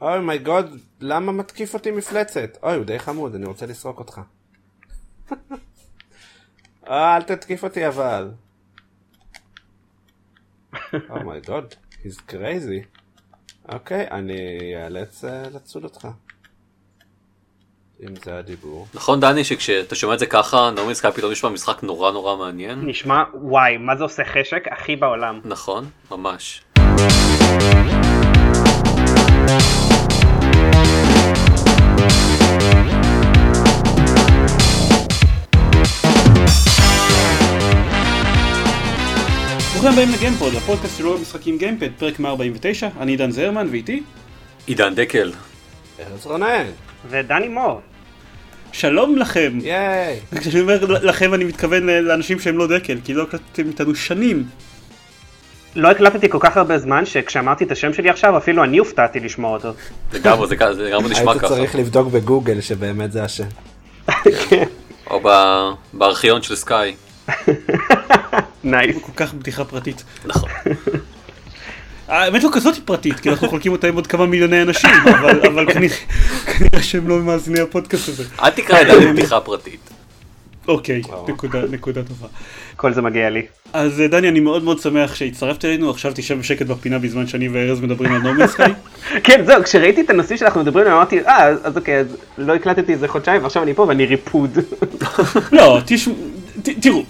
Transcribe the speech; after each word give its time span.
Oh 0.00 0.20
my 0.20 0.38
God, 0.38 0.78
למה 1.00 1.32
מתקיף 1.32 1.74
אותי 1.74 1.90
מפלצת? 1.90 2.58
אוי, 2.62 2.74
הוא 2.74 2.84
די 2.84 2.98
חמוד, 2.98 3.34
אני 3.34 3.46
רוצה 3.46 3.66
לסרוק 3.66 3.98
אותך. 3.98 4.20
אה, 6.88 7.16
אל 7.16 7.22
תתקיף 7.22 7.64
אותי 7.64 7.88
אבל. 7.88 8.30
Oh 11.10 11.25
my 11.25 11.40
God, 11.46 11.74
he's 12.02 12.30
crazy. 12.30 12.98
אוקיי, 13.72 14.10
אני 14.10 14.36
אאלץ 14.84 15.24
אה, 15.24 15.42
לצוד 15.42 15.84
אותך. 15.84 16.08
אם 18.02 18.16
זה 18.24 18.38
הדיבור. 18.38 18.86
נכון 18.94 19.20
דני 19.20 19.44
שכשאתה 19.44 19.94
שומע 19.94 20.14
את 20.14 20.18
זה 20.18 20.26
ככה 20.26 20.70
No 20.70 20.77
Man's 20.77 20.94
Sky 20.94 21.12
פתאום 21.12 21.32
נשמע 21.32 21.50
משחק 21.50 21.82
נורא 21.82 22.12
נורא 22.12 22.36
מעניין 22.36 22.86
נשמע 22.86 23.22
וואי 23.34 23.76
מה 23.76 23.96
זה 23.96 24.02
עושה 24.02 24.24
חשק 24.24 24.62
הכי 24.70 24.96
בעולם. 24.96 25.40
נכון 25.44 25.90
ממש 26.10 26.64
ברוכים 39.80 39.92
הבאים 39.98 40.14
לגיימפוד, 40.14 40.54
הפודקאסט 40.54 40.98
של 40.98 41.06
אוהב 41.06 41.20
משחקים 41.20 41.58
גיימפד, 41.58 41.88
פרק 41.98 42.20
149, 42.20 42.88
אני 43.00 43.12
עידן 43.12 43.30
זרמן 43.30 43.68
ואיתי 43.70 44.02
עידן 44.66 44.94
דקל 44.94 45.32
ארז 46.00 46.26
רונן. 46.26 46.64
ודני 47.10 47.48
מור. 47.48 47.80
שלום 48.72 49.16
לכם. 49.16 49.58
ייי. 49.62 50.20
כשאני 50.40 50.60
אומר 50.60 50.84
לכם 50.84 51.34
אני 51.34 51.44
מתכוון 51.44 51.86
לאנשים 51.86 52.40
שהם 52.40 52.58
לא 52.58 52.66
דקל, 52.66 52.98
כי 53.04 53.14
לא 53.14 53.22
הקלטתם 53.22 53.68
איתנו 53.68 53.94
שנים. 53.94 54.44
לא 55.76 55.90
הקלטתי 55.90 56.28
כל 56.28 56.38
כך 56.40 56.56
הרבה 56.56 56.78
זמן 56.78 57.06
שכשאמרתי 57.06 57.64
את 57.64 57.72
השם 57.72 57.92
שלי 57.92 58.10
עכשיו 58.10 58.38
אפילו 58.38 58.64
אני 58.64 58.78
הופתעתי 58.78 59.20
לשמוע 59.20 59.50
אותו. 59.52 59.72
לגמרי 60.12 60.46
זה 60.48 60.82
לגמרי 60.82 61.10
נשמע 61.10 61.30
היית 61.32 61.42
ככה 61.42 61.48
צריך 61.48 61.74
לבדוק 61.76 62.08
בגוגל 62.08 62.60
שבאמת 62.60 63.12
זה 63.12 63.24
השם. 63.24 63.48
או 65.10 65.20
ב- 65.24 65.70
בארכיון 65.92 66.42
של 66.42 66.56
סקאי 66.56 66.94
נייס. 68.64 68.94
הוא 68.94 69.02
כל 69.02 69.12
כך 69.16 69.34
בדיחה 69.34 69.64
פרטית. 69.64 70.04
נכון 70.24 70.48
האמת 72.08 72.42
לא 72.44 72.48
כזאת 72.52 72.74
פרטית, 72.84 73.20
כי 73.20 73.30
אנחנו 73.30 73.48
חולקים 73.48 73.72
אותה 73.72 73.88
עם 73.88 73.94
עוד 73.94 74.06
כמה 74.06 74.26
מיליוני 74.26 74.62
אנשים, 74.62 74.90
אבל 75.04 75.46
אבל 75.46 75.72
כנראה 75.72 75.96
כנראה 76.46 76.82
שהם 76.82 77.08
לא 77.08 77.18
מאזיני 77.18 77.60
הפודקאסט 77.60 78.08
הזה. 78.08 78.24
אל 78.42 78.50
תקרא 78.50 78.80
את 78.82 79.02
זה 79.02 79.12
בדיחה 79.12 79.40
פרטית 79.40 79.80
אוקיי. 80.68 81.02
נקודה- 81.28 81.62
נקודה 81.70 82.02
טובה. 82.02 82.26
כל 82.76 82.94
זה 82.94 83.02
מגיע 83.02 83.30
לי. 83.30 83.42
אז 83.72 84.00
אה, 84.00 84.08
דני, 84.08 84.28
אני 84.28 84.40
מאוד 84.40 84.62
מאוד 84.64 84.78
שמח 84.80 85.14
שהצטרפת 85.14 85.64
אלינו, 85.64 85.90
עכשיו 85.90 86.12
תשב 86.14 86.38
בשקט 86.38 86.66
בפינה 86.66 86.98
בזמן 86.98 87.26
שאני 87.26 87.48
וארז 87.48 87.80
מדברים 87.80 88.12
על 88.12 88.18
No 88.22 88.31
Man's 88.31 88.54
Sky. 88.54 88.72
כן 89.24 89.42
זהו 89.46 89.62
כשראיתי 89.64 90.00
את 90.00 90.10
הנושאים 90.10 90.38
שאנחנו 90.38 90.60
מדברים 90.60 90.80
עליהם 90.84 90.96
אמרתי 90.96 91.20
אה 91.26 91.44
אז- 91.46 91.76
אוקיי 91.76 91.98
אז 92.00 92.06
לא 92.38 92.54
הקלטתי 92.54 92.92
איזה 92.92 93.08
חודשיים 93.08 93.42
ועכשיו 93.42 93.62
אני 93.62 93.74
פה 93.74 93.82
ואני 93.82 94.06
ריפוד. 94.06 94.58
לא, 95.52 95.80
תראו, 96.80 97.04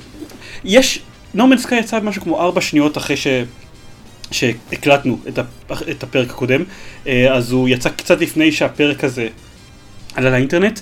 יש, 0.65 1.03
נורמן 1.35 1.59
סקאי 1.59 1.79
יצא 1.79 2.01
משהו 2.01 2.23
כמו 2.23 2.41
ארבע 2.41 2.61
שניות 2.61 2.99
אחרי 2.99 3.17
ש... 3.17 3.27
שהקלטנו 4.31 5.19
את, 5.29 5.39
הפ... 5.39 5.73
את 5.91 6.03
הפרק 6.03 6.31
הקודם, 6.31 6.63
אה, 7.07 7.35
אז 7.35 7.53
הוא 7.53 7.69
יצא 7.69 7.89
קצת 7.89 8.21
לפני 8.21 8.53
שהפרק 8.53 9.05
הזה 9.05 9.29
עלה 10.15 10.31
לאינטרנט. 10.31 10.81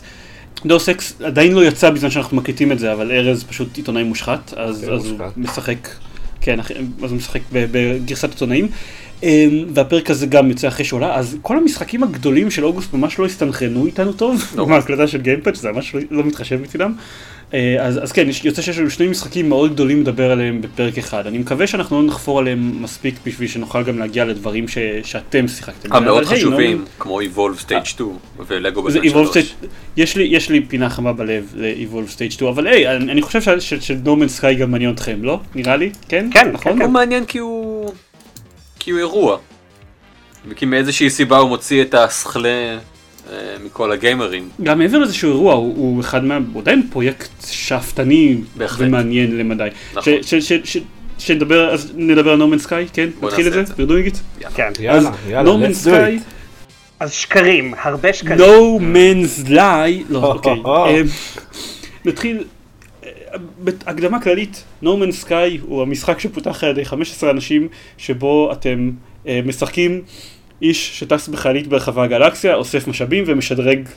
דוס 0.67 0.89
אקס 0.89 1.14
עדיין 1.24 1.52
לא 1.52 1.64
יצא 1.64 1.91
בזמן 1.91 2.11
שאנחנו 2.11 2.36
מקליטים 2.36 2.72
את 2.72 2.78
זה, 2.78 2.92
אבל 2.92 3.12
ארז 3.12 3.44
פשוט 3.44 3.77
עיתונאי 3.77 4.02
מושחת, 4.02 4.55
אז, 4.56 4.84
אז 4.84 4.89
הוא 4.89 4.98
מושחת. 4.98 5.36
משחק, 5.36 5.89
כן, 6.41 6.61
אז 7.02 7.11
הוא 7.11 7.17
משחק 7.17 7.41
בגרסת 7.52 8.30
עיתונאים. 8.30 8.69
אה, 9.25 9.47
והפרק 9.75 10.11
הזה 10.11 10.27
גם 10.27 10.48
יוצא 10.50 10.69
אחרי 10.69 10.84
שעולה, 10.84 11.14
אז 11.14 11.36
כל 11.42 11.56
המשחקים 11.59 12.03
הגדולים 12.03 12.50
של 12.50 12.64
אוגוסט 12.64 12.95
ממש 12.95 13.19
לא 13.19 13.27
הסתנכרנו 13.27 13.86
איתנו 13.86 14.12
טוב, 14.12 14.42
לא. 14.56 14.62
עם 14.62 14.73
ההקלטה 14.73 15.06
של 15.06 15.20
גיימפד, 15.20 15.55
שזה 15.55 15.73
ממש 15.73 15.95
לא, 15.95 16.00
לא 16.11 16.25
מתחשב 16.25 16.62
מצדם. 16.62 16.92
אה, 17.55 17.77
אז, 17.81 18.03
אז 18.03 18.12
כן, 18.12 18.27
יוצא 18.45 18.62
שיש 18.62 18.78
לנו 18.78 18.91
שני 18.91 19.08
משחקים 19.08 19.48
מאוד 19.48 19.73
גדולים 19.73 20.01
לדבר 20.01 20.30
עליהם 20.30 20.61
בפרק 20.61 20.98
אחד. 20.98 21.27
אני 21.27 21.39
מקווה 21.39 21.67
שאנחנו 21.67 22.01
לא 22.02 22.07
נחפור 22.07 22.39
עליהם 22.39 22.83
מספיק 22.83 23.14
בשביל 23.27 23.48
שנוכל 23.48 23.83
גם 23.83 23.98
להגיע 23.98 24.24
לדברים 24.24 24.68
ש, 24.68 24.79
שאתם 25.05 25.48
שיחקתם. 25.48 25.92
המאוד 25.92 26.19
היי, 26.29 26.39
חשובים 26.39 26.70
נורמן- 26.70 26.85
כמו 26.98 27.20
Evolve 27.20 27.69
Stage 27.69 27.85
2 27.85 28.08
ולגו 28.46 28.90
זה 28.90 29.01
בזמן 29.01 29.20
Evolve 29.23 29.33
3 29.33 29.36
Stage, 29.36 29.67
יש 29.96 30.17
לי, 30.17 30.24
יש 30.24 30.51
לי 30.51 30.61
פינה 30.69 30.90
חמה 30.90 31.13
בלב 31.13 31.52
ל-Evolve 31.55 32.11
Stage 32.17 32.30
2, 32.30 32.48
אבל 32.51 32.67
היי, 32.67 32.96
אני, 32.96 33.13
אני 33.13 33.23
חושב 33.23 33.40
ש- 33.42 33.48
ש- 33.48 33.74
שדורמן 33.74 34.29
סקאי 34.29 34.55
גם 34.55 34.70
מעניין 34.70 34.90
אתכם, 34.90 35.19
לא? 35.23 35.40
נראה 35.55 35.77
לי? 35.77 35.90
כן? 36.08 36.29
כן, 36.33 36.51
נכון? 36.52 36.83
הוא 36.83 36.90
מעניין 36.90 37.24
כי 37.24 37.39
הוא 37.39 37.76
כי 38.86 38.91
הוא 38.91 38.98
אירוע 38.98 39.39
וכי 40.48 40.67
מאיזושהי 40.67 41.11
סיבה 41.11 41.39
הוא 41.39 41.48
מוציא 41.48 41.83
את 41.83 41.95
הסכלה 41.95 42.48
אה, 43.30 43.57
מכל 43.64 43.92
הגיימרים 43.92 44.48
גם 44.63 44.79
מעבר 44.79 44.98
לזה 44.98 45.14
שהוא 45.14 45.33
אירוע, 45.33 45.55
הוא, 45.55 45.74
הוא 45.77 46.01
אחד 46.01 46.24
מה... 46.24 46.39
הוא 46.52 46.63
עדיין 46.63 46.89
פרויקט 46.91 47.29
שאפתני 47.46 48.36
בהחלט. 48.57 48.89
ומעניין 48.89 49.39
למדי. 49.39 49.69
נכון. 49.95 50.13
ש- 50.23 50.35
ש- 50.35 50.52
ש- 50.52 50.61
ש- 50.64 50.83
שנדבר, 51.19 51.70
אז 51.75 51.92
נדבר 51.96 52.30
על 52.30 52.36
נורמן 52.39 52.58
סקאי, 52.58 52.86
כן? 52.92 53.08
בוא 53.20 53.29
נתחיל 53.29 53.46
את 53.46 53.52
זה? 53.52 53.61
את 53.61 53.67
זה. 53.67 53.75
ברדו 53.77 53.96
איגית? 53.96 54.20
כן. 54.55 54.73
יאללה, 54.80 55.11
יאללה, 55.29 55.42
נורמן 55.42 55.73
סקאי. 55.75 56.19
אז 57.01 57.13
שקרים 57.13 57.75
הרבה 57.83 58.13
שקרים. 58.13 58.39
No 58.41 58.80
Man's 58.80 59.48
Lie, 59.48 60.05
לא, 60.08 60.33
אוקיי. 60.33 60.61
או. 60.64 60.86
אמ, 60.91 61.07
נתחיל, 62.05 62.45
בהקדמה 63.58 64.20
כללית, 64.20 64.64
No 64.83 64.86
Man's 64.86 65.24
Sky 65.27 65.61
הוא 65.63 65.83
המשחק 65.83 66.20
שפותח 66.20 66.64
על 66.64 66.70
ידי 66.70 66.85
15 66.85 67.30
אנשים, 67.30 67.69
שבו 67.98 68.52
אתם 68.52 68.91
אה, 69.27 69.41
משחקים 69.45 70.02
איש 70.63 71.01
שטס 71.01 71.29
בחללית 71.29 71.67
ברחבי 71.67 72.01
הגלקסיה, 72.01 72.55
אוסף 72.55 72.89
משאבים 72.89 73.25
ומשדרג 73.27 73.89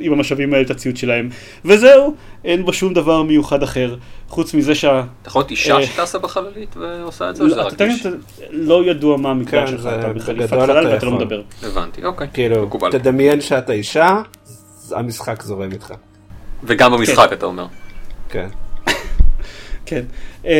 עם 0.00 0.12
המשאבים 0.12 0.52
האלה 0.52 0.64
את 0.64 0.70
הציוד 0.70 0.96
שלהם. 0.96 1.28
וזהו, 1.64 2.14
אין 2.44 2.64
בו 2.64 2.72
שום 2.72 2.94
דבר 2.94 3.22
מיוחד 3.22 3.62
אחר, 3.62 3.96
חוץ 4.28 4.54
מזה 4.54 4.74
שה... 4.74 5.04
אתה 5.22 5.28
יכול 5.28 5.40
להיות 5.40 5.50
אישה 5.50 5.76
אה, 5.76 5.86
שטסה 5.86 6.18
בחללית 6.18 6.76
ועושה 6.76 7.30
את 7.30 7.36
זה 7.36 7.42
או 7.42 7.48
שזה 7.48 7.56
לא, 7.56 7.66
רק 7.66 7.72
אתה 7.72 7.84
איש? 7.84 8.04
יודע, 8.04 8.16
לא 8.50 8.84
ידוע 8.84 9.16
מה 9.16 9.30
המקרה 9.30 9.66
כן, 9.66 9.72
שלך, 9.72 9.80
זה 9.80 10.00
אתה 10.00 10.12
בחליפת 10.12 10.48
חלל 10.48 10.86
אתה 10.86 10.94
ואתה 10.94 11.06
לא. 11.06 11.12
מדבר. 11.12 11.42
הבנתי 11.62 12.04
אוקיי 12.04 12.28
כאילו, 12.32 12.66
מקובל 12.66 12.92
תדמיין 12.92 13.40
שאתה 13.40 13.72
אישה, 13.72 14.22
המשחק 14.90 15.42
זורם 15.42 15.72
איתך. 15.72 15.94
וגם 16.64 16.92
במשחק 16.92 17.32
אתה 17.32 17.46
אומר 17.46 17.66
כן. 18.28 18.48
כן. 19.88 20.02
אמ, 20.44 20.50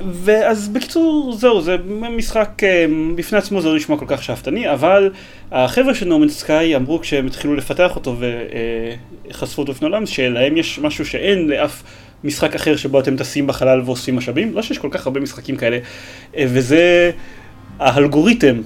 ואז 0.00 0.68
בקיצור 0.68 1.32
זהו 1.38 1.60
זה 1.60 1.76
משחק 2.16 2.62
אמ, 2.64 3.16
בפני 3.16 3.38
עצמו 3.38 3.60
זה 3.60 3.68
לא 3.68 3.76
נשמע 3.76 3.96
כל 3.96 4.04
כך 4.08 4.22
שאפתני 4.22 4.72
אבל 4.72 5.10
החבר'ה 5.52 5.94
של 5.94 6.08
נורמן 6.08 6.28
סקאי 6.28 6.76
אמרו 6.76 7.00
כשהם 7.00 7.26
התחילו 7.26 7.54
לפתח 7.54 7.96
אותו 7.96 8.16
וחשפו 9.30 9.62
אותו 9.62 9.72
לפני 9.72 9.88
עולם 9.88 10.06
שלהם 10.06 10.56
יש 10.56 10.78
משהו 10.78 11.06
שאין 11.06 11.48
לאף 11.48 11.82
משחק 12.24 12.54
אחר 12.54 12.76
שבו 12.76 13.00
אתם 13.00 13.16
טסים 13.16 13.46
בחלל 13.46 13.80
ואוספים 13.84 14.16
משאבים 14.16 14.54
לא 14.54 14.62
שיש 14.62 14.78
כל 14.78 14.88
כך 14.90 15.06
הרבה 15.06 15.20
משחקים 15.20 15.56
כאלה 15.56 15.78
אה, 16.36 16.44
וזה 16.48 17.10
האלגוריתם 17.78 18.60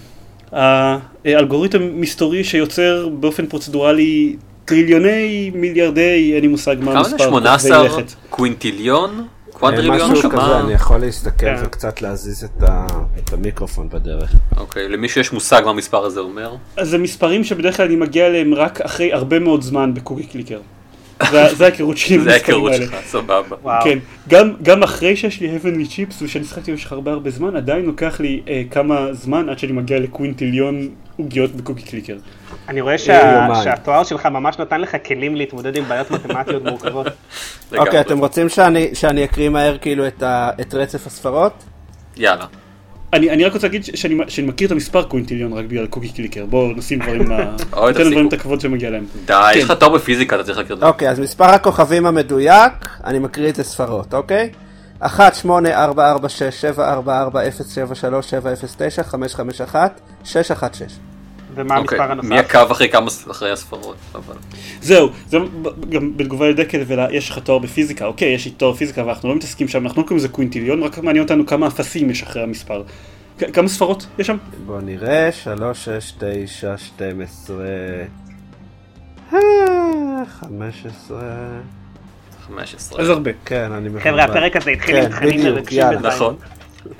האלגוריתם 0.52 2.00
מסתורי 2.00 2.44
שיוצר 2.44 3.08
באופן 3.08 3.46
פרוצדורלי 3.46 4.36
טריליוני 4.64 5.50
מיליארדי 5.54 6.32
אין 6.34 6.40
לי 6.42 6.48
מושג 6.48 6.76
מה 6.80 6.92
כמה 6.92 7.04
זה? 7.04 7.10
המספר 7.10 7.28
18 7.28 7.88
כוכבי 7.88 8.02
לכת. 8.02 8.12
קווינטיליון? 8.30 9.26
קוואדריליון? 9.52 10.12
משהו? 10.12 10.30
כזה, 10.30 10.58
אני 10.60 10.72
יכול 10.72 10.98
להסתכל 10.98 11.46
כן. 11.46 11.54
וקצת 11.62 12.02
להזיז 12.02 12.44
את 13.18 13.32
המיקרופון 13.32 13.88
בדרך. 13.88 14.34
אוקיי 14.56 14.88
למישהו 14.88 15.20
יש 15.20 15.32
מושג 15.32 15.62
מה 15.64 15.70
המספר 15.70 16.04
הזה 16.04 16.20
אומר? 16.20 16.54
אז 16.76 16.88
זה 16.88 16.98
מספרים 16.98 17.44
שבדרך 17.44 17.76
כלל 17.76 17.86
אני 17.86 17.96
מגיע 17.96 18.26
אליהם 18.26 18.54
רק 18.54 18.80
אחרי 18.80 19.12
הרבה 19.12 19.38
מאוד 19.38 19.62
זמן 19.62 19.94
בקוקי 19.94 20.26
קליקר. 20.26 20.60
זה 21.30 21.54
זה 21.54 21.64
ההיכרות 21.64 21.96
שלי 21.98 22.14
עם 22.16 22.22
זה 22.22 22.32
המספרים 22.32 22.54
ההיכרות 22.66 22.72
האלה. 22.72 22.86
שלך 22.86 23.06
סבבה. 23.06 23.80
כן, 23.84 23.98
גם, 24.28 24.52
גם 24.62 24.82
אחרי 24.82 25.16
שיש 25.16 25.40
לי 25.40 25.56
heavenly 25.58 25.86
chips 25.90 26.14
ושאני 26.22 26.44
שחקתי 26.44 26.70
במשך 26.70 26.92
הרבה 26.92 27.12
הרבה 27.12 27.30
זמן, 27.30 27.56
עדיין 27.56 27.84
לוקח 27.84 28.20
לי 28.20 28.42
אה, 28.48 28.62
כמה 28.70 29.06
זמן 29.12 29.48
עד 29.48 29.58
שאני 29.58 29.72
מגיע 29.72 29.98
לקווינטיליון 29.98 30.88
עוגיות 31.16 31.50
בקוקי 31.56 31.82
קליקר. 31.82 32.16
אני 32.68 32.80
רואה 32.80 32.92
אה, 32.92 32.98
שה-. 32.98 33.48
שהתואר 33.64 34.04
שלך 34.04 34.26
ממש 34.26 34.58
נתן 34.58 34.80
לך 34.80 34.96
כלים 35.06 35.36
להתמודד 35.36 35.76
עם 35.76 35.84
בעיות 35.88 36.10
מתמטיות 36.10 36.64
מורכבות. 36.64 37.06
אוקיי. 37.78 38.00
אתם 38.00 38.18
רוצים 38.18 38.48
שאני 38.48 38.94
שאני 38.94 39.24
אקריא 39.24 39.48
מהר 39.48 39.78
כאילו 39.78 40.06
את 40.06 40.22
ה- 40.22 40.50
את 40.60 40.74
רצף 40.74 41.06
הספרות? 41.06 41.52
יאללה 42.16 42.44
אני, 43.12 43.30
אני 43.30 43.44
רק 43.44 43.52
רוצה 43.52 43.66
להגיד 43.66 43.84
שאני, 43.84 44.14
שאני 44.28 44.46
מכיר 44.46 44.66
את 44.66 44.72
המספר 44.72 45.02
קווינטיליון 45.02 45.52
רק 45.52 45.64
בגלל 45.64 45.86
קוקי 45.86 46.08
קליקר, 46.08 46.46
בואו 46.46 46.72
נשים 46.76 46.98
דברים, 46.98 47.22
ניתן 47.28 48.02
לדברים. 48.06 48.28
את 48.28 48.32
הכבוד 48.32 48.60
שמגיע 48.60 48.90
להם. 48.90 49.04
די 49.26 49.32
כן. 49.52 49.58
יש 49.58 49.64
לך 49.64 49.72
תואר 49.72 49.90
בפיזיקה 49.94 50.36
אתה 50.36 50.44
צריך 50.44 50.58
להכיר 50.58 50.74
את 50.76 50.80
זה 50.80 50.86
אוקיי, 50.86 51.10
אז 51.10 51.20
מספר 51.20 51.44
הכוכבים 51.44 52.06
המדויק, 52.06 52.72
אני 53.04 53.18
מקריא 53.18 53.50
את 53.50 53.58
הספרות, 53.58 54.14
אוקיי? 54.14 54.50
1, 55.00 55.34
8, 55.34 55.84
4, 55.84 56.10
4, 56.10 56.28
6, 56.28 56.42
7, 56.42 56.92
4, 56.92 57.20
4, 57.22 57.48
0, 57.48 57.74
7, 57.74 57.94
3, 57.94 58.30
7, 58.30 58.52
0, 58.52 58.74
9, 58.78 59.02
5, 59.02 59.34
5, 59.34 59.60
1, 59.60 60.00
6, 60.24 60.50
1, 60.50 60.74
6. 60.74 60.82
ומה 61.54 61.76
אוקיי, 61.76 61.98
המספר 61.98 62.12
הנוסף? 62.12 62.28
מי 62.28 62.38
עקב 62.38 62.70
אחרי 62.70 62.88
כמה 62.88 63.10
אחרי 63.30 63.50
הספרות 63.52 63.96
אבל 64.14 64.34
זהו, 64.80 65.08
זה 65.28 65.38
גם 65.88 66.16
בתגובה 66.16 66.48
לדקל 66.48 66.82
ויש 66.86 67.30
לך 67.30 67.38
תואר 67.38 67.58
בפיזיקה, 67.58 68.06
אוקיי, 68.06 68.28
יש 68.28 68.44
לי 68.44 68.50
תואר 68.50 68.72
בפיזיקה 68.72 69.06
ואנחנו 69.06 69.28
לא 69.28 69.34
מתעסקים 69.34 69.68
שם, 69.68 69.86
אנחנו 69.86 70.02
לא 70.02 70.06
קוראים 70.06 70.18
לזה 70.18 70.28
קווינטיליון, 70.28 70.82
רק 70.82 70.98
מעניין 70.98 71.24
אותנו 71.24 71.46
כמה 71.46 71.66
אפסים 71.66 72.10
יש 72.10 72.22
אחרי 72.22 72.42
המספר. 72.42 72.82
כמה 73.52 73.68
ספרות 73.68 74.06
יש 74.18 74.26
שם? 74.26 74.36
בוא 74.66 74.80
נראה, 74.80 75.32
3, 75.32 75.84
6, 75.84 76.12
9, 76.18 76.76
12, 76.78 77.56
אה, 79.32 79.36
15, 80.26 81.20
15. 82.46 83.02
אז 83.02 83.08
הרבה. 83.08 83.30
כן, 83.44 83.72
אני. 83.72 84.00
חבר'ה, 84.00 84.24
הפרק 84.24 84.56
הזה 84.56 84.70
התחיל 84.70 84.96
כן, 84.96 85.04
עם 85.04 85.12
תכנים 85.12 85.42
מרגשים. 85.42 85.84
נכון. 86.02 86.36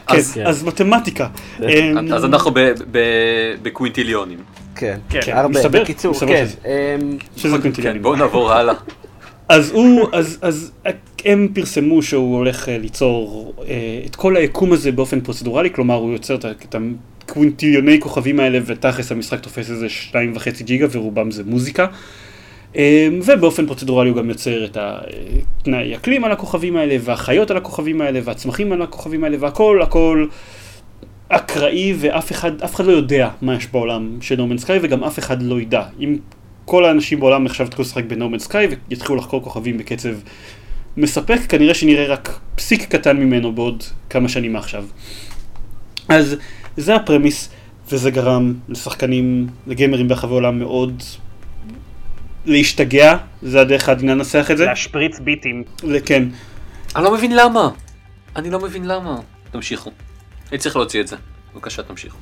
כן, 0.06 0.16
אז- 0.16 0.38
אז 0.44 0.64
מתמטיקה. 0.64 1.28
אמ, 1.62 2.12
אז 2.14 2.24
אנחנו 2.24 2.50
ב- 2.54 2.58
ב- 2.90 2.98
בקווינטיליונים. 3.62 4.38
כן, 4.76 4.98
כן, 5.10 5.20
הרבה, 5.36 5.48
מסתבר, 5.58 5.82
בקיצור, 5.82 6.14
כן. 6.14 6.46
שזה- 6.46 6.56
אמ, 7.00 7.16
שזה 7.36 7.56
כן, 7.56 7.62
קונטיניונים. 7.62 8.02
בואו 8.02 8.16
נעבור 8.16 8.52
הלאה. 8.52 8.74
אז 9.48 9.70
הוא, 9.70 10.08
אז, 10.12 10.38
אז 10.42 10.72
הם 11.24 11.48
פרסמו 11.54 12.02
שהוא 12.02 12.36
הולך 12.36 12.68
אה, 12.68 12.78
ליצור 12.78 13.54
אה, 13.68 13.74
את 14.06 14.16
כל 14.16 14.36
היקום 14.36 14.72
הזה 14.72 14.92
באופן 14.92 15.20
פרוצדורלי, 15.20 15.70
כלומר 15.72 15.94
הוא 15.94 16.12
יוצר 16.12 16.34
את 16.34 16.44
את 16.44 16.76
הקווינטיליוני 17.24 18.00
כוכבים 18.00 18.40
האלה 18.40 18.58
ותכלס 18.66 19.12
המשחק 19.12 19.40
תופס 19.40 19.70
איזה 19.70 19.88
שתיים 19.88 20.32
וחצי 20.36 20.64
ג'יגה 20.64 20.86
ורובם 20.90 21.30
זה 21.30 21.42
מוזיקה. 21.46 21.82
אה, 21.82 21.88
ובאופן 23.22 23.66
פרוצדורלי 23.66 24.10
הוא 24.10 24.16
גם 24.16 24.28
יוצר 24.28 24.64
את 24.64 24.76
התנאי 24.80 25.96
אקלים 25.96 26.24
על 26.24 26.32
הכוכבים 26.32 26.76
האלה 26.76 26.96
והחיות 27.00 27.50
על 27.50 27.56
הכוכבים 27.56 28.00
האלה 28.00 28.20
והצמחים 28.24 28.72
על 28.72 28.82
הכוכבים 28.82 29.24
האלה 29.24 29.36
והכל 29.40 29.82
הכל 29.82 30.26
אקראי 31.28 31.94
ואף 31.98 32.32
אחד, 32.32 32.62
אף 32.62 32.74
אחד 32.74 32.84
לא 32.84 32.92
יודע 32.92 33.28
מה 33.42 33.54
יש 33.54 33.66
בעולם 33.66 34.18
של 34.20 34.36
נורמן 34.36 34.58
סקאי 34.58 34.78
וגם 34.82 35.04
אף 35.04 35.18
אחד 35.18 35.42
לא 35.42 35.60
ידע. 35.60 35.82
אם 36.00 36.16
כל 36.64 36.84
האנשים 36.84 37.20
בעולם 37.20 37.46
עכשיו 37.46 37.66
יתחילו 37.66 37.84
לשחק 37.84 38.04
בנורמן 38.04 38.38
סקאי 38.38 38.68
ויתחילו 38.88 39.16
לחקור 39.16 39.42
כוכבים 39.42 39.78
בקצב 39.78 40.14
מספק, 40.96 41.38
כנראה 41.48 41.74
שנראה 41.74 42.06
רק 42.06 42.40
פסיק 42.54 42.84
קטן 42.84 43.16
ממנו 43.16 43.52
בעוד 43.52 43.84
כמה 44.10 44.28
שנים 44.28 44.52
מעכשיו. 44.52 44.84
אז 46.08 46.36
זה 46.76 46.96
הפרמיס, 46.96 47.48
וזה 47.90 48.10
גרם 48.10 48.54
לשחקנים, 48.68 49.46
לגיימרים 49.66 50.08
ברחבי 50.08 50.32
העולם 50.32 50.58
מאוד 50.58 51.02
להשתגע, 52.46 53.16
זה 53.42 53.60
הדרך 53.60 53.88
העדינה 53.88 54.14
לנסח 54.14 54.48
את 54.50 54.56
זה. 54.58 54.64
להשפריץ 54.64 55.18
ביטים. 55.18 55.64
כן. 56.06 56.22
אני 56.96 57.04
לא 57.04 57.14
מבין 57.14 57.36
למה. 57.36 57.68
אני 58.36 58.50
לא 58.50 58.60
מבין 58.60 58.84
למה. 58.88 59.16
תמשיכו. 59.50 59.90
אני 60.50 60.58
צריך 60.58 60.76
להוציא 60.76 61.00
את 61.00 61.06
זה. 61.08 61.16
בבקשה 61.54 61.82
תמשיכו. 61.82 62.16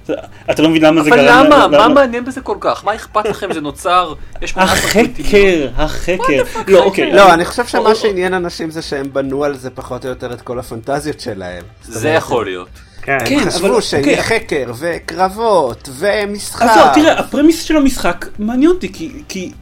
אתה 0.50 0.62
לא 0.62 0.68
מבין 0.68 0.82
למה 0.84 1.02
זה 1.02 1.10
אבל 1.10 1.16
גרם... 1.24 1.46
למה? 1.46 1.68
מה 1.68 1.88
מעניין 1.88 2.24
בזה 2.24 2.40
כל 2.40 2.56
כך? 2.60 2.84
מה 2.84 2.94
אכפת 2.94 3.26
לכם? 3.28 3.52
זה 3.52 3.60
נוצר. 3.60 4.14
יש 4.42 4.50
18 4.50 4.90
קווינטיליון. 4.92 5.72
החקר, 5.76 6.18
החקר. 6.42 6.72
לא, 6.72 6.84
אוקיי. 6.84 7.12
לא, 7.12 7.34
אני 7.34 7.44
חושב 7.44 7.66
שמה 7.66 7.94
שעניין 7.94 8.34
אנשים 8.34 8.70
זה 8.70 8.82
שהם 8.82 9.12
בנו 9.12 9.44
על 9.44 9.56
זה 9.56 9.70
פחות 9.70 10.04
או 10.04 10.10
יותר 10.10 10.32
את 10.32 10.40
כל 10.40 10.58
הפנטזיות 10.58 11.20
שלהם. 11.20 11.62
זה 11.82 12.08
יכול 12.08 12.44
להיות. 12.44 12.68
כן. 13.02 13.18
כן, 13.26 13.34
הם 13.34 13.40
אבל- 13.40 13.50
חשבו 13.50 13.82
שיהיה 13.82 14.02
אוקיי. 14.20 14.22
חקר 14.40 14.72
וקרבות 14.78 15.88
ומשחק. 15.98 16.62
אז 16.62 16.76
לא, 16.76 16.94
תראה, 16.94 17.18
הפרמיס 17.18 17.62
של 17.62 17.76
המשחק 17.76 18.26
מעניין 18.38 18.70
אותי, 18.70 18.92
כי, 19.28 19.52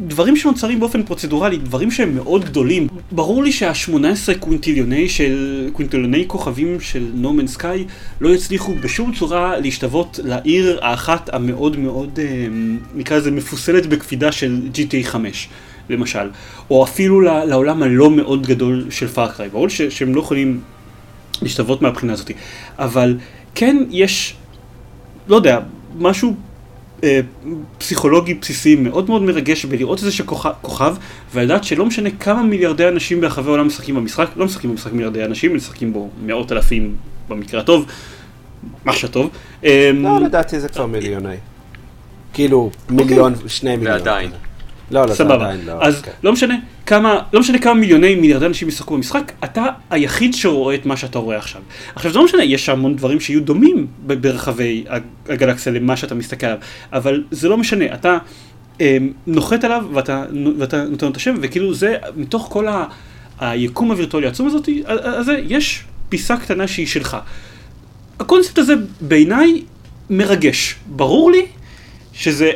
דברים 0.00 0.36
שנוצרים 0.36 0.80
באופן 0.80 1.02
פרוצדורלי, 1.02 1.56
דברים 1.56 1.90
שהם 1.90 2.14
מאוד 2.14 2.44
גדולים, 2.44 2.88
ברור 3.12 3.42
לי 3.42 3.52
שה-18 3.52 4.38
קווינטיליוני 4.40 5.08
של, 5.08 5.68
קווינטיליוני 5.72 6.24
כוכבים 6.26 6.80
של 6.80 7.06
No 7.14 7.23
Man's 7.23 7.46
Sky 7.46 7.84
לא 8.20 8.28
יצליחו 8.28 8.74
בשום 8.74 9.12
צורה 9.14 9.58
להשתוות 9.58 10.20
לעיר 10.24 10.78
האחת 10.82 11.34
המאוד 11.34 11.76
מאוד, 11.78 12.18
אה, 12.22 12.46
נקרא 12.94 13.16
לזה 13.16 13.30
מפוסלת 13.30 13.86
בקפידה 13.86 14.32
של 14.32 14.60
GTA 14.74 15.06
5. 15.06 15.48
למשל, 15.90 16.30
או 16.70 16.84
אפילו 16.84 17.20
לעולם 17.20 17.82
הלא 17.82 18.10
מאוד 18.10 18.46
גדול 18.46 18.86
של 18.90 19.08
Far 19.08 19.25
Cry, 19.25 19.48
ברור 19.48 19.68
ש- 19.68 19.82
שהם 19.82 20.14
לא 20.14 20.20
יכולים 20.20 20.60
להשתוות 21.42 21.82
מהבחינה 21.82 22.12
הזאת, 22.12 22.30
אבל 22.78 23.16
כן 23.54 23.76
יש 23.90 24.34
לא 25.28 25.36
יודע, 25.36 25.58
משהו 25.98 26.34
פסיכולוגי 27.78 28.34
בסיסי 28.34 28.76
מאוד 28.76 29.08
מאוד 29.08 29.22
מרגש 29.22 29.64
בלראות 29.64 29.98
איזה 29.98 30.12
שכוכב, 30.12 30.50
כוכב, 30.62 30.96
ולדעת 31.34 31.64
שלא 31.64 31.86
משנה 31.86 32.10
כמה 32.10 32.42
מיליארדי 32.42 32.88
אנשים 32.88 33.20
ברחבי 33.20 33.48
העולם 33.48 33.66
משחקים 33.66 33.94
במשחק, 33.94 34.26
לא 34.36 34.44
משחקים 34.44 34.70
במשחק 34.70 34.92
מיליארדי 34.92 35.24
אנשים, 35.24 35.56
משחקים 35.56 35.92
בו 35.92 36.10
מאות 36.22 36.52
אלפים 36.52 36.96
במקרה 37.28 37.60
הטוב, 37.60 37.86
מה 38.84 38.92
שטוב. 38.92 39.30
אה, 39.64 39.90
לא, 39.94 40.20
לדעתי 40.20 40.60
זה 40.60 40.68
כבר 40.68 40.86
מיליוני. 40.86 41.34
כאילו, 42.32 42.70
מיליון, 42.90 43.34
שני 43.46 43.76
מיליון. 43.76 43.96
ועדיין. 43.96 44.30
לא, 44.90 45.06
לא. 45.06 45.34
עדיין 45.34 45.60
לא. 45.66 45.72
אז 45.80 46.02
כן. 46.02 46.10
לא 46.22 46.32
משנה 46.32 46.54
כמה, 46.88 47.20
לא 47.32 47.40
משנה 47.40 47.58
כמה 47.58 47.74
מיליוני 47.74 48.14
מיליארדי 48.14 48.46
אנשים 48.46 48.68
ישחקו 48.68 48.94
במשחק, 48.94 49.32
אתה 49.44 49.66
היחיד 49.90 50.34
שרואה 50.34 50.74
את 50.74 50.86
מה 50.86 50.96
שאתה 50.96 51.18
רואה 51.18 51.36
עכשיו. 51.36 51.62
עכשיו 51.94 52.12
זה 52.12 52.18
לא 52.18 52.24
משנה, 52.24 52.44
יש 52.44 52.68
המון 52.68 52.96
דברים 52.96 53.20
שיהיו 53.20 53.40
דומים 53.40 53.86
ברחבי 53.98 54.84
הג- 54.88 55.02
הגלקסיה 55.28 55.72
למה 55.72 55.96
שאתה 55.96 56.14
מסתכל 56.14 56.46
עליו, 56.46 56.58
אבל 56.92 57.24
זה 57.30 57.48
לא 57.48 57.56
משנה, 57.56 57.84
אתה 57.94 58.18
אה, 58.80 58.96
נוחת 59.26 59.64
עליו 59.64 59.84
ואתה, 59.92 60.24
ואתה 60.58 60.84
נותן 60.84 61.06
לו 61.06 61.12
את 61.12 61.16
השם, 61.16 61.34
וכאילו 61.40 61.74
זה, 61.74 61.96
מתוך 62.16 62.48
כל 62.50 62.68
ה, 62.68 62.84
היקום 63.40 63.90
הווירטואלי 63.90 64.26
העצום 64.26 64.46
הזאת, 64.46 64.68
הזה, 64.86 65.40
יש 65.48 65.84
פיסה 66.08 66.36
קטנה 66.36 66.66
שהיא 66.66 66.86
שלך. 66.86 67.16
הקונספט 68.20 68.58
הזה 68.58 68.74
בעיניי 69.00 69.62
מרגש. 70.10 70.74
ברור 70.86 71.30
לי 71.30 71.46
שזה, 72.12 72.50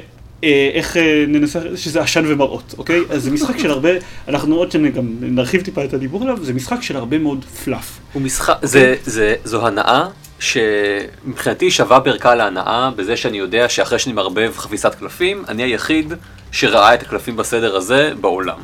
איך 0.74 0.96
אה, 0.96 1.24
ננסה, 1.28 1.60
שזה 1.76 2.00
עשן 2.00 2.24
ומראות, 2.26 2.74
אוקיי? 2.78 3.00
אז 3.10 3.22
זה 3.22 3.30
משחק 3.30 3.58
של 3.58 3.70
הרבה, 3.70 3.88
אנחנו 4.28 4.56
עוד 4.56 4.70
שנה 4.72 4.88
גם 4.90 5.04
נרחיב 5.20 5.60
טיפה 5.62 5.84
את 5.84 5.94
הדיבור 5.94 6.22
עליו, 6.22 6.38
זה 6.42 6.52
משחק 6.54 6.82
של 6.82 6.96
הרבה 6.96 7.18
מאוד 7.18 7.44
פלאף. 7.64 7.98
הוא 8.12 8.22
משחק, 8.22 8.54
זה, 8.62 8.94
זה, 9.04 9.34
זו 9.44 9.66
הנאה 9.66 10.06
שמבחינתי 10.38 11.70
שווה 11.70 12.00
בערכה 12.00 12.34
להנאה 12.34 12.90
בזה 12.96 13.16
שאני 13.16 13.38
יודע 13.38 13.68
שאחרי 13.68 13.98
שאני 13.98 14.12
מערבב 14.12 14.52
חפיסת 14.56 14.94
קלפים, 14.94 15.42
אני 15.48 15.62
היחיד 15.62 16.12
שראה 16.52 16.94
את 16.94 17.02
הקלפים 17.02 17.36
בסדר 17.36 17.76
הזה 17.76 18.12
בעולם. 18.20 18.58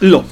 לא. 0.00 0.22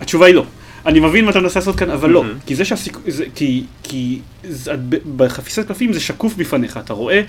התשובה 0.00 0.26
היא 0.26 0.34
לא. 0.34 0.44
אני 0.86 1.00
מבין 1.00 1.24
מה 1.24 1.30
אתה 1.30 1.40
מנסה 1.40 1.58
לעשות 1.60 1.76
כאן, 1.76 1.90
אבל 1.90 2.10
לא. 2.10 2.22
מהמם. 2.24 2.38
כי 2.46 2.54
זה 2.56 2.64
שהסיכוי, 2.64 3.02
כי, 3.34 3.64
כי 3.82 4.20
זה- 4.44 4.72
בחפיסת 5.16 5.66
קלפים 5.66 5.92
זה 5.92 6.00
שקוף 6.00 6.34
בפניך, 6.34 6.76
אתה 6.76 6.92
רואה, 6.92 7.22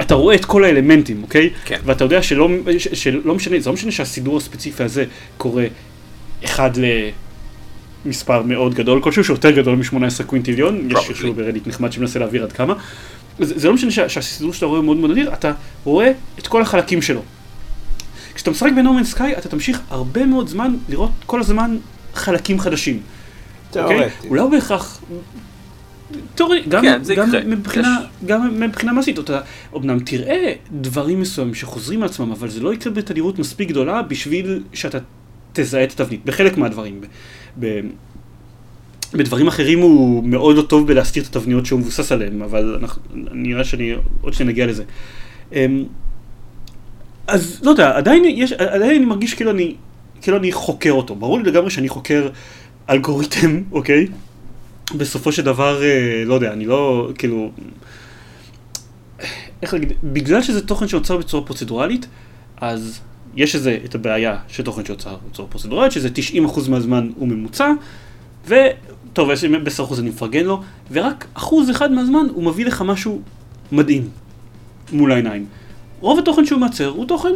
אתה 0.00 0.14
רואה 0.14 0.34
את 0.34 0.44
כל 0.44 0.64
האלמנטים, 0.64 1.22
אוקיי? 1.22 1.50
כן. 1.64 1.80
ואתה 1.84 2.04
יודע 2.04 2.22
שלא, 2.22 2.48
שלא 2.78 3.34
משנה, 3.34 3.60
זה 3.60 3.70
לא 3.70 3.74
משנה 3.74 3.90
שהסידור 3.90 4.36
הספציפי 4.36 4.82
הזה 4.82 5.04
קורה 5.38 5.66
אחד 6.44 6.70
למספר 8.04 8.42
מאוד 8.42 8.74
גדול 8.74 9.02
כלשהו, 9.02 9.24
שיותר 9.24 9.50
גדול 9.50 9.76
מ-18 9.76 10.24
קווינטיליון, 10.26 10.88
יש. 10.90 11.10
אפילו 11.10 11.34
ברדיט 11.34 11.66
נחמד 11.66 11.92
שמנסה 11.92 12.18
להעביר 12.18 12.42
עד 12.42 12.52
כמה. 12.52 12.74
זה, 13.38 13.58
זה 13.58 13.68
לא 13.68 13.74
משנה 13.74 13.90
שה, 13.90 14.08
שהסידור 14.08 14.52
שאתה 14.52 14.66
רואה 14.66 14.78
הוא 14.78 14.84
מאוד 14.84 14.96
מאוד 14.96 15.10
נדיר, 15.10 15.32
אתה 15.32 15.52
רואה 15.84 16.12
את 16.38 16.46
כל 16.46 16.62
החלקים 16.62 17.02
שלו. 17.02 17.22
כשאתה 18.34 18.50
משחק 18.50 18.70
בנורמן 18.76 19.04
סקאי 19.04 19.32
אתה 19.38 19.48
תמשיך 19.48 19.80
הרבה 19.90 20.26
מאוד 20.26 20.48
זמן 20.48 20.74
לראות 20.88 21.10
כל 21.26 21.40
הזמן 21.40 21.76
חלקים 22.14 22.60
חדשים. 22.60 23.00
אוקיי? 23.76 23.96
תיאורטית. 23.96 24.30
אולי 24.30 24.40
לא 24.42 24.48
בהכרח... 24.48 25.00
תיאורטית, 26.34 26.68
גם, 26.68 26.82
כן, 26.82 27.00
גם, 27.16 27.28
יקרה. 27.28 27.40
מבחינה, 27.44 27.98
יש- 28.02 28.26
גם 28.28 28.60
מבחינה 28.60 28.92
מעשית, 28.92 29.18
אתה 29.18 29.40
אומנם 29.72 29.98
תראה 29.98 30.52
דברים 30.72 31.20
מסוימים 31.20 31.54
שחוזרים 31.54 32.02
על 32.02 32.08
עצמם, 32.08 32.30
אבל 32.32 32.48
זה 32.48 32.60
לא 32.60 32.74
יקרה 32.74 32.92
בתדירות 32.92 33.38
מספיק 33.38 33.68
גדולה 33.68 34.02
בשביל 34.02 34.62
שאתה 34.72 34.98
תזהה 35.52 35.84
את 35.84 35.92
התבנית, 35.92 36.24
בחלק 36.24 36.56
מהדברים. 36.58 37.00
ב, 37.00 37.06
ב, 37.66 37.80
בדברים 39.12 39.46
אחרים 39.48 39.78
הוא 39.78 40.24
מאוד 40.24 40.56
לא 40.56 40.62
טוב 40.62 40.86
בלהסתיר 40.86 41.22
את 41.22 41.28
התבניות 41.28 41.66
שהוא 41.66 41.80
מבוסס 41.80 42.12
עליהן, 42.12 42.42
אבל 42.42 42.76
אנחנו, 42.80 43.02
נראה 43.32 43.64
שאני 43.64 43.94
עוד 44.20 44.32
שניה 44.32 44.48
נגיע 44.48 44.66
לזה. 44.66 44.84
אמ, 45.52 45.84
אז 47.26 47.60
לא 47.62 47.70
יודע, 47.70 47.96
עדיין 47.96 48.24
יש, 48.24 48.52
עדיין 48.52 48.96
אני 48.96 49.04
מרגיש 49.04 49.34
כאילו 49.34 49.50
אני, 49.50 49.74
כאילו 50.22 50.36
אני 50.36 50.52
חוקר 50.52 50.92
אותו. 50.92 51.14
ברור 51.14 51.38
לי 51.38 51.44
לגמרי 51.50 51.70
שאני 51.70 51.88
חוקר 51.88 52.28
אלגוריתם, 52.90 53.62
אוקיי? 53.72 54.06
בסופו 54.96 55.32
של 55.32 55.42
דבר, 55.42 55.82
אה, 55.82 56.22
לא 56.26 56.34
יודע, 56.34 56.52
אני 56.52 56.66
לא, 56.66 57.10
כאילו... 57.18 57.50
איך 59.62 59.74
להגיד, 59.74 59.92
בגלל 60.04 60.42
שזה 60.42 60.66
תוכן 60.66 60.88
שנוצר 60.88 61.16
בצורה 61.16 61.46
פרוצדורלית, 61.46 62.06
אז 62.56 63.00
יש 63.36 63.54
איזה, 63.54 63.78
את 63.84 63.94
הבעיה 63.94 64.36
של 64.48 64.62
תוכן 64.62 64.84
שנוצר 64.84 65.16
בצורה 65.30 65.48
פרוצדורלית, 65.48 65.92
שזה 65.92 66.08
90% 66.46 66.70
מהזמן 66.70 67.10
הוא 67.16 67.28
ממוצע, 67.28 67.70
וטוב, 68.46 69.30
יש- 69.30 69.44
ב-10% 69.44 69.98
אני 70.00 70.08
מפרגן 70.08 70.44
לו, 70.44 70.62
ורק 70.90 71.26
אחוז 71.34 71.70
אחד 71.70 71.92
מהזמן 71.92 72.26
הוא 72.34 72.44
מביא 72.44 72.66
לך 72.66 72.82
משהו 72.82 73.20
מדהים 73.72 74.08
מול 74.92 75.12
העיניים. 75.12 75.46
רוב 76.00 76.18
התוכן 76.18 76.46
שהוא 76.46 76.60
מייצר 76.60 76.88
הוא 76.88 77.06
תוכן 77.06 77.32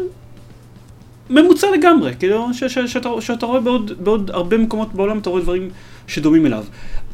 ממוצע 1.30 1.66
לגמרי, 1.78 2.12
כאילו 2.18 2.48
ש- 2.54 2.64
ש- 2.64 2.78
שאתה, 2.78 3.08
שאתה 3.20 3.46
רואה 3.46 3.60
בעוד, 3.60 3.92
בעוד 4.04 4.30
הרבה 4.30 4.58
מקומות 4.58 4.94
בעולם, 4.94 5.18
אתה 5.18 5.30
רואה 5.30 5.42
דברים 5.42 5.70
שדומים 6.06 6.46
אליו. 6.46 6.64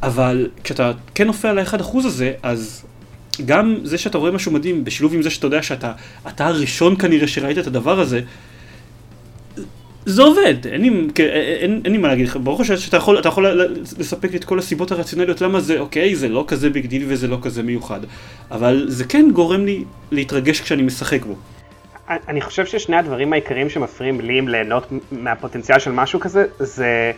אבל 0.07 0.49
כשאתה 0.65 0.93
כן 1.15 1.27
נופל 1.27 1.49
על 1.49 1.59
האחד 1.59 1.81
אחוז 1.81 2.05
הזה, 2.05 2.33
אז 2.43 2.85
גם 3.47 3.77
זה 3.83 3.99
שאתה 3.99 4.19
רואה 4.19 4.31
משהו 4.31 4.53
מדהים, 4.53 4.85
בשילוב 4.85 5.15
עם 5.15 5.23
זה 5.23 5.31
שאתה 5.31 5.47
יודע 5.47 5.63
שאתה 5.63 5.93
אתה 6.29 6.47
הראשון 6.47 6.97
כנראה 6.97 7.29
שראית 7.29 7.59
את 7.59 7.67
הדבר 7.67 8.01
הזה, 8.01 8.21
זה 10.07 10.23
עובד, 10.23 10.67
אין 10.67 10.81
לי, 10.81 11.09
כן, 11.15 11.25
אין, 11.25 11.81
אין 11.85 11.93
לי 11.93 11.99
מה 11.99 12.09
להגיד 12.09 12.27
לך, 12.27 12.39
ברור 12.43 12.65
שאתה 12.65 12.97
יכול, 12.97 13.21
יכול 13.25 13.61
לספק 13.99 14.31
לי 14.31 14.37
את 14.37 14.45
כל 14.45 14.59
הסיבות 14.59 14.93
הרציונליות 14.93 15.41
למה 15.41 15.61
זה 15.61 15.79
אוקיי, 15.79 16.17
זה 16.17 16.29
לא 16.29 16.45
כזה 16.49 16.71
big 16.71 16.87
deal 16.87 17.05
וזה 17.09 17.29
לא 17.29 17.39
כזה 17.43 17.63
מיוחד, 17.63 18.01
אבל 18.51 18.85
זה 18.89 19.05
כן 19.05 19.31
גורם 19.33 19.65
לי 19.65 19.85
להתרגש 20.11 20.61
כשאני 20.61 20.83
משחק 20.83 21.25
בו. 21.25 21.35
אני 22.29 22.41
חושב 22.41 22.67
ששני 22.67 22.97
הדברים 22.97 23.33
העיקריים 23.33 23.71
שמפריעים 23.71 24.21
לי 24.21 24.41
ליהנות 24.41 24.93
מהפוטנציאל 25.13 25.79
של 25.79 25.93
משהו 25.93 26.21
כזה, 26.21 26.45
זה 26.59 27.13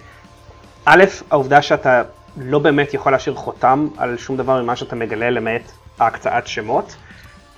א', 0.85 1.05
העובדה 1.31 1.63
שאתה 1.63 2.03
לא 2.37 2.59
באמת 2.59 2.95
יכול 2.95 3.13
להשאיר 3.13 3.37
חותם 3.37 3.89
על 3.97 4.17
שום 4.17 4.37
דבר 4.37 4.63
ממה 4.63 4.77
שאתה 4.77 4.97
מגלה 4.97 5.31
למעט 5.31 5.73
ההקצאת 5.99 6.47
שמות, 6.47 6.97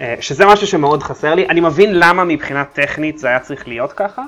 אה, 0.00 0.14
שזה 0.20 0.46
משהו 0.46 0.66
שמאוד 0.66 1.02
חסר 1.02 1.34
לי. 1.34 1.48
אני 1.48 1.60
מבין 1.60 1.98
למה 1.98 2.24
מבחינה 2.24 2.64
טכנית 2.64 3.18
זה 3.18 3.28
היה 3.28 3.40
צריך 3.40 3.68
להיות 3.68 3.92
ככה, 3.92 4.22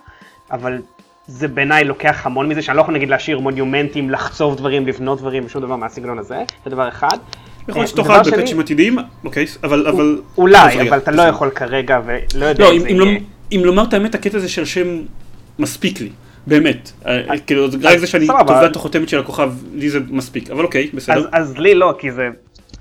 אבל 0.51 0.79
זה 1.27 1.49
בעיניי 1.49 1.85
לוקח 1.85 2.27
המון 2.27 2.49
מזה, 2.49 2.63
שאני 2.63 2.77
לא 2.77 2.83
יכול 2.83 2.95
נגיד 2.95 3.09
להשאיר 3.09 3.39
מונומנטים, 3.39 4.11
לחצוב 4.11 4.57
דברים, 4.57 4.87
לבנות 4.87 5.19
דברים, 5.19 5.47
ושום 5.47 5.63
דבר 5.63 5.77
מהסגנון 5.77 6.19
הזה, 6.19 6.43
זה 6.65 6.71
דבר 6.71 6.89
אחד. 6.89 7.17
יכול 7.69 7.75
להיות 7.75 7.79
אה, 7.79 7.87
שתוכל 7.87 8.23
בפאצ'ים 8.23 8.61
עתידיים, 8.61 8.99
אוקיי, 9.25 9.47
אבל... 9.65 9.87
אבל... 9.87 10.21
אולי, 10.39 10.89
אבל 10.89 10.99
אתה 10.99 11.11
לא 11.11 11.23
יכול 11.23 11.51
כרגע 11.51 12.01
ולא 12.07 12.47
יודע 12.47 12.65
לא, 12.65 12.73
אם 12.73 12.81
זה 12.81 12.89
לא- 12.91 13.05
יהיה. 13.05 13.21
אם 13.53 13.61
לומר 13.65 13.85
את 13.85 13.95
האמת, 13.95 14.15
הקטע 14.15 14.39
הזה 14.39 14.49
של 14.49 14.65
שם 14.65 14.87
מספיק 15.59 16.01
לי. 16.01 16.11
באמת, 16.47 16.93
אה, 17.07 17.39
כאילו 17.47 17.67
רק 17.83 17.99
זה 17.99 18.07
שאני 18.07 18.27
תובע 18.27 18.67
את 18.67 18.77
החותמת 18.77 19.09
של 19.09 19.19
הכוכב, 19.19 19.53
לי 19.75 19.91
זה 19.91 19.99
מספיק, 20.09 20.51
אבל 20.51 20.65
אוקיי, 20.65 20.91
בסדר. 20.95 21.29
אז 21.33 21.59
לי 21.59 21.75
לא, 21.75 21.95
כי 21.99 22.13
זה, 22.13 22.29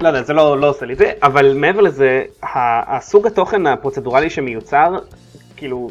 לא 0.01 0.07
יודע, 0.07 0.23
זה 0.23 0.33
לא, 0.33 0.59
לא 0.59 0.69
עושה 0.69 0.85
לי 0.85 0.95
זה, 0.95 1.11
אבל 1.23 1.53
מעבר 1.53 1.81
לזה, 1.81 2.23
הסוג 2.87 3.27
התוכן 3.27 3.67
הפרוצדורלי 3.67 4.29
שמיוצר, 4.29 4.95
כאילו, 5.57 5.89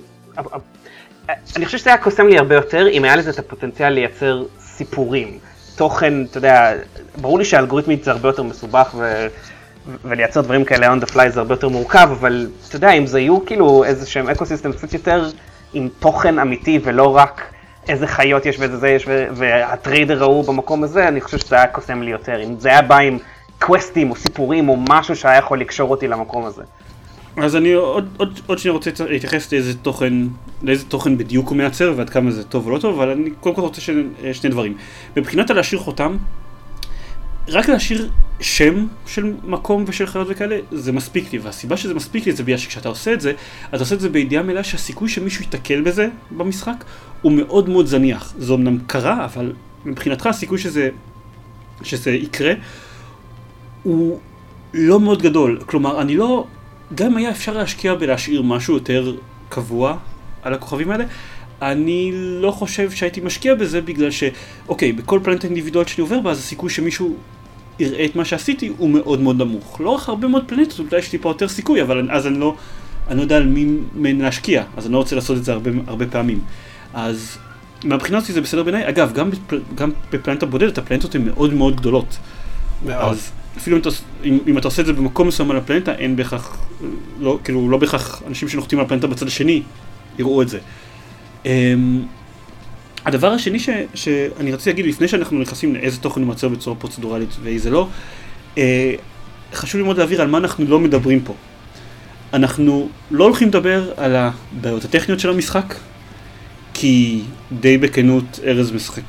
אני 1.57 1.67
חושב 1.67 1.79
שזה 1.79 1.91
היה 1.91 1.99
קוסם 1.99 2.27
לי 2.27 2.39
הרבה 2.39 2.55
יותר 2.55 2.89
אם 2.89 3.05
היה 3.05 3.17
לזה 3.17 3.31
את 3.31 3.39
הפוטנציאל 3.39 3.93
לייצר 3.93 4.45
סיפורים. 4.61 5.39
תוכן, 5.77 6.25
אתה 6.25 6.39
יודע, 6.39 6.73
ברור 7.21 7.39
לי 7.39 7.45
שאלגוריתמית 7.45 8.05
זה 8.05 8.11
הרבה 8.11 8.29
יותר 8.29 8.43
מסובך 8.43 8.95
ו... 8.99 9.27
ולייצר 10.05 10.41
דברים 10.41 10.65
כאלה 10.65 10.95
on 10.95 11.05
the 11.05 11.11
fly 11.15 11.29
זה 11.29 11.41
הרבה 11.41 11.55
יותר 11.55 11.69
מורכב, 11.69 12.09
אבל 12.13 12.49
אתה 12.69 12.77
יודע, 12.77 12.93
אם 12.93 13.07
זה 13.07 13.21
יהיו 13.21 13.47
כאילו 13.47 13.85
איזה 13.85 14.07
שהם 14.07 14.29
אקו 14.29 14.47
סיסטם 14.47 14.73
קצת 14.73 14.95
יותר 14.95 15.29
עם 15.73 15.89
תוכן 15.99 16.39
אמיתי 16.39 16.81
ולא 16.85 17.17
רק 17.17 17.53
איזה 17.89 18.07
חיות 18.07 18.47
יש 18.47 18.59
ואיזה 18.59 18.77
זה 18.77 18.89
יש 18.89 19.09
והטריידר 19.09 20.23
ההוא 20.23 20.45
במקום 20.45 20.85
הזה, 20.85 21.09
אני 21.09 21.21
חושב 21.21 21.39
שזה 21.39 21.57
היה 21.57 21.67
קוסם 21.67 22.03
לי 22.03 22.11
יותר. 22.11 22.43
אם 22.43 22.55
זה 22.59 22.69
היה 22.69 22.83
בא 22.83 22.99
עם 22.99 23.19
קווסטים 23.59 24.11
או 24.11 24.17
סיפורים 24.17 24.69
או 24.69 24.77
משהו 24.89 25.17
שהיה 25.17 25.39
יכול 25.39 25.61
לקשור 25.61 25.91
אותי 25.91 26.09
למקום 26.09 26.45
הזה. 26.45 26.63
אז 27.37 27.57
אני 27.57 27.73
עוד, 27.73 28.09
עוד, 28.17 28.41
עוד 28.47 28.59
שניה 28.59 28.73
רוצה 28.73 28.91
להתייחס 29.09 29.53
לאיזה 29.53 29.79
תוכן, 29.79 30.15
לאיזה 30.63 30.85
תוכן 30.85 31.19
בדיוק 31.19 31.49
הוא 31.49 31.57
מייצר 31.57 31.95
ועד 31.97 32.11
כמה 32.11 32.31
זה 32.31 32.45
טוב 32.45 32.67
או 32.67 32.71
לא 32.71 32.79
טוב, 32.79 33.01
אבל 33.01 33.11
אני 33.11 33.31
קודם 33.41 33.55
כל 33.55 33.61
רוצה 33.61 33.81
שני, 33.81 34.03
שני 34.33 34.51
דברים. 34.51 34.77
מבחינת 35.17 35.51
הלהשאיר 35.51 35.81
חותם, 35.81 36.17
רק 37.49 37.69
להשאיר 37.69 38.11
שם 38.41 38.87
של 39.07 39.35
מקום 39.45 39.85
ושל 39.87 40.07
חיות 40.07 40.27
וכאלה, 40.31 40.59
זה 40.73 40.93
מספיק 40.93 41.33
לי, 41.33 41.39
והסיבה 41.39 41.77
שזה 41.77 41.95
מספיק 41.95 42.27
לי 42.27 42.33
זה 42.33 42.43
בגלל 42.43 42.59
שכשאתה 42.59 42.89
עושה 42.89 43.13
את 43.13 43.21
זה, 43.21 43.33
אתה 43.69 43.77
עושה 43.77 43.95
את 43.95 44.01
זה 44.01 44.09
בידיעה 44.09 44.43
מלאה 44.43 44.65
שהסיכוי 44.65 45.09
שמישהו 45.09 45.45
ייתקל 45.45 45.81
בזה 45.81 46.09
במשחק 46.31 46.85
הוא 47.23 47.33
מאוד 47.33 47.69
מאוד 47.69 47.87
זניח. 47.87 48.35
זה 48.39 48.55
אמנם 48.55 48.79
קרה, 48.87 49.25
אבל 49.25 49.53
מבחינתך 49.85 50.27
הסיכוי 50.27 50.59
שזה, 50.59 50.89
שזה 51.83 52.11
יקרה 52.11 52.53
הוא 53.83 54.19
לא 54.75 55.01
מאוד 55.01 55.23
גדול. 55.23 55.61
כלומר, 55.67 56.01
אני 56.01 56.17
לא... 56.17 56.47
גם 56.95 57.11
אם 57.11 57.17
היה 57.17 57.31
אפשר 57.31 57.57
להשקיע 57.57 57.95
בלהשאיר 57.95 58.43
משהו 58.43 58.75
יותר 58.75 59.17
קבוע 59.49 59.97
על 60.43 60.55
הכוכבים 60.55 60.91
האלה, 60.91 61.05
אני 61.63 62.11
לא 62.15 62.51
חושב 62.51 62.91
שהייתי 62.91 63.21
משקיע 63.21 63.55
בזה 63.55 63.81
בגלל 63.81 64.11
ש... 64.11 64.25
אוקיי, 64.69 64.93
בכל 64.93 65.21
פלנטה 65.23 65.47
אינדיבידואלית 65.47 65.89
שאני 65.89 66.03
עובר 66.03 66.21
בה, 66.21 66.31
אז 66.31 66.39
הסיכוי 66.39 66.71
שמישהו 66.71 67.17
יראה 67.79 68.05
את 68.05 68.17
מה 68.17 68.25
שעשיתי 68.25 68.73
הוא 68.79 68.91
מאוד 68.91 69.21
מאוד 69.21 69.37
נמוך. 69.37 69.81
לאורך 69.81 70.09
הרבה 70.09 70.29
מאוד 70.29 70.45
פלנטות 70.47 70.79
אולי 70.79 70.99
יש 70.99 71.13
לי 71.13 71.19
פה 71.19 71.29
יותר 71.31 71.49
סיכוי, 71.49 71.83
אבל 71.83 72.09
אז 72.11 72.27
אני 72.27 72.41
לא, 72.41 72.55
אני 73.09 73.17
לא 73.17 73.23
יודע 73.23 73.37
על 73.37 73.47
מי 73.47 73.67
מהן 73.95 74.21
להשקיע, 74.21 74.65
אז 74.77 74.87
אני 74.87 74.93
לא 74.93 74.99
רוצה 74.99 75.17
לעשות 75.17 75.37
את 75.37 75.45
זה 75.45 75.53
הרבה, 75.53 75.71
הרבה 75.87 76.07
פעמים. 76.07 76.41
אז 76.95 77.39
מהבחינה 77.85 78.19
הזאת 78.19 78.35
זה 78.35 78.41
בסדר 78.41 78.63
בעיניי. 78.63 78.89
אגב, 78.89 79.13
גם, 79.13 79.31
בפל, 79.31 79.61
גם 79.75 79.91
בפלנטה 80.13 80.47
בודדת, 80.47 80.79
הפלנטות 80.79 81.15
הן 81.15 81.25
מאוד 81.25 81.55
מאוד 81.55 81.77
גדולות. 81.77 82.19
מאוד. 82.87 82.97
אז 82.97 83.31
אפילו 83.57 83.77
אם 83.77 83.81
אתה, 83.83 83.91
אם, 84.25 84.39
אם 84.47 84.59
אתה 84.59 84.69
עושה 84.69 84.83
את 84.83 84.87
זה 84.87 84.93
במקום 84.93 85.29
מסוים 85.29 85.51
על 85.51 85.57
הפלנטה, 85.57 85.95
אין 85.95 86.17
בהכרח, 86.17 86.67
לא, 87.21 87.39
כאילו, 87.45 87.71
לא 87.71 87.79
בהכרח 87.79 88.23
אנשים 88.27 88.49
שנוחתים 88.49 88.79
על 88.79 88.85
הפלנטה 88.85 89.07
בצד 89.07 89.27
השני 89.27 89.63
יראו 90.19 90.43
את 90.43 90.49
זה. 90.49 90.59
Um, 91.45 91.49
הדבר 93.05 93.33
השני 93.33 93.59
ש, 93.59 93.69
שאני 93.95 94.53
רציתי 94.53 94.71
להגיד 94.71 94.87
לפני 94.87 95.09
שאנחנו 95.09 95.39
נכנסים 95.39 95.75
לאיזה 95.75 96.01
תוכן 96.01 96.21
הוא 96.21 96.27
מייצר 96.27 96.49
בצורה 96.49 96.77
פרוצדורלית 96.77 97.37
ואיזה 97.43 97.71
לא, 97.71 97.89
uh, 98.55 98.59
חשוב 99.55 99.79
לי 99.81 99.85
מאוד 99.85 99.99
להעביר 99.99 100.23
על 100.23 100.29
מה 100.29 100.39
אנחנו 100.39 100.65
לא 100.65 100.79
מדברים 100.81 101.21
פה. 101.21 101.35
אנחנו 102.33 102.89
לא 103.11 103.25
הולכים 103.25 103.49
לדבר 103.49 103.93
על 103.97 104.17
הבעיות 104.17 104.85
הטכניות 104.85 105.21
של 105.21 105.31
המשחק, 105.31 105.75
כי 106.81 107.21
די 107.61 107.79
בכנות 107.79 108.41
ארז 108.47 108.73
משחק, 108.73 109.03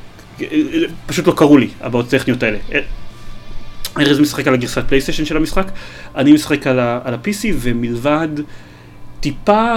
פשוט 1.06 1.28
לא 1.28 1.34
קראו 1.38 1.58
לי 1.58 1.68
הבעיות 1.82 2.14
הטכניות 2.14 2.44
האלה. 2.44 2.58
ארז 4.00 4.20
משחק 4.20 4.48
על 4.48 4.54
הגרסת 4.54 4.84
פלייסטיישן 4.88 5.26
של 5.26 5.38
המשחק, 5.38 5.72
אני 6.16 6.34
משחק 6.34 6.68
על, 6.68 6.80
ה- 6.80 7.00
על 7.04 7.14
ה-PC 7.14 7.46
ומלבד 7.60 8.28
טיפה 9.20 9.76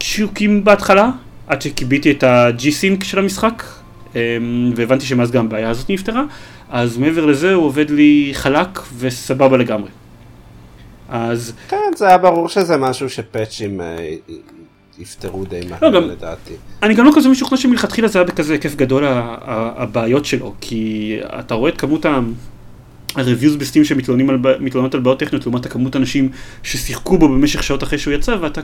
שיוקים 0.00 0.64
בהתחלה, 0.64 1.10
עד 1.46 1.62
שקיביתי 1.62 2.10
את 2.10 2.22
ה-G-Sync 2.22 3.04
של 3.04 3.18
המשחק, 3.18 3.62
אמ, 4.14 4.20
והבנתי 4.76 5.06
שמאז 5.06 5.30
גם 5.30 5.46
הבעיה 5.46 5.70
הזאת 5.70 5.90
נפתרה, 5.90 6.24
אז 6.70 6.96
מעבר 6.98 7.26
לזה 7.26 7.54
הוא 7.54 7.64
עובד 7.64 7.90
לי 7.90 8.30
חלק 8.32 8.80
וסבבה 8.98 9.56
לגמרי. 9.56 9.90
אז... 11.08 11.52
כן, 11.68 11.76
זה 11.96 12.08
היה 12.08 12.18
ברור 12.18 12.48
שזה 12.48 12.76
משהו 12.76 13.10
שפאצ'ים 13.10 13.80
אה, 13.80 13.96
יפתרו 15.00 15.44
די 15.44 15.60
מהר 15.70 15.90
לא, 15.90 16.00
לדעתי. 16.00 16.52
אני 16.82 16.94
גם 16.94 17.04
לא 17.04 17.12
כזה 17.16 17.28
משוכנע 17.28 17.58
שמלכתחילה 17.58 18.08
זה 18.08 18.18
היה 18.18 18.26
בכזה 18.26 18.52
היקף 18.52 18.74
גדול 18.74 19.04
הבעיות 19.06 20.24
שלו, 20.24 20.54
כי 20.60 21.16
אתה 21.38 21.54
רואה 21.54 21.70
את 21.70 21.80
כמות 21.80 22.06
ה... 22.06 22.20
הרוויוז 23.16 23.56
בסטים 23.56 23.84
שמתלוננות 23.84 24.94
על 24.94 25.00
בעיות 25.00 25.18
טכניות 25.18 25.46
לעומת 25.46 25.66
הכמות 25.66 25.96
אנשים 25.96 26.28
ששיחקו 26.62 27.18
בו 27.18 27.28
במשך 27.28 27.62
שעות 27.62 27.82
אחרי 27.82 27.98
שהוא 27.98 28.14
יצא 28.14 28.36
ואתה, 28.40 28.60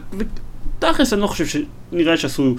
ותכלס 0.79 1.13
אני 1.13 1.21
לא 1.21 1.27
חושב 1.27 1.47
שנראה 1.47 2.17
שעשו, 2.17 2.55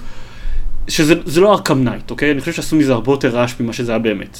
שזה 0.88 1.40
לא 1.40 1.52
Arkham 1.52 1.84
Knight, 1.84 2.10
אוקיי? 2.10 2.30
אני 2.30 2.40
חושב 2.40 2.52
שעשו 2.52 2.76
מזה 2.76 2.92
הרבה 2.92 3.12
יותר 3.12 3.28
רעש 3.28 3.54
ממה 3.60 3.72
שזה 3.72 3.92
היה 3.92 3.98
באמת. 3.98 4.38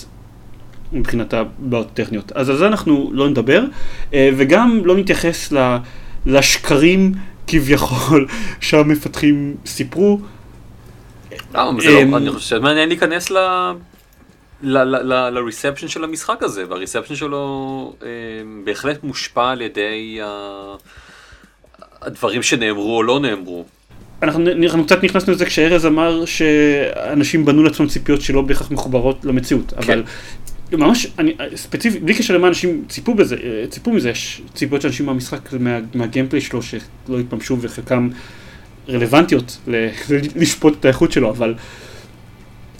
מבחינת 0.93 1.35
הבעיות 1.35 1.87
הטכניות. 1.93 2.33
אז 2.33 2.51
על 2.51 2.57
זה 2.57 2.67
אנחנו 2.67 3.11
לא 3.13 3.29
נדבר, 3.29 3.65
אה, 4.15 4.31
וגם 4.37 4.81
לא 4.85 4.97
נתייחס 4.97 5.53
לשקרים 6.27 7.13
כביכול 7.49 8.27
שהמפתחים 8.61 9.57
סיפרו. 9.67 10.19
לא, 11.55 11.73
לא 11.75 12.17
אני 12.17 12.31
חושב 12.31 12.57
שמעניין 12.57 12.89
להיכנס 12.89 13.31
ל 15.33 15.38
reception 15.38 15.89
של 15.89 16.05
המשחק 16.05 16.43
הזה, 16.43 16.65
וה 16.69 16.77
reception 16.77 17.15
שלו 17.15 17.95
אה, 18.03 18.09
בהחלט 18.65 19.05
מושפע 19.05 19.51
על 19.51 19.61
ידי 19.61 20.21
הדברים 22.03 22.43
שנאמרו 22.43 22.97
או 22.97 23.03
לא 23.03 23.21
נאמרו. 23.21 23.65
אנחנו, 24.23 24.45
אנחנו 24.65 24.85
קצת 24.85 25.05
נכנסנו 25.05 25.33
לזה 25.33 25.47
כשארז 25.47 25.87
אמר 25.87 26.25
שאנשים 26.25 27.45
בנו 27.45 27.63
לעצמם 27.63 27.87
ציפיות 27.87 28.21
שלא 28.21 28.43
בהכרח 28.43 28.71
מחוברות 28.71 29.25
למציאות, 29.25 29.71
כן. 29.71 29.77
אבל 29.77 30.03
ממש, 30.73 31.07
אני, 31.19 31.35
ספציפית, 31.55 32.03
בלי 32.03 32.15
קשר 32.15 32.35
למה 32.35 32.49
אנשים 32.49 32.85
ציפו 32.89 33.15
בזה, 33.15 33.37
ציפו 33.71 33.93
מזה, 33.93 34.11
יש 34.11 34.43
ציפיות 34.55 34.83
של 34.83 34.89
אנשים 34.89 35.07
מהמשחק, 35.07 35.53
מה, 35.61 35.79
מהגיימפליי 35.95 36.41
שלו 36.41 36.63
שלא 36.63 37.21
התממשו 37.21 37.57
וחלקם 37.61 38.09
רלוונטיות 38.89 39.59
לשפוט 40.37 40.77
את 40.81 40.85
האיכות 40.85 41.13
שלו, 41.13 41.31
אבל 41.31 41.55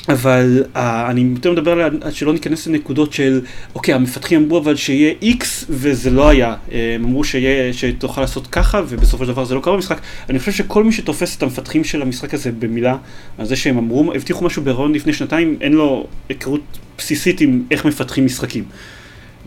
אבל 0.09 0.65
uh, 0.75 0.79
אני 0.79 1.21
יותר 1.21 1.53
מדבר 1.53 1.83
על 1.83 2.11
שלא 2.11 2.33
ניכנס 2.33 2.67
לנקודות 2.67 3.13
של, 3.13 3.41
אוקיי, 3.75 3.95
המפתחים 3.95 4.45
אמרו 4.45 4.59
אבל 4.59 4.77
שיהיה 4.77 5.15
X 5.23 5.45
וזה 5.69 6.11
לא 6.11 6.29
היה. 6.29 6.55
הם 6.73 7.05
אמרו 7.05 7.25
שיה, 7.25 7.73
שתוכל 7.73 8.21
לעשות 8.21 8.47
ככה 8.47 8.83
ובסופו 8.89 9.25
של 9.25 9.33
דבר 9.33 9.45
זה 9.45 9.55
לא 9.55 9.61
קרה 9.61 9.75
במשחק. 9.75 9.99
אני 10.31 10.39
חושב 10.39 10.53
שכל 10.53 10.85
מי 10.85 10.93
שתופס 10.93 11.37
את 11.37 11.43
המפתחים 11.43 11.85
של 11.85 12.03
המשחק 12.03 12.35
הזה 12.35 12.53
במילה, 12.53 12.97
על 13.39 13.47
זה 13.47 13.57
שהם 13.57 13.79
אמרו, 13.79 14.13
הבטיחו 14.15 14.45
משהו 14.45 14.63
בהיריון 14.63 14.93
לפני 14.93 15.13
שנתיים, 15.13 15.57
אין 15.61 15.73
לו 15.73 16.07
היכרות 16.29 16.61
בסיסית 16.99 17.41
עם 17.41 17.63
איך 17.71 17.85
מפתחים 17.85 18.27
משחקים. 18.27 18.65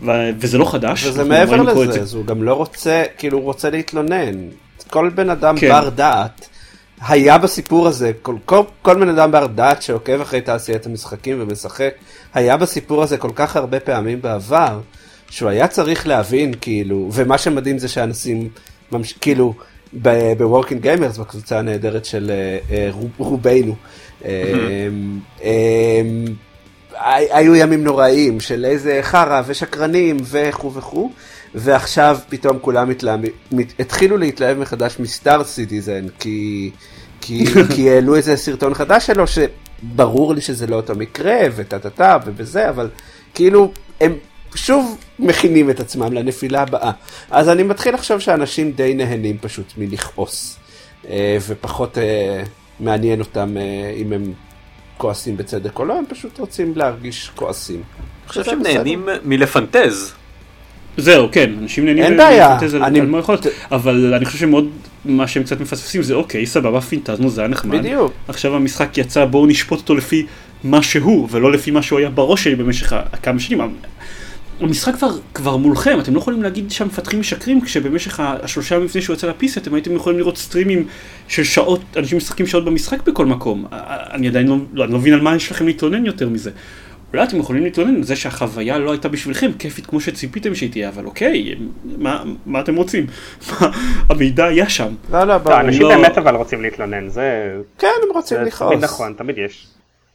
ו- 0.06 0.30
וזה 0.38 0.58
לא 0.58 0.64
חדש. 0.64 1.04
וזה 1.04 1.24
מעבר 1.24 1.62
לזה, 1.62 2.00
אז 2.00 2.14
הוא 2.14 2.26
גם 2.26 2.42
לא 2.42 2.54
רוצה, 2.54 3.02
כאילו 3.18 3.38
הוא 3.38 3.44
רוצה 3.44 3.70
להתלונן. 3.70 4.34
כל 4.90 5.10
בן 5.14 5.30
אדם 5.30 5.58
כן. 5.58 5.68
בר 5.68 5.88
דעת. 5.88 6.48
היה 7.08 7.38
בסיפור 7.38 7.88
הזה, 7.88 8.12
כל, 8.22 8.34
כל, 8.44 8.62
כל 8.82 8.94
בן 9.00 9.08
אדם 9.08 9.32
בר 9.32 9.46
דעת 9.46 9.82
שעוקב 9.82 10.20
אחרי 10.20 10.40
תעשיית 10.40 10.86
המשחקים 10.86 11.36
ומשחק, 11.40 11.94
היה 12.34 12.56
בסיפור 12.56 13.02
הזה 13.02 13.16
כל 13.16 13.30
כך 13.34 13.56
הרבה 13.56 13.80
פעמים 13.80 14.22
בעבר, 14.22 14.80
שהוא 15.30 15.48
היה 15.48 15.68
צריך 15.68 16.06
להבין, 16.06 16.54
כאילו, 16.60 17.08
ומה 17.12 17.38
שמדהים 17.38 17.78
זה 17.78 17.88
שאנשים, 17.88 18.48
ממש, 18.92 19.12
כאילו, 19.12 19.54
ב 20.38 20.44
Working 20.44 20.82
Gamers, 20.82 21.18
בקבוצה 21.18 21.58
הנהדרת 21.58 22.04
של 22.04 22.30
רובנו. 23.18 23.74
היו 27.30 27.54
ימים 27.54 27.84
נוראים 27.84 28.40
של 28.40 28.64
איזה 28.64 28.98
חרא 29.02 29.42
ושקרנים 29.46 30.16
וכו' 30.24 30.74
וכו', 30.74 31.10
ועכשיו 31.54 32.18
פתאום 32.28 32.58
כולם 32.58 32.90
התחילו 33.78 34.16
להתלהב 34.16 34.58
מחדש 34.58 34.96
מ 34.98 35.07
Star 35.07 35.44
Citizen, 35.44 36.06
כי, 36.18 36.70
כי, 37.20 37.44
כי 37.74 37.90
העלו 37.90 38.16
איזה 38.16 38.36
סרטון 38.36 38.74
חדש 38.74 39.06
שלו, 39.06 39.24
שברור 39.26 40.34
לי 40.34 40.40
שזה 40.40 40.66
לא 40.66 40.76
אותו 40.76 40.94
מקרה, 40.94 41.38
וטה 41.56 41.78
טה 41.78 41.90
טה 41.90 42.18
ובזה, 42.26 42.68
אבל 42.68 42.88
כאילו, 43.34 43.72
הם 44.00 44.12
שוב 44.54 44.98
מכינים 45.18 45.70
את 45.70 45.80
עצמם 45.80 46.12
לנפילה 46.12 46.62
הבאה. 46.62 46.90
אז 47.30 47.48
אני 47.48 47.62
מתחיל 47.62 47.94
לחשוב 47.94 48.20
שאנשים 48.20 48.72
די 48.72 48.94
נהנים 48.94 49.38
פשוט 49.38 49.72
מלכעוס, 49.78 50.58
אה, 51.08 51.38
ופחות 51.46 51.98
אה, 51.98 52.42
מעניין 52.80 53.20
אותם 53.20 53.56
אה, 53.56 53.94
אם 53.96 54.12
הם 54.12 54.32
כועסים 54.96 55.36
בצדק 55.36 55.78
או 55.78 55.84
לא, 55.84 55.98
הם 55.98 56.04
פשוט 56.08 56.38
רוצים 56.38 56.72
להרגיש 56.76 57.30
כועסים. 57.34 57.76
אני 57.76 58.28
חושב 58.28 58.44
שהם 58.44 58.62
נהנים 58.62 59.08
מלפנטז. 59.24 60.14
זהו, 60.96 61.28
כן, 61.32 61.50
אנשים 61.62 61.84
נהנים 61.84 62.04
אין 62.04 62.16
בעיה, 62.16 62.58
אני... 62.82 63.00
אבל 63.72 64.14
אני 64.14 64.24
חושב 64.24 64.38
שמאוד, 64.38 64.68
מה 65.04 65.26
שהם 65.28 65.42
קצת 65.42 65.60
מפספסים 65.60 66.02
זה 66.02 66.14
אוקיי, 66.14 66.46
סבבה, 66.46 66.80
פינטזנו, 66.80 67.30
זה 67.30 67.40
היה 67.40 67.48
נחמד. 67.48 67.78
בדיוק. 67.78 68.12
עכשיו 68.28 68.56
המשחק 68.56 68.98
יצא, 68.98 69.24
בואו 69.24 69.46
נשפוט 69.46 69.78
אותו 69.78 69.94
לפי 69.94 70.26
מה 70.64 70.82
שהוא, 70.82 71.28
ולא 71.30 71.52
לפי 71.52 71.70
מה 71.70 71.82
שהוא 71.82 71.98
היה 71.98 72.10
בראש 72.10 72.44
שלי 72.44 72.54
במשך 72.54 72.92
כמה 73.22 73.40
שנים. 73.40 73.60
המשחק 74.60 74.94
כבר, 74.94 75.10
כבר 75.34 75.56
מולכם, 75.56 76.00
אתם 76.00 76.14
לא 76.14 76.18
יכולים 76.18 76.42
להגיד 76.42 76.70
שהמפתחים 76.70 77.20
משקרים 77.20 77.60
כשבמשך 77.60 78.20
השלושה 78.20 78.74
ימים 78.74 78.86
לפני 78.86 79.02
שהוא 79.02 79.14
יוצא 79.14 79.26
לפיסי 79.26 79.60
אתם 79.60 79.74
הייתם 79.74 79.96
יכולים 79.96 80.18
לראות 80.18 80.38
סטרימים 80.38 80.86
של 81.28 81.44
שעות, 81.44 81.80
אנשים 81.96 82.18
משחקים 82.18 82.46
שעות 82.46 82.64
במשחק 82.64 83.08
בכל 83.08 83.26
מקום. 83.26 83.66
אני 84.12 84.28
עדיין 84.28 84.46
לא, 84.46 84.56
לא, 84.72 84.84
אני 84.84 84.92
לא 84.92 84.98
מבין 84.98 85.14
על 85.14 85.20
מה 85.20 85.36
יש 85.36 85.50
לכם 85.50 85.66
להתלונן 85.66 86.06
יותר 86.06 86.28
מזה. 86.28 86.50
אולי 87.12 87.24
אתם 87.24 87.36
יכולים 87.36 87.64
להתלונן 87.64 87.96
על 87.96 88.02
זה 88.02 88.16
שהחוויה 88.16 88.78
לא 88.78 88.90
הייתה 88.90 89.08
בשבילכם 89.08 89.50
כיפית 89.58 89.86
כמו 89.86 90.00
שציפיתם 90.00 90.54
שהיא 90.54 90.70
תהיה, 90.70 90.88
אבל 90.88 91.04
אוקיי, 91.04 91.54
מה, 91.98 92.24
מה 92.46 92.60
אתם 92.60 92.76
רוצים? 92.76 93.06
המידע 94.10 94.44
היה 94.44 94.68
שם. 94.68 94.94
לא, 95.10 95.24
לא, 95.24 95.38
בוא. 95.38 95.60
אנשים 95.60 95.82
לא... 95.82 95.88
באמת 95.88 96.18
אבל 96.18 96.34
רוצים 96.34 96.62
להתלונן, 96.62 97.08
זה... 97.08 97.56
כן, 97.78 97.88
הם 98.02 98.14
רוצים 98.14 98.42
לכעוס. 98.42 98.72
תמיד 98.72 98.84
נכון, 98.84 99.14
תמיד 99.18 99.38
יש. 99.38 99.66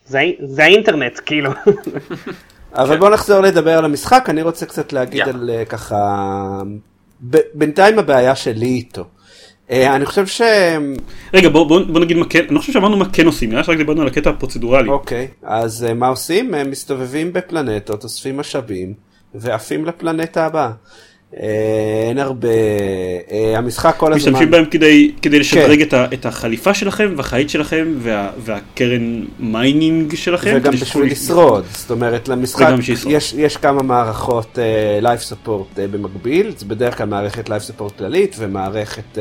זה, 0.05 0.19
זה 0.43 0.63
האינטרנט, 0.63 1.19
כאילו. 1.25 1.51
אבל 2.73 2.97
בוא 2.97 3.09
נחזור 3.09 3.41
לדבר 3.41 3.77
על 3.77 3.85
המשחק, 3.85 4.25
אני 4.29 4.41
רוצה 4.41 4.65
קצת 4.65 4.93
להגיד 4.93 5.23
yeah. 5.23 5.29
על 5.29 5.49
אה, 5.53 5.65
ככה, 5.65 6.61
בינתיים 7.53 7.99
הבעיה 7.99 8.35
שלי 8.35 8.65
איתו. 8.65 9.05
אה, 9.71 9.95
אני 9.95 10.05
חושב 10.05 10.27
ש... 10.27 10.41
רגע 11.33 11.49
בוא, 11.49 11.67
בוא, 11.67 11.81
בוא 11.87 11.99
נגיד 11.99 12.17
מה 12.17 12.25
כן, 12.29 12.43
אני 12.47 12.55
לא 12.55 12.59
חושב 12.59 12.73
שאמרנו 12.73 12.97
מה 12.97 13.05
כן 13.13 13.25
עושים, 13.25 13.49
נראה 13.49 13.63
שרק 13.63 13.77
דיברנו 13.77 14.01
על 14.01 14.07
הקטע 14.07 14.29
הפרוצדורלי. 14.29 14.89
אוקיי, 14.89 15.27
אז 15.43 15.85
uh, 15.89 15.93
מה 15.93 16.07
עושים? 16.07 16.53
הם 16.53 16.71
מסתובבים 16.71 17.33
בפלנטות, 17.33 18.03
אוספים 18.03 18.37
משאבים 18.37 18.93
ועפים 19.35 19.85
לפלנטה 19.85 20.45
הבאה. 20.45 20.71
אה, 21.35 22.05
אין 22.09 22.17
הרבה, 22.17 22.47
אה, 23.31 23.57
המשחק 23.57 23.95
כל 23.97 24.13
הזמן. 24.13 24.17
משתמשים 24.17 24.51
בהם 24.51 24.65
כדי, 24.65 25.11
כדי 25.21 25.39
לשדרג 25.39 25.77
כן. 25.79 25.87
את, 25.87 25.93
ה, 25.93 26.05
את 26.13 26.25
החליפה 26.25 26.73
שלכם 26.73 27.13
והחללית 27.17 27.49
שלכם 27.49 27.93
וה, 27.99 28.29
והקרן 28.37 29.25
mining 29.39 30.15
שלכם. 30.15 30.53
וגם 30.55 30.73
בשביל 30.73 31.11
לשרוד, 31.11 31.65
זאת 31.71 31.91
אומרת 31.91 32.27
למשחק 32.27 32.67
יש, 33.07 33.33
יש 33.33 33.57
כמה 33.57 33.83
מערכות 33.83 34.57
uh, 34.57 35.03
Life 35.03 35.33
Support 35.33 35.77
uh, 35.77 35.79
במקביל, 35.91 36.53
זה 36.57 36.65
בדרך 36.65 36.97
כלל 36.97 37.07
מערכת 37.07 37.49
Life 37.49 37.71
Support 37.71 37.97
כללית 37.97 38.35
ומערכת, 38.39 39.17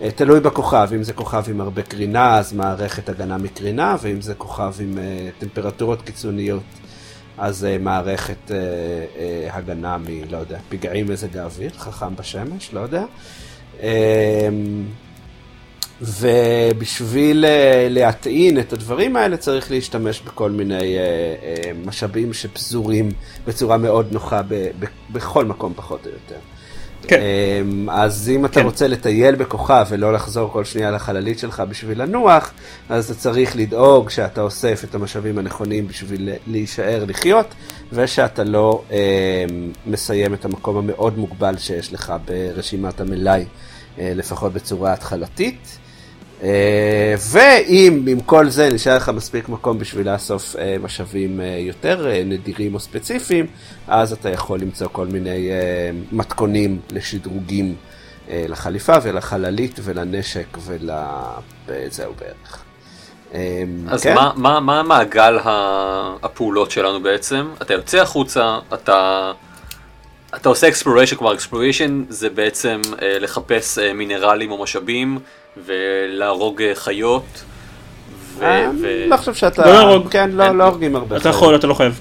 uh, 0.00 0.04
תלוי 0.14 0.40
בכוכב, 0.40 0.88
אם 0.94 1.02
זה 1.02 1.12
כוכב 1.12 1.42
עם 1.48 1.60
הרבה 1.60 1.82
קרינה 1.82 2.38
אז 2.38 2.52
מערכת 2.52 3.08
הגנה 3.08 3.38
מקרינה 3.38 3.96
ואם 4.02 4.20
זה 4.20 4.34
כוכב 4.34 4.72
עם 4.80 4.98
uh, 4.98 5.40
טמפרטורות 5.40 6.02
קיצוניות. 6.02 6.62
אז 7.38 7.64
uh, 7.64 7.82
מערכת 7.82 8.36
uh, 8.46 8.50
uh, 8.50 9.56
הגנה 9.56 9.98
מ, 9.98 10.04
לא 10.30 10.36
יודע, 10.36 10.58
פגעי 10.68 11.02
מזג 11.02 11.36
האוויר, 11.36 11.70
חכם 11.70 12.16
בשמש, 12.16 12.72
לא 12.72 12.80
יודע. 12.80 13.04
Uh, 13.80 13.84
ובשביל 16.00 17.44
להטעין 17.88 18.60
את 18.60 18.72
הדברים 18.72 19.16
האלה 19.16 19.36
צריך 19.36 19.70
להשתמש 19.70 20.20
בכל 20.20 20.50
מיני 20.50 20.96
משאבים 21.86 22.32
שפזורים 22.32 23.10
בצורה 23.46 23.76
מאוד 23.76 24.12
נוחה 24.12 24.40
בכל 25.12 25.44
מקום 25.44 25.72
פחות 25.76 26.06
או 26.06 26.10
יותר. 26.10 26.53
כן. 27.08 27.20
אמ, 27.20 27.90
אז 27.90 28.30
אם 28.34 28.44
אתה 28.44 28.54
כן. 28.60 28.66
רוצה 28.66 28.88
לטייל 28.88 29.34
בכוכב 29.34 29.86
ולא 29.88 30.12
לחזור 30.12 30.50
כל 30.52 30.64
שנייה 30.64 30.90
לחללית 30.90 31.38
שלך 31.38 31.62
בשביל 31.68 32.02
לנוח, 32.02 32.52
אז 32.88 33.10
אתה 33.10 33.20
צריך 33.20 33.56
לדאוג 33.56 34.10
שאתה 34.10 34.40
אוסף 34.40 34.84
את 34.84 34.94
המשאבים 34.94 35.38
הנכונים 35.38 35.88
בשביל 35.88 36.28
להישאר 36.46 37.04
לחיות, 37.08 37.54
ושאתה 37.92 38.44
לא 38.44 38.82
אה, 38.90 39.44
מסיים 39.86 40.34
את 40.34 40.44
המקום 40.44 40.76
המאוד 40.76 41.18
מוגבל 41.18 41.56
שיש 41.58 41.92
לך 41.92 42.12
ברשימת 42.24 43.00
המלאי, 43.00 43.44
אה, 43.98 44.12
לפחות 44.14 44.52
בצורה 44.52 44.92
התחלתית. 44.92 45.78
אה, 46.44 47.14
ואם 47.30 48.04
עם 48.08 48.20
כל 48.20 48.48
זה 48.48 48.70
נשאר 48.72 48.96
לך 48.96 49.08
מספיק 49.08 49.48
מקום 49.48 49.78
בשביל 49.78 50.12
לאסוף 50.12 50.56
אה, 50.56 50.76
משאבים 50.82 51.40
אה, 51.40 51.46
יותר 51.58 52.06
נדירים 52.24 52.74
או 52.74 52.80
ספציפיים, 52.80 53.46
אז 53.88 54.12
אתה 54.12 54.30
יכול 54.30 54.60
למצוא 54.60 54.88
כל 54.92 55.06
מיני 55.06 55.48
מתכונים 56.12 56.80
לשדרוגים 56.90 57.74
לחליפה 58.28 58.92
ולחללית 59.02 59.80
ולנשק 59.82 60.46
ולזהו 60.60 62.12
בערך. 62.18 62.62
אז 63.88 64.02
כן? 64.02 64.14
מה, 64.14 64.32
מה, 64.36 64.60
מה 64.60 64.82
מעגל 64.82 65.38
הפעולות 66.22 66.70
שלנו 66.70 67.02
בעצם? 67.02 67.46
אתה 67.62 67.74
יוצא 67.74 67.98
החוצה, 67.98 68.58
אתה, 68.74 69.32
אתה 70.36 70.48
עושה 70.48 70.68
exploration, 70.68 71.16
כלומר 71.16 71.34
exploration 71.34 71.90
זה 72.08 72.30
בעצם 72.30 72.80
לחפש 73.20 73.78
מינרלים 73.78 74.50
או 74.50 74.62
משאבים. 74.62 75.18
ולהרוג 75.56 76.62
אה, 76.62 76.74
חיות. 76.74 77.44
ו... 78.38 78.44
ו... 78.80 79.06
לא 79.08 79.16
חושב 79.16 79.34
שאתה... 79.34 79.66
לא 79.66 79.72
להרוג. 79.72 80.08
כן, 80.10 80.30
לא, 80.30 80.50
לא 80.50 80.64
הורגים 80.64 80.96
הרבה. 80.96 81.16
אתה 81.16 81.28
יכול, 81.28 81.54
אתה 81.54 81.66
לא 81.66 81.74
חייב. 81.74 82.00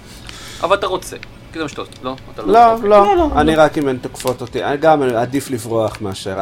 אבל 0.64 0.76
אתה 0.76 0.88
רוצה. 0.88 1.16
מה 1.56 1.70
שאתה 1.70 1.82
עושה, 1.82 1.92
לא? 2.04 2.16
לא, 2.38 2.44
לא, 2.46 2.90
לא, 2.90 3.16
לא, 3.16 3.30
אני 3.36 3.56
רק 3.56 3.78
אם 3.78 3.88
הן 3.88 3.98
תוקפות 3.98 4.42
אותי, 4.42 4.60
גם 4.80 5.04
עדיף 5.04 5.52
לברוח 5.52 5.98
מאשר. 6.02 6.38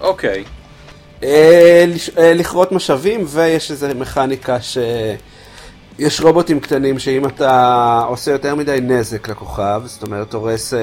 אוקיי. 0.00 0.44
אה, 1.22 1.84
אה, 2.18 2.34
לכרות 2.34 2.72
משאבים, 2.72 3.24
ויש 3.26 3.70
איזה 3.70 3.94
מכניקה 3.94 4.60
ש... 4.60 4.78
יש 5.98 6.20
רובוטים 6.20 6.60
קטנים 6.60 6.98
שאם 6.98 7.26
אתה 7.26 8.02
עושה 8.08 8.30
יותר 8.30 8.54
מדי 8.54 8.78
נזק 8.82 9.28
לכוכב, 9.28 9.82
זאת 9.84 10.02
אומרת 10.02 10.34
הורס 10.34 10.74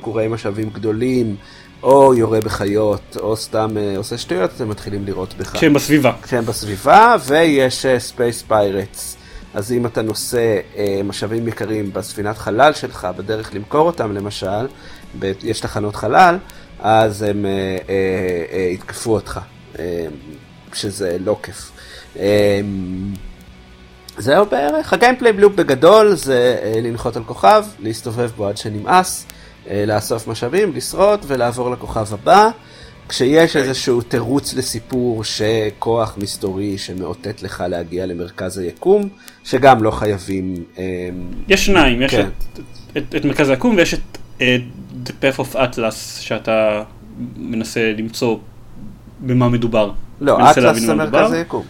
כורה 0.00 0.28
משאבים 0.28 0.70
גדולים, 0.70 1.36
או 1.82 2.14
יורה 2.14 2.40
בחיות, 2.40 3.16
או 3.20 3.36
סתם 3.36 3.70
uh, 3.76 3.98
עושה 3.98 4.18
שטויות, 4.18 4.50
הם 4.56 4.68
מתחילים 4.68 5.04
לירות 5.04 5.34
בך. 5.34 5.52
כשהם 5.52 5.72
בסביבה. 5.72 6.12
כשהם 6.22 6.44
בסביבה, 6.44 7.16
ויש 7.26 7.86
space 7.98 8.42
uh, 8.42 8.44
pirates. 8.48 9.16
אז 9.54 9.72
אם 9.72 9.86
אתה 9.86 10.02
נושא 10.02 10.60
uh, 10.74 10.78
משאבים 11.04 11.48
יקרים 11.48 11.92
בספינת 11.92 12.38
חלל 12.38 12.72
שלך, 12.72 13.08
בדרך 13.16 13.54
למכור 13.54 13.86
אותם 13.86 14.12
למשל, 14.14 14.66
ב- 15.18 15.32
יש 15.42 15.60
תחנות 15.60 15.96
חלל, 15.96 16.38
אז 16.80 17.22
הם 17.22 17.44
uh, 17.44 17.80
uh, 17.84 17.86
uh, 17.88 18.56
יתקפו 18.74 19.14
אותך, 19.14 19.40
uh, 19.74 19.78
שזה 20.72 21.16
לא 21.20 21.36
כיף. 21.42 21.70
Uh, 22.14 22.18
זהו 24.18 24.46
בערך, 24.46 24.92
הגיימפליי 24.92 25.32
בלופ 25.32 25.54
בגדול 25.54 26.14
זה 26.14 26.58
uh, 26.60 26.80
לנחות 26.80 27.16
על 27.16 27.24
כוכב, 27.24 27.64
להסתובב 27.80 28.30
בו 28.36 28.46
עד 28.46 28.56
שנמאס. 28.56 29.26
אה, 29.70 29.84
לאסוף 29.86 30.28
משאבים, 30.28 30.72
לשרוד 30.74 31.24
ולעבור 31.26 31.70
לכוכב 31.70 32.14
הבא. 32.14 32.50
כשיש 33.08 33.52
okay. 33.52 33.58
אוקיי. 33.58 33.68
איזשהו 33.68 34.00
תירוץ 34.00 34.54
לסיפור 34.54 35.24
שכוח 35.24 36.18
מסתורי 36.18 36.78
שמאותת 36.78 37.42
לך 37.42 37.64
להגיע 37.68 38.06
למרכז 38.06 38.58
היקום, 38.58 39.08
שגם 39.44 39.82
לא 39.82 39.90
חייבים... 39.90 40.54
אה, 40.78 40.84
יש 41.48 41.66
שניים, 41.66 42.02
יש 42.02 42.10
כן. 42.10 42.28
את, 42.52 42.60
את, 42.96 43.14
את 43.14 43.24
מרכז 43.24 43.48
היקום 43.48 43.76
ויש 43.76 43.94
את 43.94 44.18
uh, 44.38 44.42
The 45.06 45.10
Path 45.10 45.38
of 45.38 45.54
Atlas 45.54 46.20
שאתה 46.20 46.82
מנסה 47.36 47.92
למצוא 47.98 48.38
במה 49.20 49.48
מדובר. 49.48 49.92
לא, 50.20 50.50
אטלס 50.50 50.78
זה 50.78 50.94
מרכז 50.94 51.32
היקום. 51.32 51.64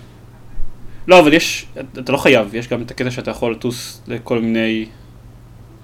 לא, 1.09 1.21
אבל 1.21 1.33
יש, 1.33 1.67
אתה 1.99 2.13
לא 2.13 2.17
חייב, 2.17 2.55
יש 2.55 2.69
גם 2.69 2.83
את 2.83 2.91
הקטע 2.91 3.11
שאתה 3.11 3.31
יכול 3.31 3.53
לטוס 3.53 4.03
לכל 4.07 4.39
מיני 4.39 4.87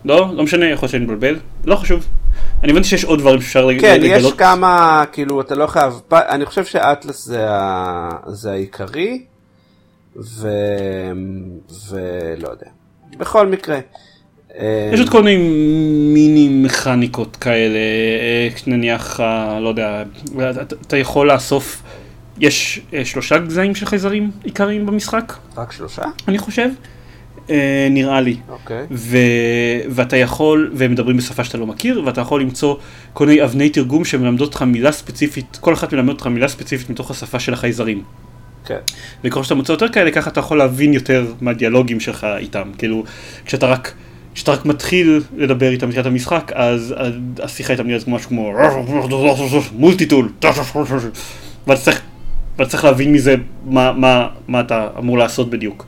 לא? 0.04 0.28
לא 0.34 0.42
משנה, 0.42 0.66
יכול 0.66 0.86
להיות 0.86 0.90
שאני 0.90 1.04
מבלבל. 1.04 1.36
לא 1.64 1.76
חשוב. 1.76 2.06
אני 2.62 2.72
הבנתי 2.72 2.88
שיש 2.88 3.04
עוד 3.04 3.18
דברים 3.18 3.40
שאפשר 3.40 3.66
לגלות. 3.66 3.84
כן, 3.84 4.00
יש 4.02 4.32
כמה, 4.32 5.04
כאילו, 5.12 5.40
אתה 5.40 5.54
לא 5.54 5.66
חייב, 5.66 6.00
אני 6.12 6.46
חושב 6.46 6.64
שאטלס 6.64 7.24
זה, 7.24 7.50
ה... 7.50 8.08
זה 8.26 8.52
העיקרי, 8.52 9.22
ו... 10.16 10.48
ולא 11.90 12.48
יודע. 12.48 12.66
בכל 13.18 13.46
מקרה, 13.46 13.78
יש 14.92 15.00
עוד 15.00 15.08
כל 15.08 15.22
מיני 15.22 15.42
מיני 16.14 16.48
מכניקות 16.48 17.36
כאלה, 17.36 17.78
נניח, 18.66 19.20
לא 19.60 19.68
יודע, 19.68 20.02
אתה 20.86 20.96
יכול 20.96 21.32
לאסוף, 21.32 21.82
יש 22.40 22.80
שלושה 23.04 23.38
גזעים 23.38 23.74
של 23.74 23.86
חייזרים 23.86 24.30
עיקריים 24.42 24.86
במשחק. 24.86 25.32
רק 25.56 25.72
שלושה? 25.72 26.02
אני 26.28 26.38
חושב. 26.38 26.68
אה, 27.50 27.88
נראה 27.90 28.20
לי. 28.20 28.36
אוקיי. 28.48 28.86
ואתה 29.88 30.16
יכול, 30.16 30.70
והם 30.74 30.90
מדברים 30.90 31.16
בשפה 31.16 31.44
שאתה 31.44 31.58
לא 31.58 31.66
מכיר, 31.66 32.02
ואתה 32.06 32.20
יכול 32.20 32.40
למצוא 32.40 32.76
כל 33.12 33.26
מיני 33.26 33.44
אבני 33.44 33.70
תרגום 33.70 34.04
שמלמדות 34.04 34.48
אותך 34.48 34.62
מילה 34.62 34.92
ספציפית, 34.92 35.58
כל 35.60 35.74
אחת 35.74 35.92
מלמדת 35.92 36.14
אותך 36.14 36.26
מילה 36.26 36.48
ספציפית 36.48 36.90
מתוך 36.90 37.10
השפה 37.10 37.38
של 37.40 37.52
החייזרים. 37.52 38.02
כן. 38.64 38.78
וככל 39.24 39.42
שאתה 39.42 39.54
מוצא 39.54 39.72
יותר 39.72 39.88
כאלה, 39.88 40.10
ככה 40.10 40.30
אתה 40.30 40.40
יכול 40.40 40.58
להבין 40.58 40.92
יותר 40.92 41.26
מהדיאלוגים 41.40 42.00
שלך 42.00 42.26
איתם. 42.36 42.70
כאילו, 42.78 43.04
כשאתה 43.44 43.66
רק... 43.66 43.94
כשאתה 44.34 44.52
רק 44.52 44.66
מתחיל 44.66 45.22
לדבר 45.36 45.70
איתם 45.70 45.88
בתחילת 45.88 46.06
המשחק, 46.06 46.52
אז 46.54 46.94
השיחה 47.42 47.72
איתם 47.72 47.86
נראית 47.86 48.08
משהו 48.08 48.28
כמו 48.28 48.52
מולטיטול, 49.72 50.28
ואתה 51.66 51.80
צריך 51.80 52.00
להבין 52.84 53.12
מזה 53.12 53.34
מה, 53.64 53.92
מה, 53.92 54.28
מה 54.48 54.60
אתה 54.60 54.88
אמור 54.98 55.18
לעשות 55.18 55.50
בדיוק. 55.50 55.86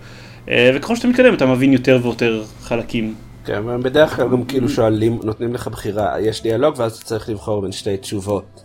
אה, 0.48 0.70
וככל 0.74 0.96
שאתה 0.96 1.09
מתקדם 1.09 1.35
אתה 1.35 1.46
מבין 1.46 1.72
יותר 1.72 1.98
ויותר 2.02 2.42
חלקים. 2.61 3.14
כן, 3.44 3.83
בדרך 3.83 4.16
כלל 4.16 4.29
גם 4.29 4.44
כאילו 4.44 4.68
שואלים, 4.68 5.18
נותנים 5.22 5.55
לך 5.55 5.68
בחירה, 5.68 6.20
יש 6.20 6.42
דיאלוג 6.42 6.74
ואז 6.79 6.96
אתה 6.96 7.05
צריך 7.05 7.29
לבחור 7.29 7.62
בין 7.62 7.72
שתי 7.72 7.96
תשובות. 7.96 8.62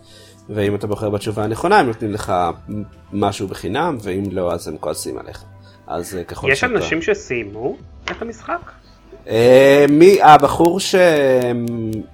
ואם 0.50 0.76
אתה 0.76 0.88
בוחר 0.88 1.10
בתשובה 1.10 1.44
הנכונה 1.44 1.80
הם 1.80 1.88
נותנים 1.88 2.12
לך 2.12 2.34
משהו 3.14 3.48
בחינם, 3.48 3.98
ואם 4.04 4.24
לא 4.32 4.54
אז 4.54 4.68
הם 4.68 4.78
כועסים 4.80 5.18
עליך. 5.18 5.44
אז 5.88 6.16
אה, 6.16 6.24
ככל 6.24 6.52
יש 6.52 6.60
שאתה... 6.60 6.74
יש 6.74 6.82
אנשים 6.82 7.02
שסיימו 7.02 7.76
את 8.12 8.22
המשחק? 8.22 8.72
אה, 9.28 9.86
מי, 9.90 10.22
הבחור 10.22 10.80
ש... 10.80 10.96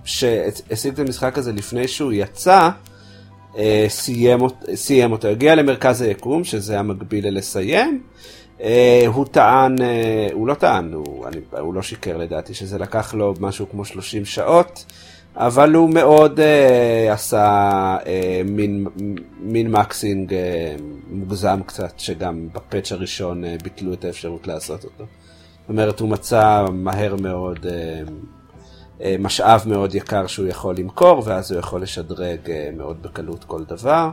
שהשיג 0.06 0.94
את 0.94 1.00
המשחק 1.00 1.38
הזה 1.38 1.52
לפני 1.52 1.88
שהוא 1.88 2.14
יצא, 2.14 2.70
סיים, 3.88 4.40
סיים 4.76 5.12
אותו, 5.12 5.28
הגיע 5.28 5.56
למרכז 5.56 6.02
היקום, 6.02 6.44
שזה 6.44 6.80
המקביל 6.80 7.28
ללסיים. 7.28 8.02
אה, 8.62 9.04
הוא 9.08 9.26
טען, 9.26 9.82
אה, 9.82 10.28
הוא 10.34 10.48
לא 10.48 10.54
טען, 10.54 10.94
הוא, 10.94 11.28
אני, 11.28 11.38
הוא 11.60 11.74
לא 11.74 11.82
שיקר 11.82 12.18
לדעתי, 12.18 12.54
שזה 12.54 12.78
לקח 12.78 13.14
לו 13.14 13.34
משהו 13.40 13.70
כמו 13.70 13.86
30 13.86 14.26
שעות, 14.26 14.86
אבל 15.36 15.74
הוא 15.74 15.90
מאוד 15.90 16.40
uh, 16.40 17.14
עשה 17.14 17.98
uh, 18.04 18.08
מין, 18.46 18.88
מין 19.40 19.72
מקסינג 19.72 20.32
uh, 20.32 20.34
מוגזם 21.10 21.60
קצת, 21.66 22.00
שגם 22.00 22.48
בפאץ' 22.54 22.92
הראשון 22.92 23.44
uh, 23.44 23.64
ביטלו 23.64 23.94
את 23.94 24.06
האפשרות 24.06 24.48
לעשות 24.48 24.84
אותו. 24.84 25.04
זאת 25.62 25.70
אומרת, 25.70 26.00
הוא 26.00 26.10
מצא 26.10 26.66
מהר 26.72 27.16
מאוד 27.16 27.66
uh, 27.66 28.10
משאב 29.20 29.64
מאוד 29.66 29.96
יקר 29.96 30.28
שהוא 30.28 30.48
יכול 30.48 30.76
למכור, 30.76 31.24
ואז 31.26 31.52
הוא 31.52 31.60
יכול 31.60 31.82
לשדרג 31.82 32.40
uh, 32.46 32.50
מאוד 32.78 33.04
בקלות 33.04 33.44
כל 33.44 33.64
דבר, 33.64 34.10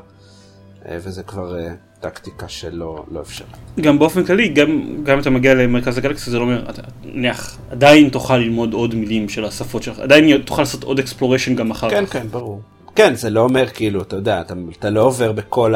uh, 0.82 0.86
וזה 0.88 1.22
כבר... 1.22 1.56
טקטיקה 2.04 2.48
שלא 2.48 3.04
לא 3.10 3.20
אפשרית. 3.20 3.50
גם 3.80 3.98
באופן 3.98 4.24
כללי, 4.24 4.48
גם, 4.48 4.82
גם 5.02 5.18
אתה 5.18 5.30
מגיע 5.30 5.54
למרכז 5.54 5.98
הגלקסיה, 5.98 6.30
זה 6.30 6.38
לא 6.38 6.42
אומר, 6.42 6.64
נניח, 7.04 7.58
עדיין 7.70 8.08
תוכל 8.08 8.36
ללמוד 8.36 8.72
עוד 8.72 8.94
מילים 8.94 9.28
של 9.28 9.44
השפות 9.44 9.82
שלך, 9.82 9.98
עדיין 9.98 10.38
תוכל 10.38 10.62
לעשות 10.62 10.84
עוד 10.84 10.98
exploration 10.98 11.54
גם 11.54 11.70
אחר 11.70 11.90
כן, 11.90 12.06
כך. 12.06 12.12
כן, 12.12 12.20
כן, 12.20 12.28
ברור. 12.28 12.60
כן, 12.94 13.14
זה 13.14 13.30
לא 13.30 13.40
אומר 13.40 13.68
כאילו, 13.68 14.02
אתה 14.02 14.16
יודע, 14.16 14.40
אתה, 14.40 14.54
אתה 14.78 14.90
לא 14.90 15.02
עובר 15.02 15.32
בכל 15.32 15.74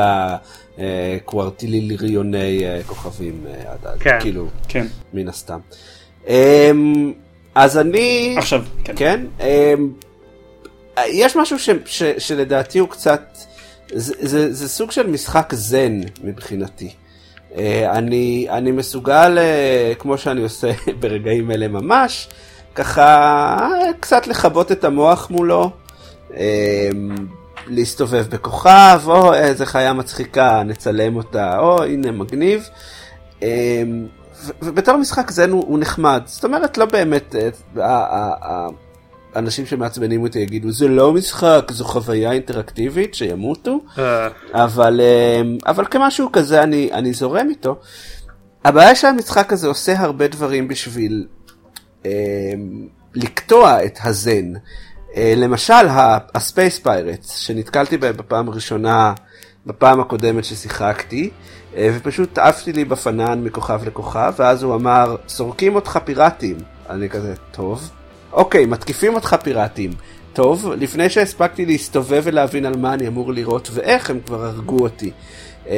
הקוורטיליליוני 0.79 2.67
אה, 2.67 2.81
כוכבים, 2.87 3.45
אה, 3.47 3.75
כן. 4.01 4.19
כאילו, 4.21 4.47
כן. 4.69 4.87
מן 5.15 5.29
הסתם. 5.29 5.59
אמ, 7.59 7.63
אז 7.63 7.79
אני... 7.79 8.35
עכשיו, 8.39 8.63
כן. 8.85 8.93
כן? 8.97 9.25
אמ, 9.41 9.93
יש 11.07 11.37
משהו 11.37 11.59
ש, 11.59 11.71
ש, 11.87 12.03
שלדעתי 12.19 12.79
הוא 12.79 12.89
קצת... 12.89 13.39
זה, 13.93 14.15
זה, 14.19 14.53
זה 14.53 14.69
סוג 14.69 14.91
של 14.91 15.07
משחק 15.07 15.55
זן 15.55 16.01
מבחינתי. 16.25 16.95
אה, 17.57 17.93
אני, 17.99 18.47
אני 18.51 18.71
מסוגל, 18.71 19.39
אה, 19.39 19.93
כמו 19.99 20.19
שאני 20.19 20.43
עושה 20.43 20.71
ברגעים 21.01 21.51
אלה 21.51 21.69
ממש, 21.69 22.29
ככה 22.75 23.57
קצת 24.01 24.27
לכבות 24.27 24.73
את 24.73 24.85
המוח 24.85 25.31
מולו, 25.31 25.71
אה, 26.37 26.91
להסתובב 27.67 28.27
בכוכב, 28.31 29.01
או 29.07 29.35
איזה 29.35 29.67
חיה 29.67 29.93
מצחיקה, 29.93 30.63
נצלם 30.63 31.17
אותה, 31.17 31.59
או 31.59 31.83
הנה 31.85 32.11
מגניב. 32.11 32.69
ובתור 34.63 34.97
משחק 34.97 35.31
זן 35.31 35.51
הוא, 35.51 35.65
הוא 35.69 35.79
נחמד, 35.79 36.23
זאת 36.25 36.45
אומרת 36.45 36.79
לא 36.79 36.85
באמת, 36.85 37.35
אנשים 39.37 39.67
שמעצבנים 39.67 40.23
אותי 40.23 40.39
יגידו 40.39 40.71
זה 40.71 40.89
לא 40.89 41.13
משחק 41.13 41.71
זו 41.71 41.85
חוויה 41.85 42.33
אינטראקטיבית 42.33 43.15
שימותו 43.15 43.81
אה. 43.99 44.29
אבל 44.53 45.01
אה, 45.01 45.43
אבל 45.67 45.85
כמשהו 45.85 46.33
כזה 46.33 46.63
אני 46.63 46.91
אני 46.93 47.13
זורם 47.13 47.49
איתו. 47.51 47.77
הבעיה 48.65 48.95
שהמשחק 48.95 49.53
הזה 49.53 49.67
עושה 49.67 49.99
הרבה 49.99 50.29
דברים 50.29 50.69
בשביל 50.69 51.27
אה, 52.07 52.11
לקטוע 53.15 53.85
את 53.85 53.99
הזן. 54.05 54.53
אה, 55.17 55.35
למשל 55.37 55.87
הספייס 56.35 56.79
פיירטס 56.79 57.37
שנתקלתי 57.37 57.97
בהם 57.97 58.17
בפעם 58.17 58.49
הראשונה 58.49 59.13
בפעם 59.67 60.01
הקודמת 60.01 60.45
ששיחקתי 60.45 61.31
אה, 61.31 61.58
ופשוט 61.79 62.39
עפתי 62.39 62.73
לי 62.73 62.85
בפנן 62.85 63.45
מכוכב 63.45 63.81
לכוכב 63.87 64.33
ואז 64.37 64.63
הוא 64.63 64.75
אמר 64.75 65.17
סורקים 65.29 65.75
אותך 65.75 65.99
פיראטים 66.05 66.57
אני 66.91 67.09
כזה 67.09 67.35
טוב. 67.51 67.91
אוקיי, 68.33 68.67
מתקיפים 68.67 69.15
אותך 69.15 69.37
פיראטים. 69.43 69.91
טוב, 70.33 70.73
לפני 70.77 71.11
שהספקתי 71.11 71.67
להסתובב 71.67 72.23
ולהבין 72.25 72.67
על 72.67 72.77
מה 72.77 72.95
אני 72.95 73.07
אמור 73.07 73.33
לראות 73.33 73.71
ואיך, 73.73 74.11
הם 74.11 74.21
כבר 74.27 74.45
הרגו 74.45 74.79
אותי. 74.79 75.11
Um, 75.65 75.71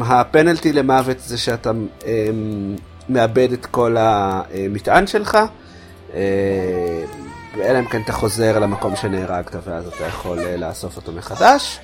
הפנלטי 0.00 0.72
למוות 0.72 1.20
זה 1.20 1.38
שאתה 1.38 1.70
um, 2.00 2.04
מאבד 3.08 3.52
את 3.52 3.66
כל 3.66 3.96
המטען 3.98 5.06
שלך, 5.06 5.38
uh, 6.10 6.14
אלא 7.60 7.78
אם 7.78 7.84
כן 7.84 8.02
אתה 8.04 8.12
חוזר 8.12 8.58
למקום 8.58 8.96
שנהרגת 8.96 9.56
ואז 9.64 9.86
אתה 9.86 10.04
יכול 10.04 10.38
uh, 10.38 10.60
לאסוף 10.60 10.96
אותו 10.96 11.12
מחדש. 11.12 11.78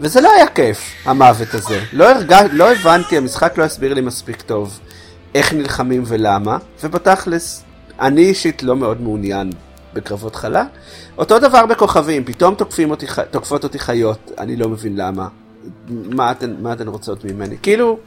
וזה 0.00 0.20
לא 0.20 0.30
היה 0.36 0.46
כיף, 0.46 0.78
המוות 1.04 1.54
הזה. 1.54 1.80
לא, 1.92 2.10
הרגע, 2.10 2.38
לא 2.52 2.72
הבנתי, 2.72 3.16
המשחק 3.16 3.58
לא 3.58 3.64
הסביר 3.64 3.94
לי 3.94 4.00
מספיק 4.00 4.42
טוב 4.42 4.80
איך 5.34 5.52
נלחמים 5.52 6.02
ולמה, 6.06 6.58
ובתכלס 6.82 7.64
אני 8.00 8.20
אישית 8.20 8.62
לא 8.62 8.76
מאוד 8.76 9.00
מעוניין 9.00 9.50
בקרבות 9.94 10.36
חלה. 10.36 10.64
אותו 11.18 11.38
דבר 11.38 11.66
בכוכבים, 11.66 12.24
פתאום 12.24 12.54
תוקפים 12.54 12.90
אותי, 12.90 13.06
תוקפות 13.30 13.64
אותי 13.64 13.78
חיות, 13.78 14.30
אני 14.38 14.56
לא 14.56 14.68
מבין 14.68 14.96
למה. 14.96 15.28
מה 15.88 16.30
אתן, 16.30 16.54
מה 16.60 16.72
אתן 16.72 16.88
רוצות 16.88 17.24
ממני? 17.24 17.56
כאילו... 17.62 17.98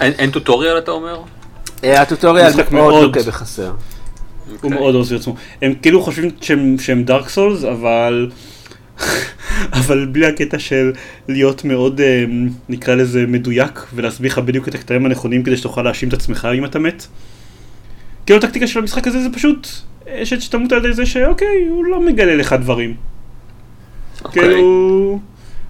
אין, 0.00 0.12
אין 0.18 0.30
טוטוריאל 0.30 0.78
אתה 0.78 0.90
אומר? 0.90 1.20
אה, 1.84 2.02
הטוטוריאל 2.02 2.52
מאוד 2.70 3.02
לוקה 3.02 3.20
בחסר. 3.22 3.72
הוא 4.60 4.70
מאוד 4.70 4.94
עוזר 4.94 5.16
עצמו. 5.16 5.34
הם 5.62 5.74
כאילו 5.82 6.02
חושבים 6.02 6.30
שהם, 6.40 6.76
שהם 6.78 7.04
דארק 7.04 7.28
סולס, 7.28 7.64
אבל... 7.64 8.30
אבל 9.72 10.06
בלי 10.06 10.26
הקטע 10.26 10.58
של 10.58 10.92
להיות 11.28 11.64
מאוד, 11.64 12.00
אה, 12.00 12.24
נקרא 12.68 12.94
לזה, 12.94 13.24
מדויק, 13.28 13.86
ולהסביר 13.94 14.32
לך 14.32 14.38
בדיוק 14.38 14.68
את 14.68 14.74
הקטעים 14.74 15.06
הנכונים 15.06 15.42
כדי 15.42 15.56
שתוכל 15.56 15.82
להאשים 15.82 16.08
את 16.08 16.14
עצמך 16.14 16.48
אם 16.54 16.64
אתה 16.64 16.78
מת. 16.78 17.06
כאילו 18.26 18.38
הטקטיקה 18.38 18.66
של 18.66 18.78
המשחק 18.78 19.06
הזה 19.06 19.22
זה 19.22 19.28
פשוט 19.32 19.68
אשת 20.08 20.40
שתמות 20.40 20.72
על 20.72 20.78
ידי 20.78 20.94
זה 20.94 21.06
שאוקיי, 21.06 21.66
הוא 21.68 21.84
לא 21.84 22.00
מגלה 22.00 22.36
לך 22.36 22.52
דברים. 22.52 22.94
אוקיי. 24.24 24.42
כאילו, 24.42 25.20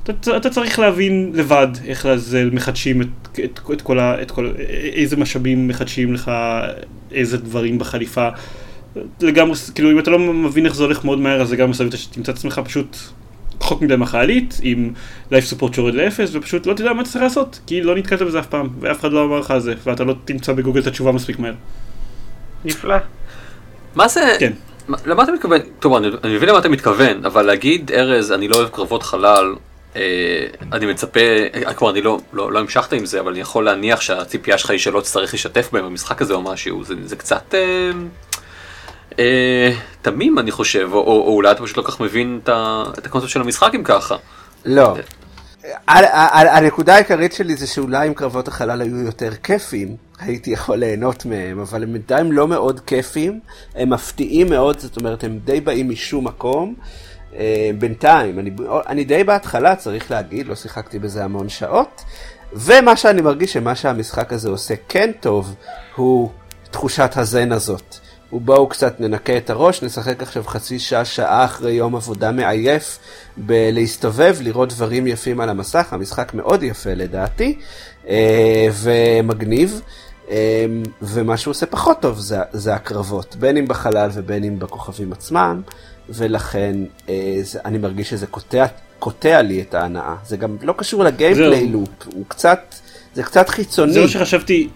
אתה, 0.02 0.36
אתה 0.36 0.50
צריך 0.50 0.78
להבין 0.78 1.30
לבד 1.34 1.68
איך 1.84 2.06
לעזל 2.06 2.50
מחדשים 2.52 3.02
את, 3.02 3.08
את, 3.44 3.60
את, 3.72 3.82
כל 3.82 3.98
ה, 3.98 4.22
את 4.22 4.30
כל, 4.30 4.52
איזה 4.94 5.16
משאבים 5.16 5.68
מחדשים 5.68 6.14
לך, 6.14 6.30
איזה 7.12 7.36
דברים 7.36 7.78
בחליפה. 7.78 8.28
לגמרי, 9.20 9.56
כאילו 9.74 9.90
אם 9.90 9.98
אתה 9.98 10.10
לא 10.10 10.18
מבין 10.18 10.66
איך 10.66 10.74
זה 10.74 10.84
הולך 10.84 11.04
מאוד 11.04 11.18
מהר 11.18 11.42
אז 11.42 11.48
זה 11.48 11.56
גם 11.56 11.70
מסביב 11.70 11.96
שתמצא 11.96 12.32
את 12.32 12.36
עצמך 12.36 12.60
פשוט 12.64 12.96
רחוק 13.60 13.82
מדי 13.82 13.96
מחלית 13.96 14.60
עם 14.62 14.92
life 15.30 15.52
support 15.52 15.74
שיורד 15.74 15.94
לאפס 15.94 16.30
ופשוט 16.32 16.66
לא 16.66 16.74
תדע 16.74 16.92
מה 16.92 17.02
אתה 17.02 17.10
צריך 17.10 17.22
לעשות 17.22 17.60
כי 17.66 17.82
לא 17.82 17.96
נתקלת 17.96 18.22
בזה 18.22 18.38
אף 18.38 18.46
פעם 18.46 18.68
ואף 18.80 19.00
אחד 19.00 19.12
לא 19.12 19.24
אמר 19.24 19.38
לך 19.38 19.50
על 19.50 19.60
זה 19.60 19.74
ואתה 19.84 20.04
לא 20.04 20.14
תמצא 20.24 20.52
בגוגל 20.52 20.80
את 20.80 20.86
התשובה 20.86 21.12
מספיק 21.12 21.38
מהר. 21.38 21.54
נפלא. 22.64 22.96
מה 23.94 24.08
זה? 24.08 24.36
כן. 24.40 24.52
למה 25.06 25.22
אתה 25.22 25.32
מתכוון? 25.32 25.60
טוב, 25.78 25.94
אני, 25.94 26.08
אני 26.24 26.36
מבין 26.36 26.48
למה 26.48 26.58
אתה 26.58 26.68
מתכוון, 26.68 27.24
אבל 27.24 27.42
להגיד, 27.42 27.90
ארז, 27.92 28.32
אני 28.32 28.48
לא 28.48 28.56
אוהב 28.56 28.68
קרבות 28.68 29.02
חלל, 29.02 29.54
אה, 29.96 30.46
אני 30.72 30.86
מצפה, 30.86 31.20
אה, 31.54 31.74
כבר 31.74 31.90
אני 31.90 32.02
לא, 32.02 32.18
לא, 32.32 32.52
לא 32.52 32.58
המשכת 32.58 32.92
עם 32.92 33.06
זה, 33.06 33.20
אבל 33.20 33.30
אני 33.30 33.40
יכול 33.40 33.64
להניח 33.64 34.00
שהציפייה 34.00 34.58
שלך 34.58 34.70
היא 34.70 34.78
שלא 34.78 35.00
תצטרך 35.00 35.34
להשתתף 35.34 35.68
בהם 35.72 35.84
במשחק 35.84 36.22
הזה 36.22 36.34
או 36.34 36.42
משהו, 36.42 36.84
זה, 36.84 36.94
זה 37.04 37.16
קצת 37.16 37.54
אה, 37.54 37.90
תמים 40.02 40.38
אני 40.38 40.50
חושב, 40.50 40.88
או, 40.92 40.98
או, 40.98 41.22
או 41.26 41.34
אולי 41.34 41.50
אתה 41.50 41.62
פשוט 41.62 41.76
לא 41.76 41.82
כך 41.82 42.00
מבין 42.00 42.40
את, 42.44 43.06
הקונספט 43.06 43.30
של 43.30 43.40
המשחק 43.40 43.74
אם 43.74 43.82
ככה. 43.84 44.16
לא. 44.64 44.96
הנקודה 45.86 46.94
העיקרית 46.94 47.32
שלי 47.32 47.56
זה 47.56 47.66
שאולי 47.66 48.08
אם 48.08 48.14
קרבות 48.14 48.48
החלל 48.48 48.80
היו 48.80 48.96
יותר 48.96 49.34
כיפים, 49.42 49.96
הייתי 50.18 50.50
יכול 50.50 50.76
ליהנות 50.76 51.26
מהם, 51.26 51.60
אבל 51.60 51.82
הם 51.82 51.92
בינתיים 51.92 52.32
לא 52.32 52.48
מאוד 52.48 52.80
כיפים, 52.80 53.40
הם 53.74 53.90
מפתיעים 53.90 54.50
מאוד, 54.50 54.78
זאת 54.78 54.96
אומרת, 54.96 55.24
הם 55.24 55.38
די 55.44 55.60
באים 55.60 55.90
משום 55.90 56.26
מקום. 56.26 56.74
אה, 57.36 57.70
בינתיים, 57.78 58.38
אני 58.86 59.04
די 59.04 59.24
בהתחלה, 59.24 59.76
צריך 59.76 60.10
להגיד, 60.10 60.46
לא 60.46 60.54
שיחקתי 60.54 60.98
בזה 60.98 61.24
המון 61.24 61.48
שעות, 61.48 62.04
ומה 62.52 62.96
שאני 62.96 63.22
מרגיש 63.22 63.52
שמה 63.52 63.74
שהמשחק 63.74 64.32
הזה 64.32 64.48
עושה 64.48 64.74
כן 64.88 65.10
טוב, 65.20 65.54
הוא 65.96 66.30
תחושת 66.70 67.10
הזן 67.16 67.52
הזאת. 67.52 67.98
ובואו 68.32 68.68
קצת 68.68 69.00
ננקה 69.00 69.36
את 69.36 69.50
הראש, 69.50 69.82
נשחק 69.82 70.22
עכשיו 70.22 70.42
חצי 70.46 70.78
שעה, 70.78 71.04
שעה 71.04 71.44
אחרי 71.44 71.72
יום 71.72 71.96
עבודה 71.96 72.32
מעייף 72.32 72.98
בלהסתובב, 73.36 74.36
לראות 74.40 74.68
דברים 74.68 75.06
יפים 75.06 75.40
על 75.40 75.48
המסך, 75.48 75.92
המשחק 75.92 76.34
מאוד 76.34 76.62
יפה 76.62 76.94
לדעתי, 76.94 77.58
אה, 78.08 78.68
ומגניב. 78.82 79.80
אה, 80.30 80.66
ומה 81.02 81.36
שהוא 81.36 81.50
עושה 81.50 81.66
פחות 81.66 82.00
טוב 82.00 82.18
זה, 82.18 82.38
זה 82.52 82.74
הקרבות, 82.74 83.36
בין 83.36 83.56
אם 83.56 83.68
בחלל 83.68 84.10
ובין 84.12 84.44
אם 84.44 84.58
בכוכבים 84.58 85.12
עצמם, 85.12 85.62
ולכן 86.08 86.76
אה, 87.08 87.40
אני 87.64 87.78
מרגיש 87.78 88.10
שזה 88.10 88.26
קוטע, 88.26 88.66
קוטע 88.98 89.42
לי 89.42 89.62
את 89.62 89.74
ההנאה. 89.74 90.14
זה 90.26 90.36
גם 90.36 90.56
לא 90.62 90.74
קשור 90.76 91.04
ל 91.04 91.11
gameplay 91.11 91.68
loop, 91.68 91.88
הוא 92.14 92.24
קצת, 92.28 92.74
זה 93.14 93.22
קצת 93.22 93.48
חיצוני. 93.48 93.92
זה 93.92 94.00
מה 94.00 94.08
שחשבתי, 94.08 94.68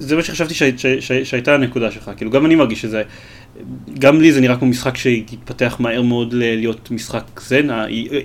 זה 0.00 0.16
מה 0.16 0.22
שחשבתי 0.22 0.54
ש, 0.54 0.62
ש, 0.62 0.86
ש, 0.86 1.12
שהייתה 1.12 1.54
הנקודה 1.54 1.90
שלך, 1.90 2.10
כאילו 2.16 2.30
גם 2.30 2.46
אני 2.46 2.54
מרגיש 2.54 2.82
שזה, 2.82 3.02
גם 3.98 4.20
לי 4.20 4.32
זה 4.32 4.40
נראה 4.40 4.56
כמו 4.56 4.68
משחק 4.68 4.96
שהתפתח 4.96 5.76
מהר 5.80 6.02
מאוד 6.02 6.34
להיות 6.34 6.90
משחק 6.90 7.40
זן, 7.40 7.66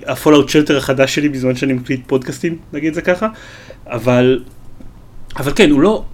ה 0.06 0.11
Fallout 0.11 0.48
Shelter 0.48 0.76
החדש 0.76 1.14
שלי 1.14 1.28
בזמן 1.28 1.56
שאני 1.56 1.72
מקליט 1.72 2.00
פודקאסטים, 2.06 2.58
נגיד 2.72 2.88
את 2.88 2.94
זה 2.94 3.02
ככה, 3.02 3.28
אבל, 3.86 4.44
אבל 5.36 5.52
כן, 5.56 5.70
הוא 5.70 5.80
לא, 5.80 6.04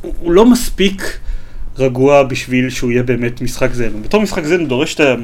הוא 0.00 0.32
לא 0.32 0.46
מספיק 0.46 1.18
רגוע 1.78 2.22
בשביל 2.22 2.70
שהוא 2.70 2.90
יהיה 2.90 3.02
באמת 3.02 3.42
משחק 3.42 3.72
זן, 3.72 4.02
בתור 4.02 4.22
משחק 4.22 4.44
זן 4.44 4.60
הוא 4.60 4.68
דורש 4.68 4.94
את 4.94 5.00
ה... 5.00 5.14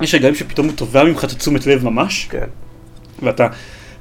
יש 0.00 0.14
רגעים 0.14 0.34
שפתאום 0.34 0.66
הוא 0.66 0.76
תובע 0.76 1.04
ממך 1.04 1.24
את 1.24 1.30
התשומת 1.30 1.66
לב 1.66 1.84
ממש, 1.84 2.26
כן. 2.30 2.46
ואתה 3.22 3.46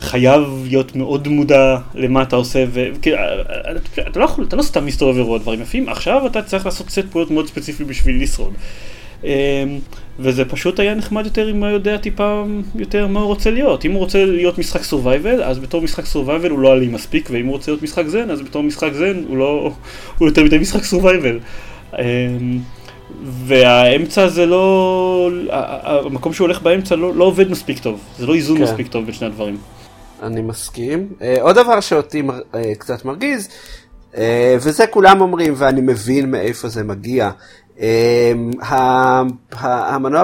חייב 0.01 0.63
להיות 0.67 0.95
מאוד 0.95 1.27
מודע 1.27 1.77
למה 1.95 2.21
אתה 2.21 2.36
עושה, 2.36 2.65
וכאילו, 2.71 3.17
אתה 4.08 4.19
לא 4.19 4.25
יכול, 4.25 4.45
אתה 4.45 4.55
לא 4.55 4.62
סתם 4.62 4.86
מסתובב 4.86 5.19
ורואה 5.19 5.39
דברים 5.39 5.62
יפים, 5.62 5.89
עכשיו 5.89 6.27
אתה 6.27 6.41
צריך 6.41 6.65
לעשות 6.65 6.89
סט 6.89 7.05
פעולות 7.12 7.31
מאוד 7.31 7.47
ספציפי 7.47 7.84
בשביל 7.84 8.23
לשרוד. 8.23 8.53
אמ, 9.23 9.29
וזה 10.19 10.45
פשוט 10.45 10.79
היה 10.79 10.95
נחמד 10.95 11.25
יותר 11.25 11.51
אם 11.51 11.63
הוא 11.63 11.69
יודע 11.69 11.97
טיפה 11.97 12.43
יותר 12.75 13.08
מה 13.08 13.19
הוא 13.19 13.27
רוצה 13.27 13.51
להיות. 13.51 13.86
אם 13.86 13.91
הוא 13.91 13.99
רוצה 13.99 14.25
להיות 14.25 14.58
משחק 14.58 14.84
survival, 14.84 15.43
אז 15.43 15.60
בתור 15.60 15.81
משחק 15.81 16.05
survival 16.06 16.49
הוא 16.49 16.60
לא 16.60 16.71
עלי 16.71 16.88
מספיק, 16.88 17.29
ואם 17.31 17.45
הוא 17.45 17.53
רוצה 17.53 17.71
להיות 17.71 17.84
משחק 17.84 18.08
זן, 18.08 18.31
אז 18.31 18.41
בתור 18.41 18.63
משחק 18.63 18.93
זן 18.93 19.23
הוא 19.27 19.38
לא, 19.38 19.71
הוא 20.17 20.27
יותר 20.27 20.43
מדי 20.43 20.58
משחק 20.58 20.84
survival. 20.84 21.39
אמ, 21.99 22.60
והאמצע 23.23 24.27
זה 24.27 24.45
לא, 24.45 25.29
המקום 25.49 26.34
שהוא 26.34 26.45
הולך 26.45 26.62
באמצע 26.62 26.95
לא, 26.95 27.15
לא 27.15 27.23
עובד 27.23 27.51
מספיק 27.51 27.79
טוב, 27.79 27.99
זה 28.17 28.27
לא 28.27 28.36
איזון 28.36 28.58
כן. 28.58 28.63
מספיק 28.63 28.88
טוב 28.88 29.05
בין 29.05 29.13
שני 29.13 29.27
הדברים. 29.27 29.58
אני 30.23 30.41
מסכים. 30.41 31.13
Uh, 31.19 31.41
עוד 31.41 31.56
דבר 31.56 31.80
שאותי 31.80 32.21
uh, 32.21 32.56
קצת 32.78 33.06
מרגיז, 33.06 33.49
uh, 34.13 34.17
וזה 34.56 34.88
כולם 34.88 35.21
אומרים 35.21 35.54
ואני 35.58 35.82
מבין 35.82 36.32
מאיפה 36.32 36.67
זה 36.67 36.84
מגיע. 36.84 37.32
Uh, 37.78 37.82
המנוע 39.51 40.23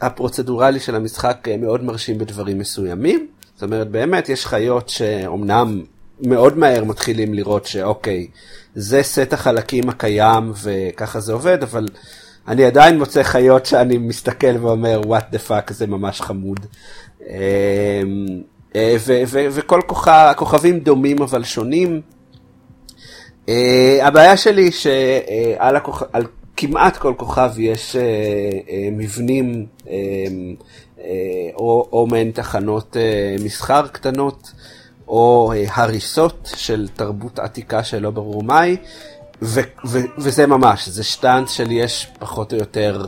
הפרוצדורלי 0.00 0.80
של 0.80 0.94
המשחק 0.94 1.48
מאוד 1.58 1.84
מרשים 1.84 2.18
בדברים 2.18 2.58
מסוימים. 2.58 3.26
זאת 3.54 3.62
אומרת, 3.62 3.90
באמת 3.90 4.28
יש 4.28 4.46
חיות 4.46 4.88
שאומנם 4.88 5.82
מאוד 6.20 6.58
מהר 6.58 6.84
מתחילים 6.84 7.34
לראות 7.34 7.66
שאוקיי, 7.66 8.26
זה 8.74 9.02
סט 9.02 9.32
החלקים 9.32 9.88
הקיים 9.88 10.52
וככה 10.62 11.20
זה 11.20 11.32
עובד, 11.32 11.62
אבל 11.62 11.86
אני 12.48 12.64
עדיין 12.64 12.98
מוצא 12.98 13.22
חיות 13.22 13.66
שאני 13.66 13.98
מסתכל 13.98 14.56
ואומר, 14.60 15.00
what 15.00 15.34
the 15.34 15.48
fuck, 15.48 15.72
זה 15.72 15.86
ממש 15.86 16.20
חמוד. 16.20 16.66
אה, 17.28 18.02
וכל 19.30 19.80
הכוכבים 20.06 20.78
דומים 20.78 21.22
אבל 21.22 21.44
שונים. 21.44 22.00
אה, 23.48 23.98
הבעיה 24.02 24.36
שלי 24.36 24.72
שעל 24.72 25.76
הכוכב, 25.76 26.06
על 26.12 26.26
כמעט 26.56 26.96
כל 26.96 27.14
כוכב 27.16 27.50
יש 27.58 27.96
אה, 27.96 28.88
מבנים 28.92 29.66
או, 31.54 31.88
או 31.92 32.06
מעין 32.06 32.30
תחנות 32.30 32.96
מסחר 33.44 33.86
קטנות, 33.86 34.52
או 35.08 35.52
הריסות 35.68 36.52
של 36.56 36.88
תרבות 36.88 37.38
עתיקה 37.38 37.84
שלא 37.84 38.10
ברור 38.10 38.42
מהי, 38.42 38.76
וזה 40.18 40.46
ממש, 40.46 40.88
זה 40.88 41.04
שטאנץ 41.04 41.50
של 41.50 41.70
יש 41.70 42.08
פחות 42.18 42.52
או 42.52 42.58
יותר 42.58 43.06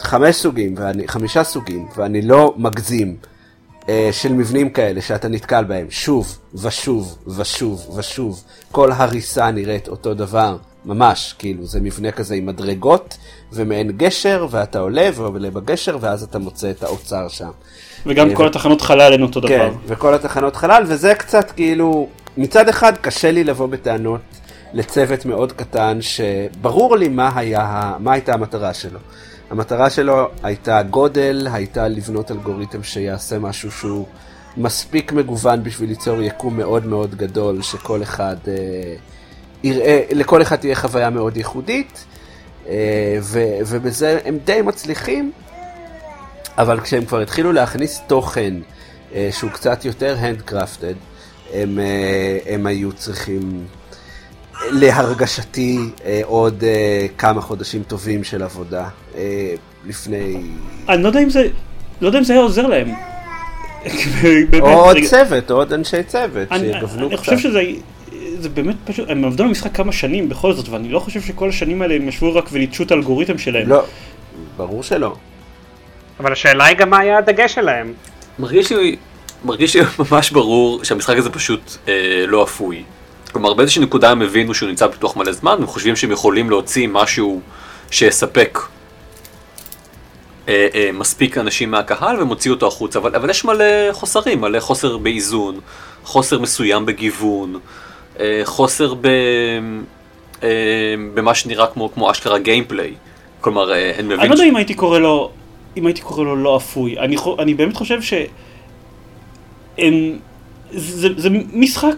חמש 0.00 0.36
סוגים, 0.36 0.74
ואני, 0.78 1.08
חמישה 1.08 1.44
סוגים, 1.44 1.88
ואני 1.96 2.22
לא 2.22 2.54
מגזים. 2.56 3.16
אה, 3.88 4.08
של 4.12 4.32
מבנים 4.32 4.70
כאלה 4.70 5.02
שאתה 5.02 5.28
נתקל 5.28 5.64
בהם 5.64 5.86
שוב 5.90 6.38
ושוב 6.54 7.18
ושוב 7.36 7.96
ושוב. 7.98 8.42
כל 8.72 8.92
הריסה 8.92 9.50
נראית 9.50 9.88
אותו 9.88 10.14
דבר, 10.14 10.56
ממש, 10.84 11.34
כאילו 11.38 11.66
זה 11.66 11.80
מבנה 11.80 12.10
כזה 12.10 12.34
עם 12.34 12.46
מדרגות 12.46 13.16
ומעין 13.52 13.90
גשר, 13.90 14.46
ואתה 14.50 14.78
עולה 14.78 15.10
ועולה 15.14 15.50
בגשר 15.50 15.98
ואז 16.00 16.22
אתה 16.22 16.38
מוצא 16.38 16.70
את 16.70 16.82
האוצר 16.82 17.28
שם. 17.28 17.50
וגם 18.06 18.30
אה, 18.30 18.36
כל 18.36 18.46
התחנות 18.46 18.82
חלל 18.82 19.12
הן 19.12 19.22
אותו 19.22 19.40
כן, 19.40 19.46
דבר. 19.48 19.70
כן, 19.70 19.76
וכל 19.86 20.14
התחנות 20.14 20.56
חלל, 20.56 20.84
וזה 20.86 21.14
קצת 21.14 21.50
כאילו, 21.50 22.08
מצד 22.36 22.68
אחד 22.68 22.96
קשה 22.96 23.30
לי 23.30 23.44
לבוא 23.44 23.66
בטענות 23.66 24.20
לצוות 24.72 25.26
מאוד 25.26 25.52
קטן, 25.52 25.98
שברור 26.00 26.96
לי 26.96 27.08
מה, 27.08 27.30
היה, 27.36 27.92
מה 27.98 28.12
הייתה 28.12 28.34
המטרה 28.34 28.74
שלו. 28.74 28.98
המטרה 29.50 29.90
שלו 29.90 30.28
הייתה 30.42 30.82
גודל, 30.82 31.48
הייתה 31.52 31.88
לבנות 31.88 32.30
אלגוריתם 32.30 32.82
שיעשה 32.82 33.38
משהו 33.38 33.70
שהוא 33.70 34.06
מספיק 34.56 35.12
מגוון 35.12 35.62
בשביל 35.62 35.88
ליצור 35.88 36.22
יקום 36.22 36.56
מאוד 36.56 36.86
מאוד 36.86 37.14
גדול, 37.14 37.62
שכל 37.62 38.02
אחד 38.02 38.36
אה, 38.48 38.54
יראה, 39.62 40.02
לכל 40.10 40.42
אחד 40.42 40.56
תהיה 40.56 40.74
חוויה 40.74 41.10
מאוד 41.10 41.36
ייחודית, 41.36 42.04
אה, 42.68 43.18
ו, 43.22 43.42
ובזה 43.66 44.18
הם 44.24 44.38
די 44.44 44.62
מצליחים, 44.62 45.32
אבל 46.58 46.80
כשהם 46.80 47.04
כבר 47.04 47.20
התחילו 47.20 47.52
להכניס 47.52 48.00
תוכן 48.06 48.54
אה, 49.14 49.28
שהוא 49.32 49.50
קצת 49.50 49.84
יותר 49.84 50.16
handcrafted, 50.22 50.96
הם, 51.52 51.78
אה, 51.78 52.38
הם 52.46 52.66
היו 52.66 52.92
צריכים 52.92 53.66
להרגשתי 54.70 55.78
אה, 56.04 56.20
עוד 56.24 56.64
אה, 56.64 57.06
כמה 57.18 57.40
חודשים 57.40 57.82
טובים 57.82 58.24
של 58.24 58.42
עבודה 58.42 58.88
אה, 59.16 59.54
לפני... 59.86 60.36
אני 60.88 61.02
לא 61.02 61.08
יודע 61.08 61.20
אם 61.22 61.30
זה, 61.30 61.48
לא 62.00 62.06
יודע 62.06 62.18
אם 62.18 62.24
זה 62.24 62.32
היה 62.32 62.42
עוזר 62.42 62.66
להם. 62.66 62.88
או 64.60 64.68
עוד 64.68 64.96
צוות, 65.04 65.50
או 65.50 65.56
עוד 65.56 65.72
אנשי 65.72 66.02
צוות 66.02 66.48
שיגוונו 66.58 66.86
קצת. 66.86 66.98
אני 66.98 67.16
חושב 67.16 67.38
שזה... 67.38 67.62
זה 68.40 68.48
באמת 68.48 68.76
פשוט, 68.84 69.10
הם 69.10 69.24
עבדו 69.24 69.44
במשחק 69.44 69.76
כמה 69.76 69.92
שנים 69.92 70.28
בכל 70.28 70.52
זאת, 70.52 70.68
ואני 70.68 70.88
לא 70.88 70.98
חושב 70.98 71.20
שכל 71.20 71.48
השנים 71.48 71.82
האלה 71.82 71.94
הם 71.94 72.08
ישבו 72.08 72.34
רק 72.34 72.48
וליטשו 72.52 72.82
את 72.82 72.90
האלגוריתם 72.90 73.38
שלהם. 73.38 73.68
לא, 73.68 73.82
ברור 74.56 74.82
שלא. 74.82 75.16
אבל 76.20 76.32
השאלה 76.32 76.64
היא 76.64 76.76
גם 76.76 76.90
מה 76.90 76.98
היה 76.98 77.18
הדגש 77.18 77.54
שלהם. 77.54 77.92
מרגיש 78.38 78.72
לי, 78.72 78.96
מרגיש 79.44 79.76
לי 79.76 79.82
ממש 80.10 80.30
ברור 80.30 80.84
שהמשחק 80.84 81.16
הזה 81.16 81.30
פשוט 81.30 81.76
אה, 81.88 82.24
לא 82.26 82.42
אפוי. 82.42 82.82
כלומר 83.32 83.54
באיזושהי 83.54 83.82
נקודה 83.82 84.10
הם 84.10 84.22
הבינו 84.22 84.54
שהוא 84.54 84.68
נמצא 84.68 84.86
בפיתוח 84.86 85.16
מלא 85.16 85.32
זמן, 85.32 85.56
הם 85.58 85.66
חושבים 85.66 85.96
שהם 85.96 86.10
יכולים 86.10 86.50
להוציא 86.50 86.88
משהו 86.88 87.40
שיספק 87.90 88.58
אה, 90.48 90.68
אה, 90.74 90.90
מספיק 90.92 91.38
אנשים 91.38 91.70
מהקהל 91.70 92.16
והם 92.18 92.28
הוציאו 92.28 92.54
אותו 92.54 92.66
החוצה, 92.66 92.98
אבל, 92.98 93.14
אבל 93.14 93.30
יש 93.30 93.44
מלא 93.44 93.92
חוסרים, 93.92 94.40
מלא 94.40 94.60
חוסר 94.60 94.96
באיזון, 94.96 95.60
חוסר 96.04 96.38
מסוים 96.38 96.86
בגיוון, 96.86 97.58
אה, 98.20 98.40
חוסר 98.44 98.94
ב, 98.94 99.06
אה, 100.42 100.48
במה 101.14 101.34
שנראה 101.34 101.66
כמו, 101.66 101.92
כמו 101.94 102.10
אשכרה 102.10 102.38
גיימפליי. 102.38 102.94
כלומר, 103.40 103.72
אה, 103.72 103.92
אני 103.94 104.02
מבין... 104.02 104.20
אני 104.20 104.28
לא 104.28 104.34
יודע 104.34 104.44
ש... 104.44 104.48
אם 104.48 104.56
הייתי 104.56 104.74
קורא 104.74 104.98
לו, 104.98 105.30
אם 105.76 105.86
הייתי 105.86 106.00
קורא 106.00 106.24
לו 106.24 106.36
לא 106.36 106.56
אפוי, 106.56 106.98
אני, 106.98 107.16
אני 107.38 107.54
באמת 107.54 107.76
חושב 107.76 108.02
ש... 108.02 108.14
הם, 109.78 110.18
זה, 110.70 111.08
זה 111.16 111.28
משחק 111.52 111.96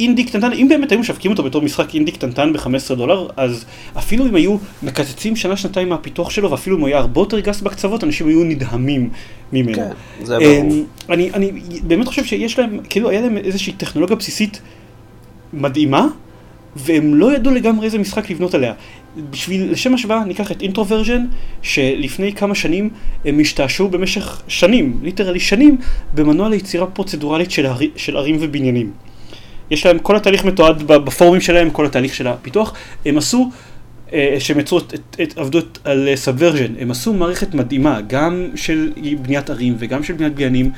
אינדי 0.00 0.24
קטנטן, 0.24 0.52
אם 0.52 0.66
באמת 0.68 0.92
היו 0.92 0.98
משווקים 0.98 1.30
אותו 1.30 1.42
בתור 1.42 1.62
משחק 1.62 1.94
אינדי 1.94 2.12
קטנטן 2.12 2.52
ב-15 2.52 2.94
דולר, 2.94 3.28
אז 3.36 3.64
אפילו 3.98 4.26
אם 4.26 4.34
היו 4.34 4.56
מקצצים 4.82 5.36
שנה 5.36 5.56
שנתיים 5.56 5.88
מהפיתוח 5.88 6.30
שלו, 6.30 6.50
ואפילו 6.50 6.76
אם 6.76 6.80
הוא 6.80 6.88
היה 6.88 6.98
הרבה 6.98 7.20
יותר 7.20 7.40
גס 7.40 7.60
בקצוות, 7.60 8.04
אנשים 8.04 8.28
היו 8.28 8.44
נדהמים 8.44 9.10
ממנו. 9.52 9.74
כן, 9.74 9.88
זה 10.22 10.38
ברור. 10.38 10.50
אמ, 10.50 10.84
אני, 11.08 11.30
אני 11.34 11.52
באמת 11.82 12.08
חושב 12.08 12.24
שיש 12.24 12.58
להם, 12.58 12.78
כאילו 12.90 13.10
היה 13.10 13.20
להם 13.20 13.36
איזושהי 13.36 13.72
טכנולוגיה 13.72 14.16
בסיסית 14.16 14.60
מדהימה, 15.52 16.06
והם 16.76 17.14
לא 17.14 17.34
ידעו 17.34 17.54
לגמרי 17.54 17.86
איזה 17.86 17.98
משחק 17.98 18.30
לבנות 18.30 18.54
עליה. 18.54 18.72
בשביל, 19.30 19.72
לשם 19.72 19.94
השוואה, 19.94 20.24
ניקח 20.24 20.52
את 20.52 20.62
Introversion, 20.62 21.24
שלפני 21.62 22.32
כמה 22.32 22.54
שנים 22.54 22.90
הם 23.24 23.40
השתעשעו 23.40 23.88
במשך 23.88 24.42
שנים, 24.48 24.98
literally 25.02 25.40
שנים, 25.40 25.78
במנוע 26.14 26.48
ליצירה 26.48 26.86
פרוצדורלית 26.86 27.50
של, 27.50 27.66
הר... 27.66 27.78
של 27.96 28.16
ערים 28.16 28.36
ובניינים. 28.40 28.90
יש 29.70 29.86
להם, 29.86 29.98
כל 29.98 30.16
התהליך 30.16 30.44
מתועד 30.44 30.82
בפורומים 30.82 31.40
שלהם, 31.40 31.70
כל 31.70 31.86
התהליך 31.86 32.14
של 32.14 32.26
הפיתוח, 32.26 32.74
הם 33.06 33.18
עשו, 33.18 33.50
אה, 34.12 34.36
שהם 34.38 34.60
יצרו, 34.60 34.78
את, 34.78 34.94
את, 35.22 35.38
עבדו 35.38 35.58
על 35.84 36.08
Subversion, 36.14 36.72
הם 36.78 36.90
עשו 36.90 37.14
מערכת 37.14 37.54
מדהימה, 37.54 38.00
גם 38.06 38.46
של 38.54 38.92
בניית 39.22 39.50
ערים 39.50 39.76
וגם 39.78 40.02
של 40.02 40.12
בניית 40.12 40.34
בניינים, 40.34 40.70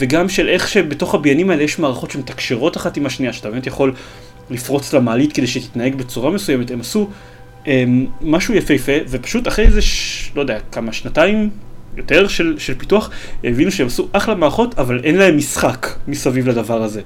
וגם 0.00 0.28
של 0.28 0.48
איך 0.48 0.68
שבתוך 0.68 1.14
הבניינים 1.14 1.50
האלה 1.50 1.62
יש 1.62 1.78
מערכות 1.78 2.10
שמתקשרות 2.10 2.76
אחת 2.76 2.96
עם 2.96 3.06
השנייה, 3.06 3.32
שאתה 3.32 3.50
באמת 3.50 3.66
יכול 3.66 3.94
לפרוץ 4.50 4.92
למעלית 4.92 5.32
כדי 5.32 5.46
שתתנהג 5.46 5.94
בצורה 5.94 6.30
מסוימת, 6.30 6.70
הם 6.70 6.80
עשו 6.80 7.08
הם, 7.66 8.06
משהו 8.20 8.54
יפהפה, 8.54 8.92
ופשוט 9.08 9.48
אחרי 9.48 9.66
איזה, 9.66 9.82
ש... 9.82 10.30
לא 10.36 10.40
יודע, 10.40 10.58
כמה 10.72 10.92
שנתיים 10.92 11.50
יותר 11.96 12.28
של, 12.28 12.54
של 12.58 12.74
פיתוח, 12.74 13.10
הבינו 13.44 13.70
שהם 13.70 13.86
עשו 13.86 14.08
אחלה 14.12 14.34
מערכות, 14.34 14.78
אבל 14.78 15.00
אין 15.04 15.16
להם 15.16 15.36
משחק 15.36 15.86
מסביב 16.08 16.48
לדבר 16.48 16.82
הזה. 16.82 17.00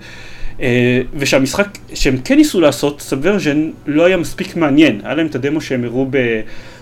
אה, 0.60 1.00
ושהמשחק 1.14 1.78
שהם 1.94 2.16
כן 2.24 2.36
ניסו 2.36 2.60
לעשות, 2.60 3.00
Subversion, 3.00 3.70
לא 3.86 4.04
היה 4.04 4.16
מספיק 4.16 4.56
מעניין. 4.56 5.00
היה 5.04 5.14
להם 5.14 5.26
את 5.26 5.34
הדמו 5.34 5.60
שהם 5.60 5.84
הראו 5.84 6.06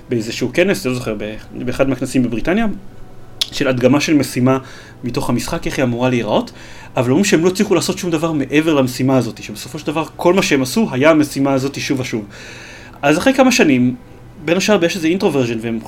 באיזשהו 0.09 0.51
כנס, 0.53 0.87
לא 0.87 0.95
זוכר, 0.95 1.17
באחד 1.53 1.89
מהכנסים 1.89 2.23
בבריטניה, 2.23 2.67
של 3.53 3.69
הדגמה 3.69 4.01
של 4.01 4.15
משימה 4.15 4.59
מתוך 5.05 5.31
המשחק, 5.31 5.67
איך 5.67 5.79
היא 5.79 5.85
אמורה 5.85 6.11
להיראות, 6.11 6.53
אבל 6.97 7.11
אומרים 7.11 7.25
שהם 7.25 7.45
לא 7.45 7.49
הצליחו 7.49 7.75
לעשות 7.75 7.99
שום 7.99 8.11
דבר 8.11 8.33
מעבר 8.33 8.75
למשימה 8.75 9.17
הזאת, 9.17 9.43
שבסופו 9.43 9.79
של 9.79 9.87
דבר 9.87 10.05
כל 10.17 10.35
מה 10.35 10.43
שהם 10.43 10.63
עשו 10.63 10.89
היה 10.93 11.11
המשימה 11.11 11.53
הזאת 11.53 11.81
שוב 11.81 12.01
ושוב. 12.01 12.25
אז 13.03 13.19
אחרי 13.19 13.35
כמה 13.35 13.53
שנים, 13.53 13.95
בין 14.45 14.57
השאר 14.57 14.85
יש 14.85 14.97
איזה 14.97 15.09
Introversion 15.09 15.59
והם 15.61 15.79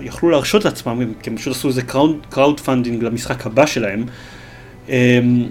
יכלו 0.00 0.30
להרשות 0.30 0.64
לעצמם, 0.64 1.12
כי 1.22 1.30
הם 1.30 1.36
פשוט 1.36 1.56
עשו 1.56 1.68
איזה 1.68 1.82
crowdfunding 2.30 3.02
למשחק 3.02 3.46
הבא 3.46 3.66
שלהם, 3.66 4.04
הם, 4.88 5.44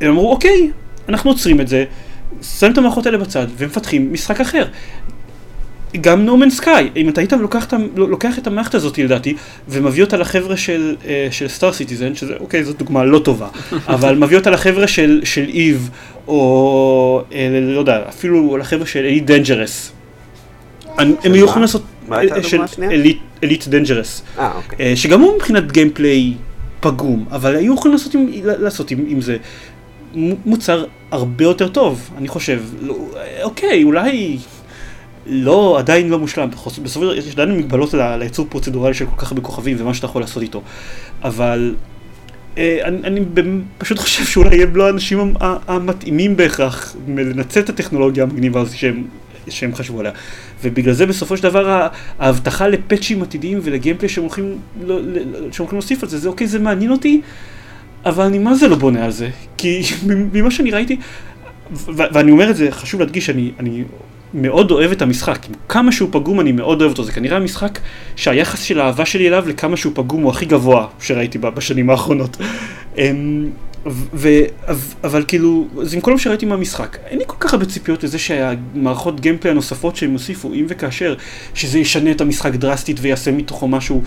הם 0.00 0.10
אמרו 0.10 0.30
אוקיי, 0.30 0.70
אנחנו 1.08 1.30
עוצרים 1.30 1.60
את 1.60 1.68
זה, 1.68 1.84
שמים 2.42 2.72
את 2.72 2.78
המערכות 2.78 3.06
האלה 3.06 3.18
בצד 3.18 3.46
ומפתחים 3.58 4.12
משחק 4.12 4.40
אחר. 4.40 4.64
גם 6.00 6.24
No 6.24 6.31
Man's 6.31 6.50
Sky, 6.50 6.90
אם 6.96 7.08
אתה 7.08 7.20
היית 7.20 7.32
לוקח, 7.32 7.66
לוקח 7.96 8.38
את 8.38 8.46
המערכת 8.46 8.74
הזאת 8.74 8.98
לדעתי 8.98 9.36
ומביא 9.68 10.04
אותה 10.04 10.16
לחבר'ה 10.16 10.56
של, 10.56 10.96
אה, 11.06 11.28
של 11.30 11.48
Star 11.48 11.72
Citizen, 11.72 12.14
שזה 12.14 12.34
אוקיי 12.40 12.64
זו 12.64 12.72
דוגמה 12.72 13.04
לא 13.04 13.18
טובה, 13.18 13.48
אבל 13.94 14.14
מביא 14.14 14.36
אותה 14.36 14.50
לחבר'ה 14.50 14.86
של, 14.86 15.20
של 15.24 15.48
EVE, 15.48 15.90
או 16.28 17.22
אה, 17.32 17.48
לא 17.62 17.78
יודע, 17.78 18.02
אפילו 18.08 18.56
לחבר'ה 18.56 18.86
של 18.86 18.98
Elite 18.98 19.24
Dangerous. 19.24 19.92
הם 20.98 21.32
היו 21.32 21.44
יכולים 21.44 21.62
לעשות, 21.62 21.82
של 22.42 22.60
Elite 23.42 23.68
Dangerous, 23.68 24.22
אה, 24.38 24.52
אוקיי. 24.54 24.96
שגם 24.96 25.20
הוא 25.20 25.34
מבחינת 25.36 25.72
gameplay 25.72 26.34
פגום, 26.80 27.24
אבל 27.30 27.56
היו 27.56 27.74
יכולים 27.74 27.92
לעשות 27.92 28.14
עם, 28.14 28.28
לעשות 28.44 28.90
עם, 28.90 29.04
עם 29.08 29.20
זה 29.20 29.36
מוצר 30.14 30.84
הרבה 31.10 31.44
יותר 31.44 31.68
טוב, 31.68 32.10
אני 32.18 32.28
חושב. 32.28 32.62
לא, 32.80 32.96
אוקיי, 33.42 33.82
אולי 33.82 34.38
לא, 35.26 35.78
עדיין 35.78 36.08
לא 36.08 36.18
מושלם, 36.18 36.50
בסופו 36.50 36.88
של 36.88 37.00
דבר 37.00 37.14
יש 37.14 37.32
עדיין 37.32 37.58
מגבלות 37.58 37.94
לייצור 37.94 38.46
פרוצדורלי 38.50 38.94
של 38.94 39.06
כל 39.06 39.16
כך 39.16 39.32
הרבה 39.32 39.42
כוכבים 39.42 39.76
ומה 39.80 39.94
שאתה 39.94 40.06
יכול 40.06 40.22
לעשות 40.22 40.42
איתו, 40.42 40.62
אבל 41.24 41.74
אה, 42.58 42.78
אני, 42.84 42.98
אני 43.04 43.20
פשוט 43.78 43.98
חושב 43.98 44.24
שאולי 44.24 44.62
הם 44.62 44.76
לא 44.76 44.86
האנשים 44.86 45.34
המתאימים 45.40 46.36
בהכרח 46.36 46.96
לנצל 47.08 47.60
את 47.60 47.68
הטכנולוגיה 47.68 48.24
המגניבה 48.24 48.60
הזאת 48.60 48.76
שהם, 48.76 49.04
שהם 49.48 49.74
חשבו 49.74 50.00
עליה. 50.00 50.12
ובגלל 50.62 50.92
זה 50.94 51.06
בסופו 51.06 51.36
של 51.36 51.42
דבר 51.42 51.88
ההבטחה 52.18 52.68
לפאצ'ים 52.68 53.22
עתידיים 53.22 53.60
ולגיימפלי 53.62 54.08
שהם 54.08 54.24
הולכים, 54.24 54.58
לא, 54.82 55.00
שהם 55.52 55.64
הולכים 55.64 55.78
להוסיף 55.78 56.02
על 56.02 56.08
זה, 56.08 56.18
זה 56.18 56.28
אוקיי, 56.28 56.46
זה 56.46 56.58
מעניין 56.58 56.90
אותי, 56.90 57.20
אבל 58.04 58.24
אני 58.24 58.38
מה 58.38 58.54
זה 58.54 58.68
לא 58.68 58.76
בונה 58.76 59.04
על 59.04 59.10
זה, 59.10 59.28
כי 59.56 59.82
ממה 60.32 60.50
שאני 60.50 60.70
ראיתי, 60.70 60.96
ואני 61.72 62.30
אומר 62.30 62.50
את 62.50 62.56
זה, 62.56 62.68
חשוב 62.70 63.00
להדגיש, 63.00 63.30
אני, 63.30 63.50
אני 63.60 63.84
מאוד 64.34 64.70
אוהב 64.70 64.90
את 64.90 65.02
המשחק, 65.02 65.46
כמה 65.68 65.92
שהוא 65.92 66.08
פגום 66.12 66.40
אני 66.40 66.52
מאוד 66.52 66.80
אוהב 66.80 66.90
אותו, 66.90 67.04
זה 67.04 67.12
כנראה 67.12 67.36
המשחק 67.36 67.78
שהיחס 68.16 68.62
של 68.62 68.80
האהבה 68.80 69.06
שלי 69.06 69.28
אליו 69.28 69.44
לכמה 69.48 69.76
שהוא 69.76 69.92
פגום 69.94 70.22
הוא 70.22 70.30
הכי 70.30 70.44
גבוה 70.44 70.86
שראיתי 71.00 71.38
בשנים 71.38 71.90
האחרונות. 71.90 72.36
אמ, 72.98 73.50
ו, 74.14 74.28
אבל 75.04 75.24
כאילו, 75.28 75.68
זה 75.82 75.96
עם 75.96 76.02
כל 76.02 76.12
מה 76.12 76.18
שראיתי 76.18 76.46
מהמשחק, 76.46 76.98
אין 77.06 77.18
לי 77.18 77.24
כל 77.26 77.36
כך 77.40 77.52
הרבה 77.52 77.66
ציפיות 77.66 78.04
לזה 78.04 78.18
שהמערכות 78.18 79.20
גיימפלי 79.20 79.50
הנוספות 79.50 79.96
שהם 79.96 80.12
הוסיפו, 80.12 80.52
אם 80.52 80.66
וכאשר, 80.68 81.14
שזה 81.54 81.78
ישנה 81.78 82.10
את 82.10 82.20
המשחק 82.20 82.52
דרסטית 82.52 82.96
ויעשה 83.00 83.30
מתוכו 83.30 83.68
משהו 83.68 84.02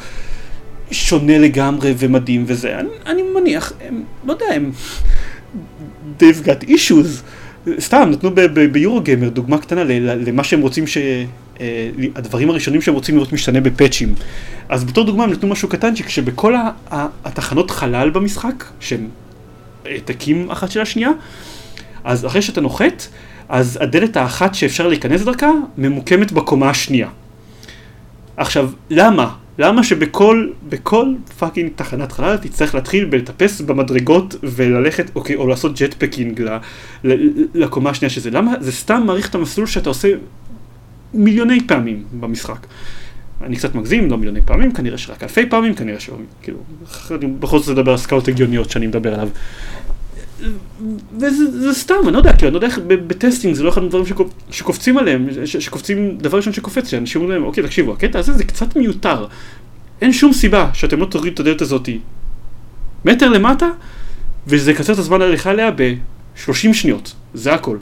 שונה 0.91 1.37
לגמרי 1.37 1.93
ומדהים 1.97 2.43
וזה, 2.47 2.79
אני, 2.79 2.89
אני 3.05 3.21
מניח, 3.21 3.73
הם, 3.81 4.03
לא 4.25 4.33
יודע, 4.33 4.45
הם... 4.53 4.71
they've 6.19 6.45
got 6.45 6.69
issues. 6.69 7.21
סתם, 7.79 8.09
נתנו 8.11 8.31
ביורו 8.71 9.01
גיימר 9.01 9.29
דוגמה 9.29 9.57
קטנה 9.57 9.83
למה 9.83 10.43
שהם 10.43 10.61
רוצים 10.61 10.87
ש... 10.87 10.97
אה, 11.59 11.89
הדברים 12.15 12.49
הראשונים 12.49 12.81
שהם 12.81 12.93
רוצים 12.93 13.15
לראות 13.15 13.33
משתנה 13.33 13.61
בפאצ'ים. 13.61 14.15
אז 14.69 14.83
בתור 14.83 15.03
דוגמה 15.03 15.23
הם 15.23 15.31
נתנו 15.31 15.49
משהו 15.49 15.69
קטנצ'יק, 15.69 16.09
שבכל 16.09 16.55
התחנות 17.23 17.71
חלל 17.71 18.09
במשחק, 18.09 18.63
שהם 18.79 19.07
העתקים 19.85 20.51
אחת 20.51 20.71
של 20.71 20.81
השנייה, 20.81 21.09
אז 22.03 22.25
אחרי 22.25 22.41
שאתה 22.41 22.61
נוחת, 22.61 23.07
אז 23.49 23.77
הדלת 23.81 24.17
האחת 24.17 24.55
שאפשר 24.55 24.87
להיכנס 24.87 25.21
דרכה, 25.21 25.51
ממוקמת 25.77 26.31
בקומה 26.31 26.69
השנייה. 26.69 27.07
עכשיו, 28.37 28.69
למה? 28.89 29.35
למה 29.57 29.83
שבכל 29.83 30.49
בכל 30.69 31.13
fucking 31.39 31.71
תחנת 31.75 32.11
חלל 32.11 32.37
תצטרך 32.37 32.75
להתחיל 32.75 33.05
בלטפס 33.05 33.61
במדרגות 33.61 34.35
וללכת, 34.43 35.11
אוקיי, 35.15 35.35
או 35.35 35.47
לעשות 35.47 35.79
jetpacking 35.79 36.59
לקומה 37.53 37.89
השנייה 37.89 38.09
שזה, 38.09 38.31
למה? 38.31 38.53
זה 38.59 38.71
סתם 38.71 39.03
מאריך 39.05 39.29
את 39.29 39.35
המסלול 39.35 39.67
שאתה 39.67 39.89
עושה 39.89 40.07
מיליוני 41.13 41.67
פעמים 41.67 42.03
במשחק. 42.19 42.67
אני 43.43 43.55
קצת 43.55 43.75
מגזים, 43.75 44.11
לא 44.11 44.17
מיליוני 44.17 44.41
פעמים, 44.41 44.71
כנראה 44.71 44.97
שרק 44.97 45.23
אלפי 45.23 45.45
פעמים, 45.45 45.75
כנראה 45.75 45.99
שלא, 45.99 46.17
כאילו, 46.41 46.57
בכל 47.39 47.59
זאת 47.59 47.77
לדבר 47.77 47.91
על 47.91 47.97
סקאלות 47.97 48.27
הגיוניות 48.27 48.69
שאני 48.69 48.87
מדבר 48.87 49.13
עליו. 49.13 49.29
וזה 51.19 51.73
סתם, 51.73 51.95
אני 52.03 52.13
לא 52.13 52.17
יודע, 52.17 52.33
כאילו, 52.33 52.47
אני 52.47 52.53
לא 52.53 52.57
יודע 52.57 52.67
איך 52.67 52.79
ב 52.87 52.96
testing 52.96 53.55
זה 53.55 53.63
לא 53.63 53.69
אחד 53.69 53.83
הדברים 53.83 54.05
שקופצים 54.51 54.97
עליהם, 54.97 55.27
שקופצים, 55.45 56.17
דבר 56.17 56.37
ראשון 56.37 56.53
שקופץ, 56.53 56.87
שאנשים 56.89 57.21
אומרים 57.21 57.39
להם, 57.39 57.47
אוקיי, 57.47 57.63
תקשיבו, 57.63 57.93
הקטע 57.93 58.19
הזה 58.19 58.33
זה 58.33 58.43
קצת 58.43 58.75
מיותר. 58.75 59.25
אין 60.01 60.13
שום 60.13 60.33
סיבה 60.33 60.69
שאתם 60.73 60.99
לא 60.99 61.05
תורידו 61.05 61.33
את 61.33 61.39
הדלת 61.39 61.61
הזאתי 61.61 61.99
מטר 63.05 63.29
למטה, 63.29 63.69
וזה 64.47 64.71
יקצר 64.71 64.93
את 64.93 64.99
הזמן 64.99 65.21
ההליכה 65.21 65.49
עליה 65.49 65.71
ב-30 65.71 66.73
שניות, 66.73 67.13
זה 67.33 67.53
הכל. 67.53 67.77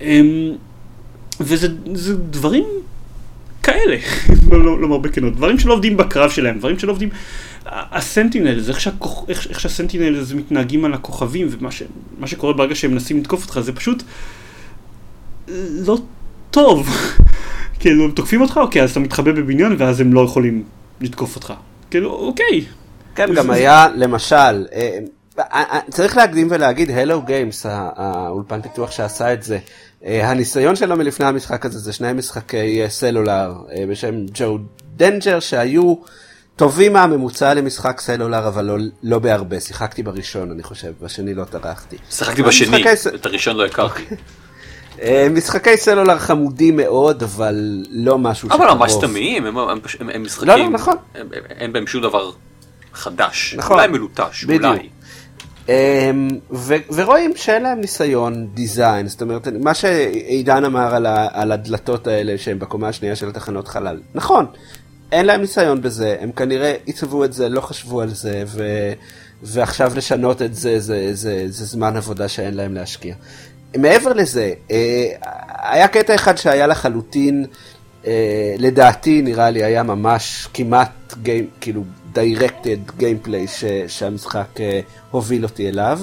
אמ, 0.00 0.52
וזה 1.40 1.68
דברים 2.14 2.64
כאלה, 3.62 3.96
לא 4.50 4.80
לומר 4.80 4.98
בכנות, 4.98 5.36
דברים 5.36 5.58
שלא 5.58 5.72
עובדים 5.72 5.96
בקרב 5.96 6.30
שלהם, 6.30 6.58
דברים 6.58 6.78
שלא 6.78 6.92
עובדים... 6.92 7.08
הסנטינלס, 7.70 8.68
איך, 8.68 8.80
שהכוח, 8.80 9.24
איך, 9.28 9.46
איך 9.50 9.60
שהסנטינלס 9.60 10.32
מתנהגים 10.32 10.84
על 10.84 10.94
הכוכבים 10.94 11.48
ומה 11.50 11.70
ש, 11.70 11.82
שקורה 12.26 12.52
ברגע 12.52 12.74
שהם 12.74 12.90
מנסים 12.90 13.20
לתקוף 13.20 13.42
אותך 13.42 13.60
זה 13.60 13.72
פשוט 13.72 14.02
לא 15.70 15.98
טוב. 16.50 16.88
כאילו 17.80 18.04
הם 18.04 18.10
תוקפים 18.10 18.40
אותך, 18.40 18.56
אוקיי, 18.56 18.82
אז 18.82 18.90
אתה 18.90 19.00
מתחבא 19.00 19.32
בבניין 19.32 19.76
ואז 19.78 20.00
הם 20.00 20.12
לא 20.12 20.20
יכולים 20.20 20.64
לתקוף 21.00 21.36
אותך. 21.36 21.52
כאילו, 21.90 22.10
אוקיי. 22.10 22.64
כן, 23.14 23.34
גם 23.34 23.50
היה, 23.50 23.88
למשל, 23.94 24.36
אה, 24.36 24.98
אה, 25.38 25.44
אה, 25.52 25.78
צריך 25.90 26.16
להקדים 26.16 26.48
ולהגיד, 26.50 26.90
Hello 26.90 27.22
Games, 27.22 27.66
האולפן 27.68 28.62
פיתוח 28.62 28.90
שעשה 28.90 29.32
את 29.32 29.42
זה, 29.42 29.58
הניסיון 30.02 30.76
שלו 30.76 30.96
מלפני 30.96 31.26
המשחק 31.26 31.66
הזה 31.66 31.78
זה 31.78 31.92
שני 31.92 32.12
משחקי 32.12 32.82
סלולר 32.88 33.54
בשם 33.88 34.14
Joe 34.34 34.58
Danger 34.96 35.40
שהיו 35.40 35.94
טובים 36.58 36.92
מהממוצע 36.92 37.54
למשחק 37.54 38.00
סלולר, 38.00 38.48
אבל 38.48 38.64
לא, 38.64 38.76
לא 39.02 39.18
בהרבה. 39.18 39.60
שיחקתי 39.60 40.02
בראשון, 40.02 40.50
אני 40.50 40.62
חושב, 40.62 40.92
בשני 41.02 41.34
לא 41.34 41.44
טרחתי. 41.44 41.96
שיחקתי 42.10 42.42
בשני, 42.42 42.84
את 43.14 43.26
הראשון 43.26 43.56
לא 43.56 43.66
הכרתי. 43.66 44.02
אה, 45.02 45.26
משחקי 45.30 45.76
סלולר 45.76 46.18
חמודים 46.18 46.76
מאוד, 46.76 47.22
אבל 47.22 47.84
לא 47.90 48.18
משהו 48.18 48.48
שקרוב. 48.48 48.62
אבל 48.62 48.74
ממש 48.74 48.92
תמיים, 49.00 49.46
הם, 49.46 49.58
הם, 49.58 49.78
הם, 50.00 50.10
הם 50.10 50.22
משחקים, 50.22 50.48
לא, 50.48 50.56
לא, 50.56 50.68
נכון. 50.68 50.96
אין 51.50 51.72
בהם 51.72 51.86
שום 51.86 52.02
דבר 52.02 52.30
חדש. 52.92 53.54
נכון. 53.58 53.76
אולי 53.76 53.88
מלוטש, 53.88 54.44
בדיוק. 54.44 54.64
אולי. 54.64 54.88
אמ, 55.68 56.28
ורואים 56.94 57.32
שאין 57.36 57.62
להם 57.62 57.80
ניסיון 57.80 58.46
דיזיין, 58.54 59.08
זאת 59.08 59.22
אומרת, 59.22 59.48
מה 59.48 59.74
שעידן 59.74 60.64
אמר 60.64 60.94
על, 60.94 61.06
על 61.32 61.52
הדלתות 61.52 62.06
האלה 62.06 62.38
שהן 62.38 62.58
בקומה 62.58 62.88
השנייה 62.88 63.16
של 63.16 63.28
התחנות 63.28 63.68
חלל, 63.68 64.00
נכון, 64.14 64.46
אין 65.12 65.26
להם 65.26 65.40
ניסיון 65.40 65.82
בזה, 65.82 66.16
הם 66.20 66.32
כנראה 66.32 66.74
עיצבו 66.84 67.24
את 67.24 67.32
זה, 67.32 67.48
לא 67.48 67.60
חשבו 67.60 68.00
על 68.00 68.08
זה, 68.08 68.44
ו... 68.46 68.92
ועכשיו 69.42 69.92
לשנות 69.96 70.42
את 70.42 70.54
זה, 70.54 70.80
זה, 70.80 71.14
זה, 71.14 71.44
זה, 71.46 71.64
זמן 71.64 71.96
עבודה 71.96 72.28
שאין 72.28 72.54
להם 72.54 72.74
להשקיע. 72.74 73.14
מעבר 73.76 74.12
לזה, 74.12 74.52
היה 75.62 75.88
קטע 75.88 76.14
אחד 76.14 76.36
שהיה 76.36 76.66
לחלוטין, 76.66 77.46
לדעתי 78.58 79.22
נראה 79.22 79.50
לי 79.50 79.64
היה 79.64 79.82
ממש 79.82 80.48
כמעט 80.54 81.14
גיים, 81.22 81.46
כאילו 81.60 81.84
directed 82.14 83.00
gameplay 83.00 83.64
שהמשחק 83.88 84.48
הוביל 85.10 85.44
אותי 85.44 85.68
אליו. 85.68 86.00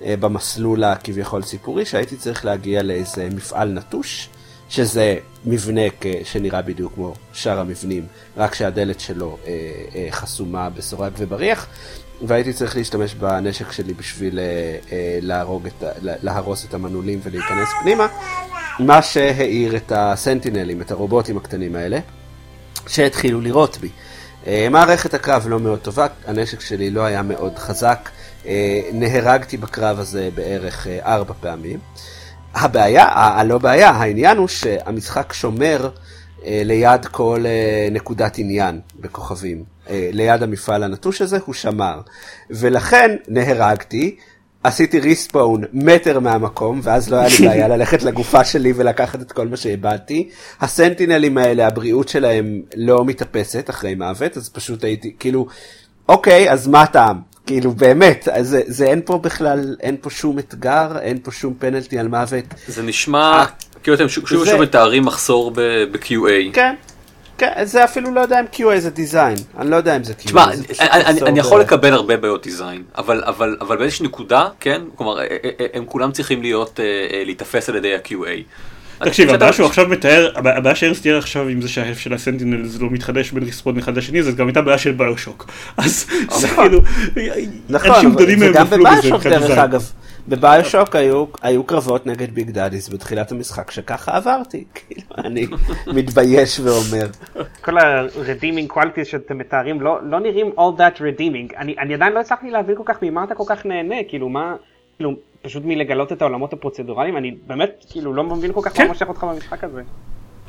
במסלול 0.00 0.84
הכביכול 0.84 1.42
סיפורי, 1.42 1.84
שהייתי 1.84 2.16
צריך 2.16 2.44
להגיע 2.44 2.82
לאיזה 2.82 3.28
מפעל 3.34 3.68
נטוש, 3.68 4.28
שזה 4.68 5.16
מבנה 5.44 5.80
שנראה 6.24 6.62
בדיוק 6.62 6.94
כמו 6.94 7.14
שאר 7.32 7.60
המבנים, 7.60 8.06
רק 8.36 8.54
שהדלת 8.54 9.00
שלו 9.00 9.38
אה, 9.46 9.52
אה, 9.94 10.08
חסומה 10.10 10.70
בסורג 10.70 11.12
ובריח, 11.18 11.66
והייתי 12.22 12.52
צריך 12.52 12.76
להשתמש 12.76 13.14
בנשק 13.14 13.72
שלי 13.72 13.94
בשביל 13.94 14.38
אה, 14.38 14.44
אה, 14.92 15.18
להרוג 15.22 15.66
את, 15.66 15.84
להרוס 16.02 16.64
את 16.64 16.74
המנעולים 16.74 17.20
ולהיכנס 17.22 17.68
פנימה, 17.82 18.06
מה 18.78 19.02
שהאיר 19.02 19.76
את 19.76 19.92
הסנטינלים, 19.94 20.80
את 20.80 20.90
הרובוטים 20.90 21.36
הקטנים 21.36 21.76
האלה, 21.76 21.98
שהתחילו 22.86 23.40
לירות 23.40 23.78
בי. 23.80 23.88
אה, 24.46 24.68
מערכת 24.70 25.14
הקרב 25.14 25.46
לא 25.48 25.60
מאוד 25.60 25.78
טובה, 25.78 26.06
הנשק 26.26 26.60
שלי 26.60 26.90
לא 26.90 27.04
היה 27.04 27.22
מאוד 27.22 27.58
חזק, 27.58 28.10
אה, 28.46 28.80
נהרגתי 28.92 29.56
בקרב 29.56 29.98
הזה 29.98 30.28
בערך 30.34 30.86
אה, 30.86 31.14
ארבע 31.14 31.34
פעמים. 31.40 31.78
הבעיה, 32.56 33.06
הלא 33.12 33.58
בעיה, 33.58 33.90
העניין 33.90 34.36
הוא 34.36 34.48
שהמשחק 34.48 35.32
שומר 35.32 35.88
אה, 36.44 36.62
ליד 36.64 37.06
כל 37.06 37.44
אה, 37.46 37.88
נקודת 37.90 38.38
עניין 38.38 38.80
בכוכבים. 39.00 39.64
אה, 39.90 40.10
ליד 40.12 40.42
המפעל 40.42 40.82
הנטוש 40.82 41.22
הזה 41.22 41.38
הוא 41.46 41.54
שמר. 41.54 42.00
ולכן 42.50 43.16
נהרגתי, 43.28 44.16
עשיתי 44.62 45.00
ריספון 45.00 45.64
מטר 45.72 46.20
מהמקום, 46.20 46.80
ואז 46.82 47.10
לא 47.10 47.16
היה 47.16 47.28
לי 47.40 47.48
בעיה 47.48 47.68
ללכת 47.76 48.02
לגופה 48.02 48.44
שלי 48.44 48.72
ולקחת 48.76 49.20
את 49.20 49.32
כל 49.32 49.48
מה 49.48 49.56
שאיבדתי. 49.56 50.28
הסנטינלים 50.60 51.38
האלה, 51.38 51.66
הבריאות 51.66 52.08
שלהם 52.08 52.62
לא 52.76 53.04
מתאפסת 53.04 53.70
אחרי 53.70 53.94
מוות, 53.94 54.36
אז 54.36 54.48
פשוט 54.48 54.84
הייתי, 54.84 55.14
כאילו, 55.18 55.46
אוקיי, 56.08 56.52
אז 56.52 56.66
מה 56.66 56.82
הטעם? 56.82 57.35
כאילו 57.46 57.72
באמת, 57.72 58.28
זה, 58.40 58.60
זה 58.66 58.84
אין 58.84 59.00
פה 59.04 59.18
בכלל, 59.18 59.76
אין 59.80 59.96
פה 60.00 60.10
שום 60.10 60.38
אתגר, 60.38 60.98
אין 61.00 61.18
פה 61.22 61.30
שום 61.30 61.54
פנלטי 61.58 61.98
על 61.98 62.08
מוות. 62.08 62.44
זה 62.68 62.82
נשמע 62.82 63.44
כאילו 63.82 63.96
אתם 63.96 64.08
שוב 64.08 64.24
ושוב 64.24 64.60
מתארים 64.60 65.04
מחסור 65.04 65.50
ב-QA. 65.54 66.52
כן. 66.52 66.74
כן, 67.38 67.52
זה 67.64 67.84
אפילו 67.84 68.14
לא 68.14 68.20
יודע 68.20 68.40
אם 68.40 68.44
QA 68.52 68.78
זה 68.78 68.90
דיזיין, 68.90 69.36
אני 69.58 69.70
לא 69.70 69.76
יודע 69.76 69.96
אם 69.96 70.04
זה 70.04 70.12
QA. 70.12 70.24
תשמע, 70.24 70.46
אני, 70.80 71.20
אני 71.22 71.40
יכול 71.40 71.60
לקבל 71.60 71.92
הרבה 71.92 72.16
בעיות 72.16 72.42
דיזיין, 72.42 72.82
אבל, 72.98 73.22
אבל, 73.26 73.56
אבל 73.60 73.76
באיזושהי 73.76 74.06
נקודה, 74.06 74.48
כן, 74.60 74.82
כלומר, 74.94 75.18
הם 75.72 75.84
כולם 75.86 76.12
צריכים 76.12 76.42
להיות, 76.42 76.80
להיתפס 77.24 77.68
על 77.68 77.76
ידי 77.76 77.94
ה-QA. 77.94 78.42
תקשיב, 78.98 79.30
הבעיה 79.30 79.52
שהוא 79.52 79.66
עכשיו 79.66 79.88
מתאר, 79.88 80.30
הבעיה 80.34 80.74
שארס 80.74 81.02
תיאר 81.02 81.18
עכשיו 81.18 81.48
עם 81.48 81.62
זה 81.62 81.68
שההלף 81.68 81.98
של 81.98 82.14
הסנטינל 82.14 82.66
זה 82.66 82.82
לא 82.82 82.90
מתחדש 82.90 83.32
בין 83.32 83.42
ריספון 83.42 83.78
אחד 83.78 83.96
לשני, 83.96 84.22
זה 84.22 84.32
גם 84.32 84.46
הייתה 84.46 84.62
בעיה 84.62 84.78
של 84.78 84.92
ביושוק. 84.92 85.50
אז 85.76 86.06
זה 86.30 86.46
נכון. 86.46 86.68
כאילו, 86.68 86.80
נכון, 87.68 88.16
וגם 88.40 88.66
בביושוק 88.66 89.26
דרך 89.26 89.58
אגב. 89.58 89.90
בביושוק 90.28 90.96
היו, 90.96 91.24
היו 91.42 91.64
קרבות 91.64 92.06
נגד 92.06 92.30
ביג 92.34 92.50
דאדיס 92.50 92.88
בתחילת 92.88 93.32
המשחק 93.32 93.70
שככה 93.70 94.16
עברתי, 94.16 94.64
כאילו 94.74 95.02
אני 95.18 95.46
מתבייש 95.86 96.60
ואומר. 96.60 97.06
כל 97.60 97.78
ה-redeeming 97.78 98.72
qualities 98.72 99.04
שאתם 99.04 99.38
מתארים 99.38 99.80
לא, 99.80 99.98
לא 100.02 100.20
נראים 100.20 100.50
all 100.56 100.78
that 100.78 100.98
redeeming, 100.98 101.58
אני, 101.58 101.74
אני 101.78 101.94
עדיין 101.94 102.12
לא 102.12 102.20
הצלחתי 102.20 102.50
להבין 102.50 102.76
כל 102.76 102.82
כך 102.86 103.02
ממה 103.02 103.24
אתה 103.24 103.34
כל 103.34 103.44
כך 103.46 103.66
נהנה, 103.66 103.96
כאילו 104.08 104.28
מה, 104.28 104.54
כאילו 104.96 105.14
פשוט 105.46 105.62
מלגלות 105.64 106.12
את 106.12 106.22
העולמות 106.22 106.52
הפרוצדורליים, 106.52 107.16
אני 107.16 107.34
באמת 107.46 107.84
כאילו 107.90 108.14
לא 108.14 108.24
מבין 108.24 108.52
כל 108.52 108.60
כך 108.64 108.76
כן. 108.76 108.82
מה 108.82 108.88
מושך 108.88 109.08
אותך 109.08 109.24
במשחק 109.24 109.64
הזה. 109.64 109.82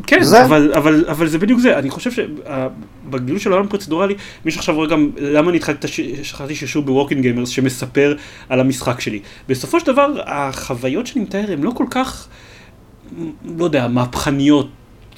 כן, 0.08 0.24
זה... 0.24 0.46
אבל, 0.46 0.74
אבל, 0.74 1.06
אבל 1.10 1.28
זה 1.28 1.40
בדיוק 1.40 1.60
זה, 1.60 1.80
אני 1.80 1.90
חושב 1.90 2.12
שבגילוי 2.12 3.40
של 3.40 3.52
העולם 3.52 3.68
פרוצדורלי, 3.68 4.16
מי 4.46 4.52
שעכשיו 4.52 4.76
רואה 4.76 4.88
גם 4.88 5.12
למה 5.18 5.50
אני 5.50 5.58
התחלתי 5.58 6.56
שרשור 6.56 6.84
בווקינג 6.84 7.22
גיימרס 7.22 7.50
שמספר 7.50 8.16
על 8.50 8.60
המשחק 8.60 9.00
שלי. 9.00 9.20
בסופו 9.48 9.80
של 9.80 9.86
דבר, 9.86 10.22
החוויות 10.26 11.08
שאני 11.08 11.22
מתאר 11.26 11.52
הן 11.52 11.64
לא 11.64 11.72
כל 11.72 11.86
כך, 11.90 12.28
לא 13.58 13.66
יודע, 13.66 13.88
מהפכניות. 13.88 14.68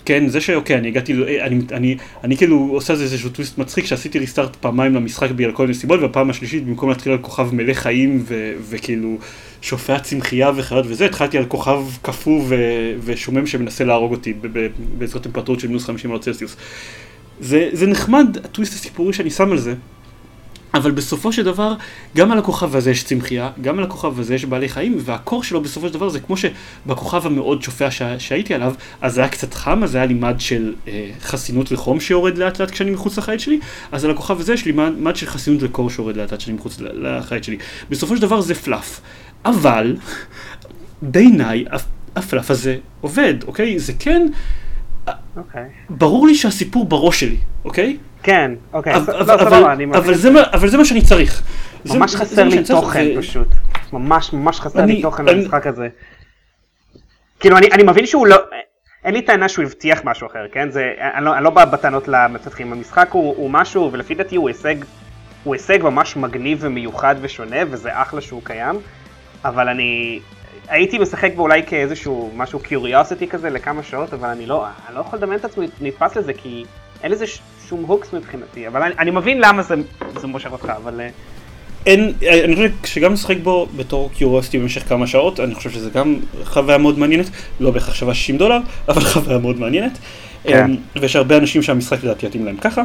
כן, 0.05 0.27
זה 0.27 0.41
שאוקיי, 0.41 0.77
אני 0.77 0.87
הגעתי, 0.87 1.13
אני, 1.41 1.61
אני, 1.71 1.97
אני 2.23 2.37
כאילו 2.37 2.69
עושה 2.71 2.93
איזשהו 2.93 3.29
טוויסט 3.29 3.57
מצחיק 3.57 3.85
שעשיתי 3.85 4.19
ריסטארט 4.19 4.55
פעמיים 4.55 4.95
למשחק 4.95 5.31
בגלל 5.31 5.51
כל 5.51 5.63
מיני 5.63 5.73
סיבות, 5.73 5.99
והפעם 5.99 6.29
השלישית 6.29 6.65
במקום 6.65 6.89
להתחיל 6.89 7.11
על 7.11 7.17
כוכב 7.17 7.55
מלא 7.55 7.73
חיים 7.73 8.23
ו, 8.27 8.53
וכאילו 8.69 9.17
שופע 9.61 9.99
צמחייה 9.99 10.51
וחיות 10.55 10.85
וזה, 10.87 11.05
התחלתי 11.05 11.37
על 11.37 11.45
כוכב 11.45 11.83
קפוא 12.01 12.43
ו- 12.47 12.93
ושומם 13.03 13.47
שמנסה 13.47 13.83
להרוג 13.83 14.11
אותי 14.11 14.33
בעזרת 14.97 15.23
טמפרטורות 15.23 15.59
של 15.59 15.67
מינוס 15.67 15.85
50 15.85 16.09
מעלות 16.09 16.23
צלסיוס. 16.23 16.55
זה, 17.39 17.69
זה 17.73 17.87
נחמד, 17.87 18.37
הטוויסט 18.43 18.73
הסיפורי 18.73 19.13
שאני 19.13 19.29
שם 19.29 19.51
על 19.51 19.57
זה, 19.57 19.73
אבל 20.73 20.91
בסופו 20.91 21.33
של 21.33 21.43
דבר, 21.43 21.73
גם 22.15 22.31
על 22.31 22.37
הכוכב 22.37 22.75
הזה 22.75 22.91
יש 22.91 23.03
צמחייה, 23.03 23.49
גם 23.61 23.77
על 23.77 23.83
הכוכב 23.83 24.19
הזה 24.19 24.35
יש 24.35 24.45
בעלי 24.45 24.69
חיים, 24.69 24.97
והקור 24.99 25.43
שלו 25.43 25.61
בסופו 25.61 25.87
של 25.87 25.93
דבר 25.93 26.09
זה 26.09 26.19
כמו 26.19 26.35
שבכוכב 26.37 27.25
המאוד 27.25 27.61
שופע 27.61 27.91
שה, 27.91 28.19
שהייתי 28.19 28.53
עליו, 28.53 28.73
אז 29.01 29.13
זה 29.13 29.21
היה 29.21 29.29
קצת 29.29 29.53
חם, 29.53 29.83
אז 29.83 29.95
היה 29.95 30.05
לי 30.05 30.13
מד 30.13 30.35
של 30.39 30.73
אה, 30.87 31.11
חסינות 31.21 31.71
וחום 31.71 31.99
שיורד 31.99 32.37
לאט 32.37 32.61
לאט 32.61 32.71
כשאני 32.71 32.91
מחוץ 32.91 33.17
לחיית 33.17 33.39
שלי, 33.39 33.59
אז 33.91 34.05
על 34.05 34.11
הכוכב 34.11 34.39
הזה 34.39 34.53
יש 34.53 34.65
לי 34.65 34.71
מד, 34.71 34.91
מד 34.97 35.15
של 35.15 35.25
חסינות 35.25 35.63
וקור 35.63 35.89
שיורד 35.89 36.17
לאט 36.17 36.31
לאט 36.31 36.39
כשאני 36.39 36.57
מחוץ 36.57 36.77
לחיית 36.79 37.43
שלי. 37.43 37.57
בסופו 37.89 38.15
של 38.15 38.21
דבר 38.21 38.41
זה 38.41 38.55
פלאף. 38.55 38.99
אבל 39.45 39.95
בעיניי 41.01 41.65
הפלאף 42.15 42.51
הזה 42.51 42.77
עובד, 43.01 43.33
אוקיי? 43.47 43.79
זה 43.79 43.93
כן... 43.99 44.27
אוקיי. 45.37 45.63
ברור 45.89 46.27
לי 46.27 46.35
שהסיפור 46.35 46.85
בראש 46.85 47.19
שלי, 47.19 47.37
אוקיי? 47.65 47.97
כן, 48.23 48.51
אוקיי. 48.73 48.93
אבל 50.53 50.69
זה 50.69 50.77
מה 50.77 50.85
שאני 50.85 51.01
צריך. 51.01 51.43
ממש 51.85 52.15
חסר 52.15 52.43
לי 52.43 52.63
תוכן 52.63 53.05
פשוט. 53.17 53.47
ממש 53.93 54.33
ממש 54.33 54.59
חסר 54.59 54.85
לי 54.85 55.01
תוכן 55.01 55.25
למשחק 55.25 55.67
הזה. 55.67 55.87
כאילו 57.39 57.57
אני 57.57 57.83
מבין 57.83 58.05
שהוא 58.05 58.27
לא... 58.27 58.37
אין 59.03 59.13
לי 59.13 59.21
טענה 59.21 59.49
שהוא 59.49 59.65
הבטיח 59.65 60.01
משהו 60.03 60.27
אחר, 60.27 60.45
כן? 60.51 60.71
זה, 60.71 60.93
אני 61.13 61.25
לא, 61.25 61.35
אני 61.35 61.43
לא 61.43 61.49
בא 61.49 61.65
בטענות 61.65 62.07
למפתחים. 62.07 62.73
המשחק 62.73 63.09
הוא, 63.11 63.35
הוא 63.37 63.49
משהו, 63.49 63.89
ולפי 63.93 64.15
דעתי 64.15 64.35
הוא 64.35 64.47
הישג, 64.47 64.75
הוא 65.43 65.55
הישג 65.55 65.83
ממש 65.83 66.15
מגניב 66.15 66.57
ומיוחד 66.61 67.15
ושונה, 67.21 67.57
וזה 67.69 68.01
אחלה 68.01 68.21
שהוא 68.21 68.41
קיים. 68.43 68.75
אבל 69.45 69.69
אני 69.69 70.19
הייתי 70.67 70.97
משחק 70.97 71.31
בו 71.35 71.41
אולי 71.41 71.61
כאיזשהו 71.67 72.31
משהו 72.35 72.59
קיוריוסיטי 72.59 73.27
כזה 73.27 73.49
לכמה 73.49 73.83
שעות, 73.83 74.13
אבל 74.13 74.29
אני 74.29 74.45
לא, 74.45 74.65
אני 74.87 74.95
לא 74.95 75.01
יכול 75.01 75.19
לדמיין 75.19 75.39
את 75.39 75.45
עצמי 75.45 75.67
נתפס 75.81 76.17
לזה, 76.17 76.33
כי 76.33 76.63
אין 77.03 77.11
לזה 77.11 77.25
שום 77.69 77.83
הוקס 77.83 78.13
מבחינתי, 78.13 78.67
אבל 78.67 78.83
אני, 78.83 78.93
אני 78.99 79.11
מבין 79.11 79.41
למה 79.41 79.63
זה, 79.63 79.75
זה 80.19 80.27
מושך 80.27 80.51
אותך, 80.51 80.73
אבל... 80.83 81.01
אה, 81.01 81.09
אין, 81.85 82.13
אני 82.43 82.55
חושב 82.55 82.69
שגם 82.85 83.13
לשחק 83.13 83.37
בו 83.43 83.67
בתור 83.75 84.09
curiosity 84.13 84.59
במשך 84.59 84.89
כמה 84.89 85.07
שעות, 85.07 85.39
אני 85.39 85.55
חושב 85.55 85.69
שזה 85.69 85.89
גם 85.89 86.15
חוויה 86.43 86.77
מאוד 86.77 86.99
מעניינת, 86.99 87.29
לא 87.59 87.71
בהכרח 87.71 87.93
שווה 87.93 88.13
60 88.13 88.37
דולר, 88.37 88.59
אבל 88.87 89.01
חוויה 89.13 89.37
מאוד 89.37 89.59
מעניינת. 89.59 89.97
כן. 90.43 90.65
אמ, 90.65 90.75
ויש 91.01 91.15
הרבה 91.15 91.37
אנשים 91.37 91.61
שהמשחק 91.61 92.03
לדעתי 92.03 92.25
יתאים 92.25 92.45
להם 92.45 92.57
ככה, 92.57 92.83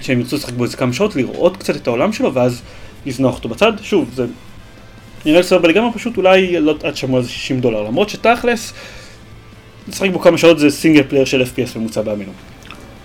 שהם 0.00 0.20
ירצו 0.20 0.36
לשחק 0.36 0.52
בו 0.52 0.64
איזה 0.64 0.76
כמה 0.76 0.92
שעות, 0.92 1.16
לראות 1.16 1.56
קצת 1.56 1.76
את 1.76 1.86
העולם 1.86 2.12
שלו, 2.12 2.34
ואז 2.34 2.62
לזנוח 3.06 3.36
אותו 3.36 3.48
בצד. 3.48 3.72
שוב, 3.82 4.10
זה 4.14 4.26
נראה 5.26 5.38
לי 5.38 5.44
סבבה 5.44 5.68
לגמרי, 5.68 5.92
פשוט 5.92 6.16
אולי 6.16 6.60
לא 6.60 6.74
עד 6.82 6.96
שמוע 6.96 7.18
איזה 7.18 7.30
60 7.30 7.60
דולר, 7.60 7.82
למרות 7.82 8.08
שתכלס, 8.08 8.72
לשחק 9.88 10.10
בו 10.10 10.20
כמה 10.20 10.38
שעות 10.38 10.58
זה 10.58 10.70
single 10.70 11.02
player 11.08 11.24
של 11.24 11.42
FPS 11.42 11.78
ממוצע 11.78 12.02
בימינו. 12.02 12.32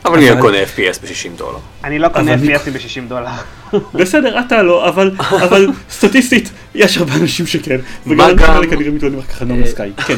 אבל 0.05 0.17
אני 0.17 0.29
לא 0.29 0.41
קונה 0.41 0.57
FPS 0.63 1.01
ב-60 1.01 1.37
דולר. 1.37 1.57
אני 1.83 1.99
לא 1.99 2.09
קונה 2.09 2.35
FPS 2.35 2.69
ב-60 2.71 3.01
דולר. 3.07 3.27
בסדר, 3.93 4.39
אתה 4.39 4.63
לא, 4.63 4.89
אבל 4.89 5.67
סטטיסטית, 5.89 6.51
יש 6.75 6.97
הרבה 6.97 7.15
אנשים 7.15 7.47
שכן. 7.47 7.79
וגם 8.07 8.19
האלה 8.39 8.67
כנראה 8.67 8.91
מתלוננים 8.91 9.19
רק 9.19 9.27
ככה 9.27 9.45
נורא 9.45 9.65
סקאי, 9.65 9.91
כן. 10.07 10.17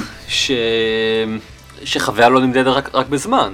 שחוויה 1.84 2.30
לא 2.30 2.41
נמדדת 2.41 2.86
רק 2.93 3.08
בזמן. 3.08 3.54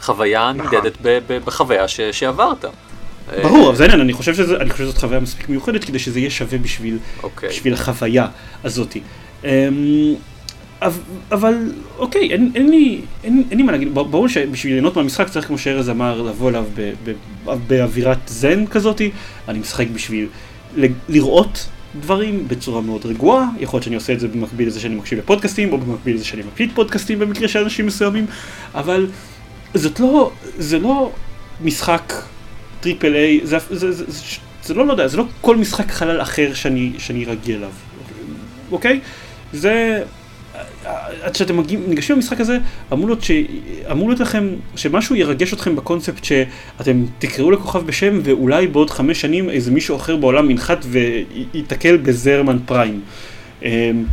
חוויה 0.00 0.52
נכון. 0.52 0.74
נמדדת 0.74 0.98
בחוויה 1.44 1.88
שעברת. 2.12 2.64
ברור, 3.42 3.68
אבל 3.68 3.76
זה 3.76 3.82
העניין, 3.82 4.00
אני 4.00 4.12
חושב 4.12 4.34
שזאת 4.34 4.98
חוויה 4.98 5.20
מספיק 5.20 5.48
מיוחדת 5.48 5.84
כדי 5.84 5.98
שזה 5.98 6.18
יהיה 6.18 6.30
שווה 6.30 6.58
בשביל, 6.58 6.98
okay. 6.98 7.22
אוקיי. 7.22 7.48
בשביל 7.48 7.74
החוויה 7.74 8.26
הזאתי. 8.64 9.00
Um, 9.42 9.46
אבל 11.32 11.72
אוקיי, 11.98 12.32
אין, 12.32 12.52
אין, 12.54 12.70
לי, 12.70 13.00
אין, 13.24 13.42
אין 13.50 13.58
לי 13.58 13.64
מה 13.64 13.72
להגיד, 13.72 13.94
ברור 13.94 14.28
שבשביל 14.28 14.72
ליהנות 14.72 14.96
מהמשחק 14.96 15.28
צריך 15.28 15.46
כמו 15.46 15.58
שארז 15.58 15.90
אמר 15.90 16.22
לבוא 16.22 16.50
אליו 16.50 16.66
באווירת 17.66 18.18
זן 18.26 18.66
כזאתי, 18.66 19.10
אני 19.48 19.58
משחק 19.58 19.86
בשביל 19.88 20.26
לראות 21.08 21.68
דברים 22.00 22.48
בצורה 22.48 22.80
מאוד 22.80 23.06
רגועה, 23.06 23.48
יכול 23.60 23.76
להיות 23.76 23.84
שאני 23.84 23.96
עושה 23.96 24.12
את 24.12 24.20
זה 24.20 24.28
במקביל 24.28 24.68
לזה 24.68 24.80
שאני 24.80 24.94
מקשיב 24.94 25.18
לפודקאסטים, 25.18 25.72
או 25.72 25.78
במקביל 25.78 26.14
לזה 26.14 26.24
שאני 26.24 26.42
מקליט 26.52 26.70
פודקאסטים 26.74 27.18
במקרה 27.18 27.48
של 27.48 27.58
אנשים 27.58 27.86
מסוימים, 27.86 28.26
אבל 28.74 29.06
זאת 29.74 30.00
לא, 30.00 30.30
זה 30.58 30.78
לא 30.78 31.12
משחק 31.60 32.12
triple 32.82 33.14
A, 33.14 33.40
זה, 33.44 33.58
זה, 33.70 33.92
זה, 33.92 34.04
זה, 34.08 34.22
זה 34.62 34.74
לא, 34.74 34.86
לא 34.86 34.92
יודע, 34.92 35.08
זה 35.08 35.16
לא 35.16 35.24
כל 35.40 35.56
משחק 35.56 35.90
חלל 35.90 36.22
אחר 36.22 36.54
שאני, 36.54 36.92
שאני 36.98 37.24
רגיל 37.24 37.56
אליו, 37.56 37.70
אוקיי? 38.72 39.00
זה, 39.52 40.02
עד 41.22 41.34
שאתם 41.34 41.56
מגיעים, 41.56 41.82
ניגשים 41.88 42.16
למשחק 42.16 42.40
הזה, 42.40 42.58
אמור 42.92 43.06
להיות, 43.06 43.24
ש... 43.24 43.30
אמור 43.90 44.08
להיות 44.08 44.20
לכם, 44.20 44.48
שמשהו 44.76 45.16
ירגש 45.16 45.52
אתכם 45.52 45.76
בקונספט 45.76 46.24
שאתם 46.24 47.04
תקראו 47.18 47.50
לכוכב 47.50 47.86
בשם 47.86 48.20
ואולי 48.22 48.66
בעוד 48.66 48.90
חמש 48.90 49.20
שנים 49.20 49.50
איזה 49.50 49.70
מישהו 49.70 49.96
אחר 49.96 50.16
בעולם 50.16 50.50
ינחת 50.50 50.84
וייתקל 50.84 51.96
בזרמן 51.96 52.58
פריים. 52.66 53.00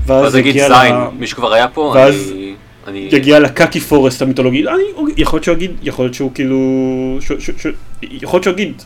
ואז 0.06 0.36
יגיד 0.36 0.56
זין, 0.58 0.96
מי 1.20 1.28
שכבר 1.28 1.54
היה 1.54 1.68
פה, 1.68 1.94
ואז 1.96 2.32
אני... 2.32 2.56
אני... 2.90 3.10
יגיע 3.12 3.40
לקקי 3.40 3.80
פורסט 3.80 4.22
המיתולוגי, 4.22 4.68
אני, 4.68 4.84
יכול 5.18 5.38
להיות 5.38 5.44
שהוא 5.44 5.56
יגיד, 5.56 5.72
יכול 5.84 6.06
להיות 6.06 6.14
שהוא 6.14 6.32
כאילו, 6.34 7.18
ש, 7.22 7.32
ש, 7.40 7.50
ש, 7.58 7.68
יכול 8.02 8.38
להיות 8.38 8.44
שהוא 8.44 8.54
יגיד, 8.54 8.82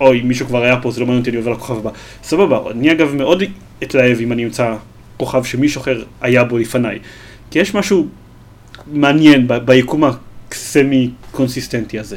אוי 0.00 0.22
מישהו 0.22 0.46
כבר 0.46 0.62
היה 0.62 0.80
פה 0.80 0.90
זה 0.90 1.00
לא 1.00 1.06
מעניין 1.06 1.20
אותי 1.20 1.30
אני 1.30 1.38
עובר 1.38 1.50
לכוכב 1.50 1.76
הבא, 1.76 1.90
סבבה, 2.22 2.70
אני 2.70 2.92
אגב 2.92 3.14
מאוד 3.14 3.42
אתלהב 3.82 4.20
אם 4.20 4.32
אני 4.32 4.44
אמצא 4.44 4.74
כוכב 5.16 5.44
שמישהו 5.44 5.80
אחר 5.80 6.04
היה 6.20 6.44
בו 6.44 6.58
לפניי, 6.58 6.98
כי 7.50 7.58
יש 7.58 7.74
משהו 7.74 8.06
מעניין 8.92 9.48
ביקום 9.64 10.04
הסמי 10.50 11.10
קונסיסטנטי 11.30 11.98
הזה. 11.98 12.16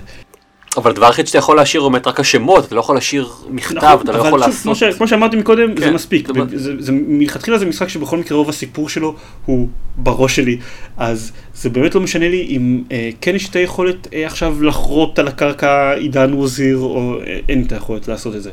אבל 0.77 0.91
הדבר 0.91 1.05
היחיד 1.05 1.27
שאתה 1.27 1.37
יכול 1.37 1.57
להשאיר 1.57 1.81
הוא 1.83 1.91
רק 2.05 2.19
השמות, 2.19 2.65
אתה 2.65 2.75
לא 2.75 2.79
יכול 2.79 2.95
להשאיר 2.95 3.29
מכתב, 3.49 3.77
נכון, 3.77 4.01
אתה 4.03 4.11
לא 4.11 4.17
יכול 4.17 4.39
לעשות... 4.39 4.63
כמו, 4.63 4.75
ש, 4.75 4.83
כמו 4.83 5.07
שאמרתי 5.07 5.35
מקודם, 5.35 5.75
כן, 5.75 5.81
זה 5.81 5.91
מספיק. 5.91 6.27
זה, 6.53 6.73
זה, 6.79 6.91
מלכתחילה 6.91 7.57
זה 7.57 7.65
משחק 7.65 7.87
שבכל 7.87 8.17
מקרה 8.17 8.37
רוב 8.37 8.49
הסיפור 8.49 8.89
שלו 8.89 9.15
הוא 9.45 9.67
בראש 9.97 10.35
שלי, 10.35 10.57
אז 10.97 11.31
זה 11.53 11.69
באמת 11.69 11.95
לא 11.95 12.01
משנה 12.01 12.29
לי 12.29 12.47
אם 12.49 12.83
אה, 12.91 13.09
כן 13.21 13.35
יש 13.35 13.49
את 13.49 13.55
היכולת 13.55 14.07
אה, 14.13 14.25
עכשיו 14.25 14.63
לחרוט 14.63 15.19
על 15.19 15.27
הקרקע 15.27 15.93
עידן 15.93 16.33
וזיר, 16.33 16.77
או 16.77 17.19
אה, 17.27 17.39
אין 17.49 17.63
את 17.67 17.71
היכולת 17.71 18.07
לעשות 18.07 18.35
את 18.35 18.43
זה. 18.43 18.51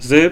זה 0.00 0.28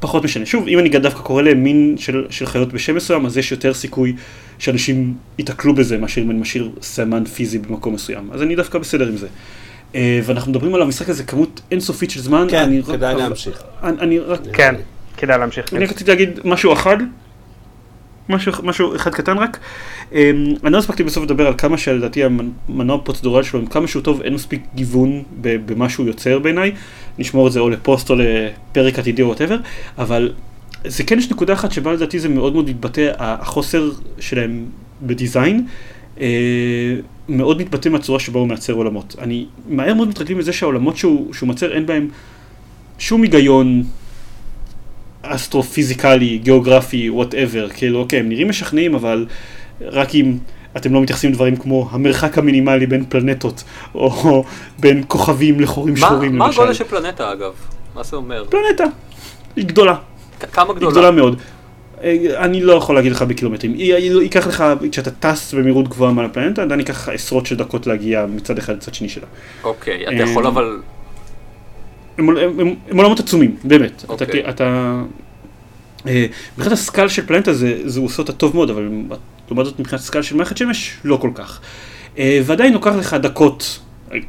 פחות 0.00 0.24
משנה. 0.24 0.46
שוב, 0.46 0.68
אם 0.68 0.78
אני 0.78 0.88
דווקא 0.88 1.20
קורא 1.20 1.42
להם 1.42 1.64
מין 1.64 1.94
של, 1.98 2.26
של 2.30 2.46
חיות 2.46 2.72
בשם 2.72 2.94
מסוים, 2.94 3.26
אז 3.26 3.38
יש 3.38 3.52
יותר 3.52 3.74
סיכוי 3.74 4.14
שאנשים 4.58 5.14
ייתקלו 5.38 5.74
בזה, 5.74 5.98
מאשר 5.98 6.20
אם 6.20 6.30
אני 6.30 6.38
משאיר 6.38 6.70
סמן 6.82 7.24
פיזי 7.24 7.58
במקום 7.58 7.94
מסוים. 7.94 8.28
אז 8.32 8.42
אני 8.42 8.56
דווקא 8.56 8.78
בסדר 8.78 9.08
עם 9.08 9.16
זה. 9.16 9.26
אה, 9.94 10.20
ואנחנו 10.24 10.50
מדברים 10.50 10.74
על 10.74 10.82
המשחק 10.82 11.08
הזה 11.08 11.24
כמות 11.24 11.60
אינסופית 11.70 12.10
של 12.10 12.20
זמן. 12.20 12.46
כן, 12.50 12.82
כדאי 12.82 13.14
להמשיך. 13.14 13.62
אני 13.82 14.18
רק... 14.18 14.40
כן, 14.52 14.74
כדאי 15.16 15.38
להמשיך. 15.38 15.74
אני 15.74 15.84
רציתי 15.84 16.10
להגיד 16.10 16.40
משהו 16.44 16.72
אחד, 16.72 16.96
משהו, 18.28 18.52
משהו 18.62 18.96
אחד 18.96 19.14
קטן 19.14 19.38
רק. 19.38 19.58
אה, 20.14 20.30
אני 20.64 20.72
לא 20.72 20.78
הספקתי 20.78 21.02
בסוף 21.02 21.24
לדבר 21.24 21.46
על 21.46 21.54
כמה 21.58 21.78
שלדעתי 21.78 22.24
המנוע 22.24 22.96
הפרוצדורלי 22.96 23.44
שלו, 23.44 23.70
כמה 23.70 23.88
שהוא 23.88 24.02
טוב, 24.02 24.22
אין 24.22 24.34
מספיק 24.34 24.62
גיוון 24.74 25.22
במה 25.40 25.88
שהוא 25.88 26.06
יוצר 26.06 26.38
בעיניי. 26.38 26.72
נשמור 27.18 27.46
את 27.46 27.52
זה 27.52 27.60
או 27.60 27.70
לפוסט 27.70 28.10
או 28.10 28.14
לפרק 28.14 28.98
עתידי 28.98 29.22
או 29.22 29.26
whatever, 29.26 29.56
אבל 29.98 30.32
זה 30.84 31.04
כן 31.04 31.18
יש 31.18 31.30
נקודה 31.30 31.52
אחת 31.52 31.72
שבה 31.72 31.92
לדעתי 31.92 32.18
זה 32.18 32.28
מאוד 32.28 32.52
מאוד 32.52 32.70
מתבטא, 32.70 33.12
החוסר 33.18 33.90
שלהם 34.18 34.64
ב 35.02 35.10
design. 35.10 35.66
אה, 36.22 36.94
מאוד 37.28 37.58
מתבטא 37.60 37.88
מהצורה 37.88 38.20
שבה 38.20 38.40
הוא 38.40 38.48
מייצר 38.48 38.72
עולמות. 38.72 39.16
אני 39.18 39.46
מהר 39.68 39.94
מאוד 39.94 40.08
מתרגלים 40.08 40.38
לזה 40.38 40.52
שהעולמות 40.52 40.96
שהוא, 40.96 41.34
שהוא 41.34 41.46
מייצר 41.46 41.72
אין 41.72 41.86
בהם 41.86 42.08
שום 42.98 43.22
היגיון 43.22 43.82
אסטרופיזיקלי, 45.22 46.38
גיאוגרפי, 46.38 47.10
whatever. 47.10 47.68
כאילו, 47.68 47.98
אוקיי, 47.98 48.20
הם 48.20 48.28
נראים 48.28 48.48
משכנעים, 48.48 48.94
אבל 48.94 49.26
רק 49.80 50.14
אם 50.14 50.38
אתם 50.76 50.94
לא 50.94 51.00
מתייחסים 51.00 51.30
לדברים 51.30 51.56
כמו 51.56 51.88
המרחק 51.90 52.38
המינימלי 52.38 52.86
בין 52.86 53.04
פלנטות, 53.08 53.64
או 53.94 54.44
בין 54.78 55.04
כוכבים 55.08 55.60
לחורים 55.60 55.96
שחורים 55.96 56.32
למשל. 56.32 56.38
מה 56.38 56.46
הגודל 56.46 56.74
של 56.74 56.84
פלנטה 56.84 57.32
אגב? 57.32 57.52
מה 57.94 58.02
זה 58.02 58.16
אומר? 58.16 58.44
פלנטה. 58.50 58.84
היא 59.56 59.64
גדולה. 59.64 59.94
כמה 60.52 60.74
גדולה? 60.74 60.86
היא 60.86 60.90
גדולה 60.90 61.10
מאוד. 61.10 61.38
אה, 62.02 62.44
אני 62.44 62.60
לא 62.60 62.72
יכול 62.72 62.94
להגיד 62.94 63.12
לך 63.12 63.22
בקילומטרים, 63.22 63.74
ייקח 63.76 64.46
לך, 64.46 64.64
כשאתה 64.92 65.10
טס 65.10 65.54
במהירות 65.54 65.88
גבוהה 65.88 66.12
מעל 66.12 66.26
הפלנטה, 66.26 66.62
עדיין 66.62 66.80
ייקח 66.80 66.94
לך 66.94 67.08
עשרות 67.08 67.46
של 67.46 67.56
דקות 67.56 67.86
להגיע 67.86 68.26
מצד 68.26 68.58
אחד 68.58 68.76
לצד 68.76 68.94
שני 68.94 69.08
שלה. 69.08 69.26
אוקיי, 69.64 70.06
אתה 70.06 70.30
יכול 70.30 70.46
אבל... 70.46 70.80
הם 72.18 72.28
עולמות 72.90 73.20
עצומים, 73.20 73.56
באמת. 73.64 74.04
אוקיי. 74.08 74.48
אתה... 74.48 75.00
אה, 76.06 76.26
מבחינת 76.56 76.72
הסקל 76.72 77.08
של 77.08 77.26
פלנטה 77.26 77.52
זה 77.84 78.00
עושה 78.00 78.22
אותה 78.22 78.32
טוב 78.32 78.54
מאוד, 78.56 78.70
אבל 78.70 78.88
לעומת 79.48 79.64
זאת 79.64 79.80
מבחינת 79.80 80.00
הסקל 80.00 80.22
של 80.22 80.36
מערכת 80.36 80.56
שמש, 80.56 80.96
לא 81.04 81.16
כל 81.16 81.30
כך. 81.34 81.60
אה, 82.18 82.40
ועדיין 82.44 82.72
לוקח 82.72 82.94
לך 82.94 83.14
דקות, 83.14 83.78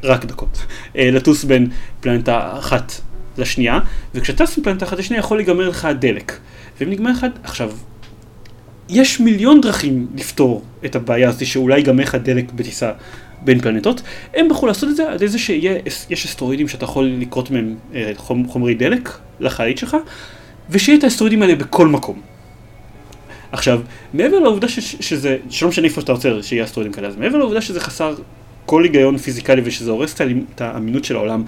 רק 0.02 0.24
דקות, 0.24 0.66
לטוס 0.94 1.44
בין 1.44 1.66
פלנטה 2.00 2.58
אחת 2.58 2.92
לשנייה, 3.38 3.78
וכשאתה 4.14 4.46
טס 4.46 4.58
מפלנטה 4.58 4.84
אחת 4.84 4.98
לשנייה 4.98 5.20
יכול 5.20 5.38
להיגמר 5.38 5.68
לך 5.68 5.84
הדלק. 5.84 6.32
ואם 6.80 6.90
נגמר 6.90 7.10
אחד, 7.10 7.30
עכשיו, 7.42 7.70
יש 8.88 9.20
מיליון 9.20 9.60
דרכים 9.60 10.06
לפתור 10.16 10.62
את 10.84 10.96
הבעיה 10.96 11.28
הזאת 11.28 11.46
שאולי 11.46 11.76
ייגמר 11.76 12.02
לך 12.02 12.14
דלק 12.14 12.52
בטיסה 12.52 12.92
בין 13.44 13.60
פלנטות, 13.60 14.02
הם 14.34 14.48
בחרו 14.48 14.66
לעשות 14.66 14.88
את 14.90 14.96
זה 14.96 15.08
על 15.08 15.14
ידי 15.14 15.28
זה 15.28 15.38
שיש 15.38 16.24
אסטרואידים 16.24 16.68
שאתה 16.68 16.84
יכול 16.84 17.04
לקרות 17.18 17.50
מהם 17.50 17.74
אה, 17.94 18.12
חומרי 18.48 18.74
דלק 18.74 19.18
לחיית 19.40 19.78
שלך, 19.78 19.96
ושיהיה 20.70 20.98
את 20.98 21.04
האסטרואידים 21.04 21.42
האלה 21.42 21.54
בכל 21.54 21.88
מקום. 21.88 22.20
עכשיו, 23.52 23.80
מעבר 24.14 24.38
לעובדה 24.38 24.68
ש, 24.68 24.78
שזה, 24.78 25.36
שלא 25.50 25.68
משנה 25.68 25.86
איפה 25.86 26.00
שאתה 26.00 26.12
רוצה 26.12 26.42
שיהיה 26.42 26.64
אסטרואידים 26.64 26.92
כאלה, 26.92 27.08
אז 27.08 27.16
מעבר 27.16 27.38
לעובדה 27.38 27.60
שזה 27.60 27.80
חסר 27.80 28.14
כל 28.66 28.82
היגיון 28.82 29.18
פיזיקלי 29.18 29.62
ושזה 29.64 29.90
הורס 29.90 30.20
את 30.54 30.60
האמינות 30.60 31.04
של 31.04 31.16
העולם, 31.16 31.44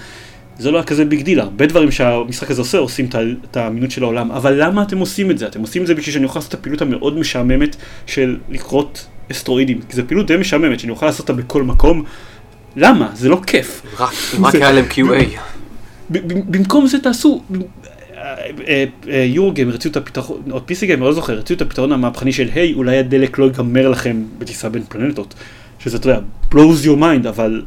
זה 0.59 0.71
לא 0.71 0.77
היה 0.77 0.85
כזה 0.85 1.05
big 1.05 1.23
deal, 1.23 1.41
הרבה 1.41 1.67
דברים 1.67 1.91
שהמשחק 1.91 2.51
הזה 2.51 2.61
עושה 2.61 2.79
הורסים 2.79 3.09
את 3.51 3.57
האמינות 3.57 3.91
של 3.91 4.03
העולם, 4.03 4.31
אבל 4.31 4.65
למה 4.65 4.83
אתם 4.83 4.99
עושים 4.99 5.31
את 5.31 5.39
זה? 5.39 5.47
אתם 5.47 5.61
עושים 5.61 5.83
את 5.83 5.87
זה 5.87 5.95
בשביל 5.95 6.15
שאני 6.15 6.25
אוכל 6.25 6.39
לעשות 6.39 6.55
את 6.55 6.59
הפעילות 6.61 6.83
המאוד 6.83 7.19
משעממת 7.19 7.77
של 8.07 8.37
לכרות 8.49 9.07
אסטרואידים, 9.31 9.81
כי 9.89 9.97
זו 9.97 10.03
פעילות 10.07 10.27
די 10.27 10.37
משעממת 10.37 10.81
שאני 10.81 10.91
אוכל 10.91 11.07
לעשות 11.07 11.31
אותה 11.31 11.43
בכל 11.43 11.63
מקום, 11.63 12.05
למה? 12.77 13.11
זה 13.15 13.29
לא 13.29 13.41
כיף. 13.47 13.83
רק 13.99 14.55
היה 14.55 14.73
להם 14.73 14.85
QA. 14.91 15.39
במקום 16.11 16.87
זה 16.87 16.99
תעשו, 16.99 17.43
Eurogamer 19.07 19.75
הציעו 19.75 19.91
את 19.91 19.97
הפתרון, 19.97 20.43
או 20.51 20.67
PC 20.67 20.87
Gamer, 20.87 21.07
לא 21.07 21.13
זוכר, 21.13 21.39
הציעו 21.39 21.57
את 21.57 21.63
הפתרון 21.63 21.93
המהפכני 21.93 22.33
של 22.33 22.49
היי, 22.55 22.75
אולי 22.75 22.99
הדלק 22.99 23.39
לא 23.39 23.45
ייגמר 23.45 23.89
לכם 23.89 24.23
בטיסה 24.39 24.69
בין 24.69 24.83
פלנטות, 24.89 25.35
שזה 25.79 25.97
אתה 25.97 26.09
יודע, 26.09 26.21
blows 26.53 26.85
your 26.85 27.01
mind, 27.01 27.29
אבל 27.29 27.63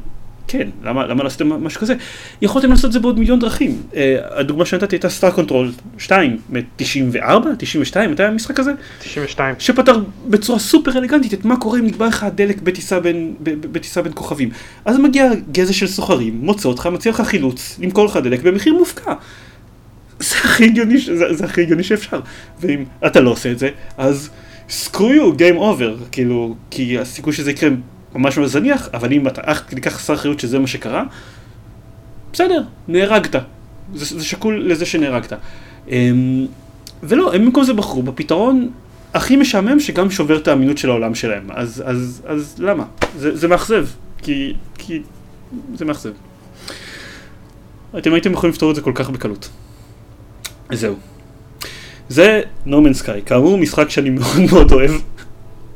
כן, 0.51 0.69
למה, 0.83 1.07
למה 1.07 1.23
לעשות 1.23 1.41
משהו 1.41 1.81
כזה? 1.81 1.95
יכולתם 2.41 2.69
לעשות 2.69 2.85
את 2.85 2.91
זה 2.91 2.99
בעוד 2.99 3.19
מיליון 3.19 3.39
דרכים. 3.39 3.81
Uh, 3.91 3.95
הדוגמה 4.31 4.65
שנתתי 4.65 4.95
הייתה 4.95 5.09
Star 5.09 5.31
Control 5.31 5.71
2 5.97 6.37
מ-94, 6.49 7.47
92, 7.57 8.11
מתי 8.11 8.23
היה 8.23 8.31
המשחק 8.31 8.59
הזה? 8.59 8.71
92. 8.99 9.55
שפתר 9.59 9.99
בצורה 10.27 10.59
סופר 10.59 10.97
אלגנטית 10.97 11.33
את 11.33 11.45
מה 11.45 11.57
קורה 11.57 11.79
אם 11.79 11.85
נגמר 11.85 12.07
לך 12.07 12.25
דלק 12.35 12.61
בטיסה 12.61 12.99
בין, 12.99 13.35
בטיסה 13.43 14.01
בין 14.01 14.11
כוכבים. 14.15 14.49
אז 14.85 14.97
מגיע 14.97 15.29
גזע 15.51 15.73
של 15.73 15.87
סוחרים, 15.87 16.39
מוצא 16.41 16.69
אותך, 16.69 16.85
מציע 16.85 17.11
לך 17.11 17.21
חילוץ, 17.21 17.79
למכור 17.81 18.05
לך 18.05 18.17
דלק 18.17 18.41
במחיר 18.41 18.73
מופקע. 18.73 19.13
זה 20.19 20.35
הכי 20.43 20.65
הגיוני, 20.65 20.97
זה, 20.97 21.33
זה 21.33 21.45
הכי 21.45 21.61
הגיוני 21.61 21.83
שאפשר. 21.83 22.19
ואם 22.59 22.83
אתה 23.05 23.19
לא 23.19 23.29
עושה 23.29 23.51
את 23.51 23.59
זה, 23.59 23.69
אז 23.97 24.29
screw 24.69 24.97
you, 24.97 25.37
game 25.37 25.57
over, 25.57 26.03
כאילו, 26.11 26.55
כי 26.71 26.99
הסיכוי 26.99 27.33
שזה 27.33 27.51
יקרה 27.51 27.69
ממש 28.15 28.37
ממש 28.37 28.49
זניח, 28.49 28.89
אבל 28.93 29.13
אם 29.13 29.27
אתה 29.27 29.41
אך 29.45 29.63
תיקח 29.63 29.93
חסר 29.93 30.13
אחריות 30.13 30.39
שזה 30.39 30.59
מה 30.59 30.67
שקרה, 30.67 31.03
בסדר, 32.33 32.63
נהרגת. 32.87 33.35
זה, 33.95 34.19
זה 34.19 34.25
שקול 34.25 34.71
לזה 34.71 34.85
שנהרגת. 34.85 35.33
אמ, 35.87 36.45
ולא, 37.03 37.33
הם 37.33 37.45
במקום 37.45 37.63
זה 37.63 37.73
בחרו 37.73 38.03
בפתרון 38.03 38.71
הכי 39.13 39.35
משעמם 39.35 39.79
שגם 39.79 40.11
שובר 40.11 40.37
את 40.37 40.47
האמינות 40.47 40.77
של 40.77 40.89
העולם 40.89 41.15
שלהם. 41.15 41.47
אז, 41.51 41.83
אז, 41.85 42.21
אז 42.25 42.55
למה? 42.59 42.85
זה, 43.17 43.37
זה 43.37 43.47
מאכזב. 43.47 43.87
כי, 44.21 44.53
כי 44.77 45.01
זה 45.75 45.85
מאכזב. 45.85 46.11
אתם 47.97 48.13
הייתם 48.13 48.31
יכולים 48.31 48.53
לפתור 48.53 48.71
את 48.71 48.75
זה 48.75 48.81
כל 48.81 48.91
כך 48.95 49.09
בקלות. 49.09 49.49
זהו. 50.71 50.95
זה 52.09 52.41
Man's 52.67 53.03
Sky, 53.03 53.21
כאמור 53.25 53.57
משחק 53.57 53.89
שאני 53.89 54.09
מאוד 54.09 54.39
מאוד 54.51 54.71
אוהב, 54.71 54.91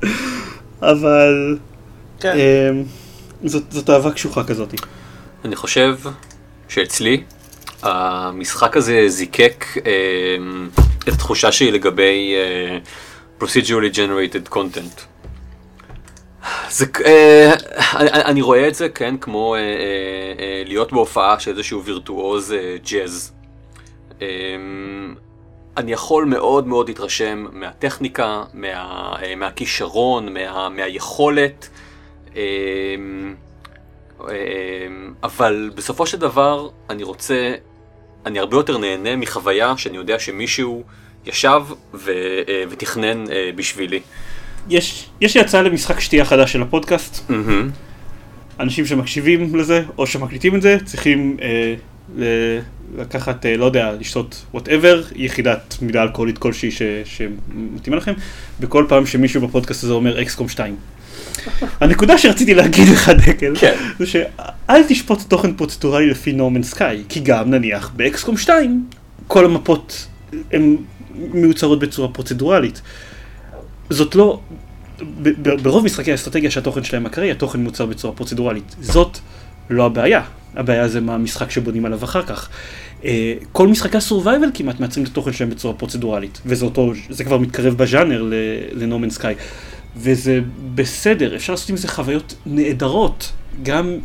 אבל 0.82 1.58
כן. 2.24 2.38
אמ, 2.38 2.84
זאת, 3.44 3.72
זאת 3.72 3.90
אהבה 3.90 4.12
קשוחה 4.12 4.44
כזאת. 4.44 4.74
אני 5.46 5.56
חושב 5.56 5.98
שאצלי 6.70 7.24
המשחק 7.82 8.78
הזה 8.78 9.04
זיקק 9.08 9.66
אה, 9.86 9.92
את 11.08 11.14
התחושה 11.14 11.52
שלי 11.52 11.72
לגבי 11.72 12.36
אה, 12.36 12.78
procedurally 13.42 13.96
generated 13.96 14.54
content. 14.54 15.02
זה, 16.70 16.86
אה, 17.06 17.54
אני, 17.96 18.10
אני 18.12 18.42
רואה 18.42 18.68
את 18.68 18.76
זה, 18.76 18.90
כן, 18.90 19.18
כמו 19.18 19.56
אה, 19.56 19.60
אה, 19.60 19.66
אה, 20.40 20.64
להיות 20.66 20.92
בהופעה 20.92 21.40
של 21.40 21.52
איזשהו 21.52 21.84
וירטואוז 21.84 22.54
אה, 22.54 22.76
ג'אז. 22.92 23.32
אה, 24.22 24.28
אני 25.78 25.92
יכול 25.92 26.26
מאוד 26.26 26.68
מאוד 26.68 26.88
להתרשם 26.88 27.46
מהטכניקה, 27.52 28.44
מה, 28.54 28.68
אה, 29.24 29.36
מהכישרון, 29.36 30.34
מה, 30.34 30.70
מהיכולת 30.70 31.70
אמ, 31.70 31.78
אמ, 31.78 31.84
אבל 35.24 35.72
בסופו 35.76 36.06
של 36.08 36.18
דבר 36.18 36.70
אני 36.90 37.04
רוצה, 37.04 37.54
אני 38.26 38.40
הרבה 38.40 38.58
יותר 38.58 38.78
נהנה 38.78 39.16
מחוויה 39.16 39.78
שאני 39.78 39.98
יודע 39.98 40.20
שמישהו 40.20 40.84
ישב 41.26 41.62
ו, 41.94 42.12
אה, 42.48 42.64
ותכנן 42.70 43.32
אה, 43.32 43.50
בשבילי. 43.56 44.00
יש, 44.70 45.10
יש 45.22 45.36
לי 45.36 45.42
הצעה 45.42 45.62
למשחק 45.62 46.00
שתייה 46.00 46.26
חדש 46.26 46.54
של 46.54 46.62
הפודקאסט. 46.62 47.30
Mm-hmm. 47.30 47.34
אנשים 48.60 48.86
שמקשיבים 48.86 49.56
לזה, 49.56 49.84
או 49.98 50.08
שמקליטים 50.08 50.56
את 50.56 50.62
זה, 50.62 50.78
צריכים 50.86 51.38
אה, 51.42 51.76
ל- 52.18 52.60
לקחת, 52.98 53.46
אה, 53.46 53.58
לא 53.58 53.66
יודע, 53.66 53.92
לשתות 54.00 54.46
whatever, 54.52 55.04
יחידת 55.16 55.76
מידה 55.82 56.04
אלכוהולית 56.04 56.38
כלשהי 56.38 56.72
ש- 56.72 56.82
שמתאימה 57.06 57.98
לכם, 57.98 58.14
בכל 58.60 58.86
פעם 58.90 59.06
שמישהו 59.06 59.48
בפודקאסט 59.48 59.84
הזה 59.84 59.94
אומר 59.94 60.22
XCOM 60.22 60.50
2. 60.50 60.76
הנקודה 61.80 62.18
שרציתי 62.18 62.54
להגיד 62.54 62.88
לך 62.88 63.10
דקל, 63.10 63.54
כן. 63.60 63.76
זה 64.00 64.06
שאל 64.06 64.84
תשפוט 64.88 65.22
תוכן 65.28 65.54
פרוצדורלי 65.54 66.10
לפי 66.10 66.34
No 66.34 66.42
Man's 66.42 66.64
Sky, 66.64 67.04
כי 67.10 67.20
גם 67.20 67.52
נניח 67.52 67.92
ב 67.96 68.04
XCOM 68.04 68.38
2 68.38 68.86
כל 69.28 69.46
המפות 69.46 70.08
הן 70.52 70.76
מיוצרות 71.16 71.80
בצורה 71.80 72.08
פרוצדורלית. 72.08 72.82
זאת 73.90 74.16
לא, 74.16 74.40
ברוב 75.64 75.86
משחקי 75.86 76.12
האסטרטגיה 76.12 76.52
שהתוכן 76.52 76.84
שלהם 76.84 77.06
אקראי, 77.06 77.32
התוכן 77.32 77.60
מיוצר 77.60 77.86
בצורה 77.86 78.14
פרוצדורלית. 78.14 78.76
זאת 78.82 79.18
לא 79.70 79.86
הבעיה, 79.86 80.22
הבעיה 80.56 80.88
זה 80.88 81.02
מה 81.02 81.16
המשחק 81.16 81.52
שבונים 81.52 81.86
עליו 81.86 82.04
אחר 82.04 82.22
כך. 82.22 82.50
אה, 83.06 83.34
כל 83.52 83.68
משחקי 83.68 83.98
הסורווייבל 83.98 84.48
כמעט 84.54 84.80
מייצרים 84.80 85.06
את 85.06 85.12
התוכן 85.12 85.34
שלהם 85.34 85.50
בצורה 85.50 85.74
פרוצדורלית, 85.74 86.42
וזה 86.46 86.66
אותו, 86.66 86.94
זה 87.10 87.24
כבר 87.24 87.38
מתקרב 87.38 87.78
בז'אנר 87.78 88.30
לנומן 88.72 89.10
סקאי. 89.10 89.36
וזה 89.98 90.40
בסדר, 90.76 91.36
אפשר 91.36 91.54
לעשות 91.54 91.70
עם 91.70 91.78
זה 91.78 91.88
חוויות 91.88 92.36
נהדרות, 92.46 93.32
גם 93.64 93.98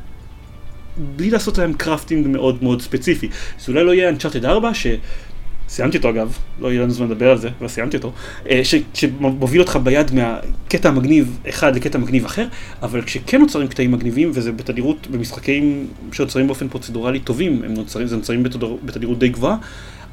בלי 1.16 1.30
לעשות 1.30 1.58
להם 1.58 1.72
קרפטינג 1.72 2.26
מאוד 2.26 2.62
מאוד 2.62 2.82
ספציפי. 2.82 3.28
זה 3.60 3.72
אולי 3.72 3.84
לא 3.84 3.94
יהיה 3.94 4.12
Uncharted 4.12 4.44
4, 4.44 4.70
שסיימתי 4.74 5.96
אותו 5.96 6.10
אגב, 6.10 6.38
לא 6.60 6.72
יהיה 6.72 6.82
לנו 6.82 6.90
זמן 6.90 7.06
לדבר 7.06 7.30
על 7.30 7.38
זה, 7.38 7.48
אבל 7.58 7.68
סיימתי 7.68 7.96
אותו, 7.96 8.12
אה, 8.50 8.60
ש... 8.64 8.74
שמוביל 8.94 9.60
אותך 9.60 9.78
ביד 9.82 10.10
מהקטע 10.14 10.88
המגניב 10.88 11.38
אחד 11.48 11.76
לקטע 11.76 11.98
מגניב 11.98 12.24
אחר, 12.24 12.46
אבל 12.82 13.02
כשכן 13.02 13.40
נוצרים 13.40 13.68
קטעים 13.68 13.92
מגניבים, 13.92 14.30
וזה 14.34 14.52
בתדירות, 14.52 15.06
במשחקים 15.06 15.86
שנוצרים 16.12 16.46
באופן 16.46 16.68
פרוצדורלי 16.68 17.20
טובים, 17.20 17.62
הם 17.64 17.74
נוצרים, 17.74 18.06
זה 18.06 18.16
נוצרים 18.16 18.42
בתדירות 18.84 19.18
די 19.18 19.28
גבוהה, 19.28 19.56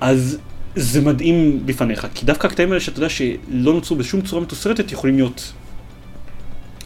אז 0.01 0.37
זה 0.75 1.01
מדהים 1.01 1.59
בפניך, 1.65 2.07
כי 2.13 2.25
דווקא 2.25 2.47
הקטעים 2.47 2.69
האלה 2.69 2.81
שאתה 2.81 2.97
יודע 2.97 3.09
שלא 3.09 3.73
נוצרו 3.73 3.97
בשום 3.97 4.21
צורה 4.21 4.41
מתוסרטת 4.41 4.91
יכולים 4.91 5.15
להיות 5.15 5.53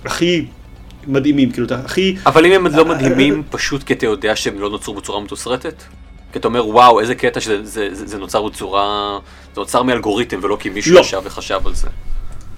הכי 0.05 0.45
מדהימים, 1.07 1.51
כאילו, 1.51 1.67
הכי... 1.85 2.15
אבל 2.25 2.45
אם 2.45 2.51
הם 2.51 2.67
לא 2.67 2.85
מדהימים, 2.85 3.43
פשוט 3.49 3.83
כי 3.83 3.93
אתה 3.93 4.05
יודע 4.05 4.35
שהם 4.35 4.59
לא 4.59 4.69
נוצרו 4.69 4.93
בצורה 4.93 5.21
מתוסרטת? 5.21 5.83
כי 6.31 6.39
אתה 6.39 6.47
אומר, 6.47 6.67
וואו, 6.67 6.99
איזה 6.99 7.15
קטע 7.15 7.39
שזה 7.39 7.65
זה, 7.65 7.87
זה, 7.91 8.07
זה 8.07 8.17
נוצר 8.17 8.47
בצורה... 8.47 9.19
זה 9.55 9.61
נוצר 9.61 9.83
מאלגוריתם 9.83 10.39
ולא 10.41 10.57
כי 10.59 10.69
מישהו 10.69 10.93
לא. 10.93 10.99
ישב 10.99 11.21
וחשב 11.23 11.59
על 11.65 11.75
זה. 11.75 11.87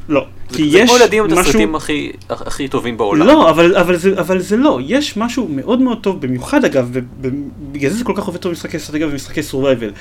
לא, 0.10 0.26
זה, 0.50 0.58
כי 0.58 0.70
זה 0.70 0.80
יש 0.80 0.90
כמו 0.90 1.00
ילדים 1.00 1.24
משהו... 1.24 1.40
את 1.40 1.46
הסרטים 1.46 1.76
הכי, 1.76 2.12
הכי 2.30 2.68
טובים 2.68 2.98
בעולם. 2.98 3.28
לא, 3.28 3.50
אבל, 3.50 3.78
אבל, 3.78 3.96
זה, 3.96 4.20
אבל 4.20 4.40
זה 4.40 4.58
לא, 4.58 4.80
יש 4.86 5.18
משהו 5.18 5.48
מאוד 5.48 5.82
מאוד 5.82 5.98
טוב, 6.04 6.22
במיוחד 6.22 6.66
אגב, 6.66 6.90
ובגלל 6.92 7.92
זה 7.92 7.98
זה 7.98 8.04
כל 8.04 8.14
כך 8.16 8.24
עובד 8.24 8.40
טוב 8.40 8.52
במשחקי 8.52 8.78
אסטרטגיה 8.78 9.08
ומשחקי 9.08 9.44
סורווייבל. 9.44 9.92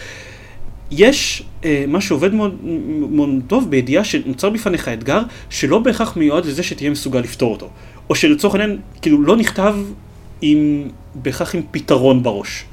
יש 0.90 1.42
אה, 1.64 1.84
מה 1.88 2.00
שעובד 2.00 2.34
מאוד, 2.34 2.58
מאוד 3.10 3.28
טוב 3.46 3.70
בידיעה 3.70 4.04
שנוצר 4.04 4.50
בפניך 4.50 4.88
אתגר 4.88 5.22
שלא 5.50 5.78
בהכרח 5.78 6.16
מיועד 6.16 6.46
לזה 6.46 6.62
שתהיה 6.62 6.90
מסוגל 6.90 7.20
לפתור 7.20 7.52
אותו. 7.52 7.70
או 8.10 8.14
שלצורך 8.14 8.54
העניין, 8.54 8.78
כאילו 9.02 9.22
לא 9.22 9.36
נכתב 9.36 9.76
עם, 10.40 10.88
בהכרח 11.14 11.54
עם 11.54 11.62
פתרון 11.70 12.22
בראש 12.22 12.64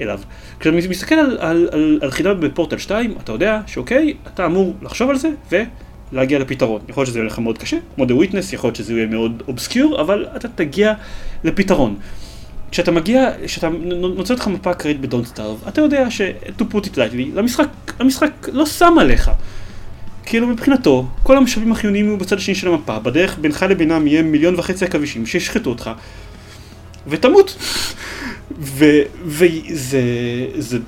אליו. 0.00 0.20
כשאתה 0.60 0.76
מסתכל 0.76 1.14
על, 1.14 1.38
על, 1.40 1.68
על, 1.72 1.98
על 2.02 2.10
חידה 2.10 2.34
בפורטל 2.34 2.78
2, 2.78 3.14
אתה 3.24 3.32
יודע 3.32 3.60
שאוקיי, 3.66 4.14
אתה 4.34 4.46
אמור 4.46 4.74
לחשוב 4.82 5.10
על 5.10 5.16
זה 5.16 5.30
ולהגיע 6.12 6.38
לפתרון. 6.38 6.80
יכול 6.88 7.00
להיות 7.00 7.08
שזה 7.08 7.18
יהיה 7.18 7.26
לך 7.26 7.38
מאוד 7.38 7.58
קשה, 7.58 7.76
כמו 7.94 8.04
The 8.04 8.08
Witness, 8.08 8.54
יכול 8.54 8.68
להיות 8.68 8.76
שזה 8.76 8.92
יהיה 8.92 9.06
מאוד 9.06 9.42
אובסקיור, 9.48 10.00
אבל 10.00 10.26
אתה 10.36 10.48
תגיע 10.48 10.92
לפתרון. 11.44 11.96
כשאתה 12.72 12.90
מגיע, 12.90 13.30
כשאתה 13.46 13.68
נוצר 14.16 14.34
לך 14.34 14.48
מפה 14.48 14.70
אקראית 14.70 15.00
ב-Don't 15.00 15.36
Starve, 15.36 15.68
אתה 15.68 15.80
יודע 15.80 16.10
ש- 16.10 16.20
to 16.58 16.62
put 16.72 16.84
it 16.86 16.94
lightly, 16.94 17.38
המשחק, 17.38 17.68
המשחק 17.98 18.48
לא 18.52 18.66
שם 18.66 18.94
עליך. 19.00 19.30
כאילו 20.24 20.46
מבחינתו, 20.46 21.06
כל 21.22 21.36
המשאבים 21.36 21.72
החיוניים 21.72 22.06
יהיו 22.06 22.18
בצד 22.18 22.36
השני 22.36 22.54
של 22.54 22.68
המפה, 22.68 22.98
בדרך 22.98 23.38
בינך 23.38 23.62
לבינם 23.68 24.06
יהיה 24.06 24.22
מיליון 24.22 24.54
וחצי 24.58 24.84
עכבישים 24.84 25.26
שישחטו 25.26 25.70
אותך, 25.70 25.90
ותמות. 27.06 27.56
וזה, 28.60 30.00
זה, 30.58 30.78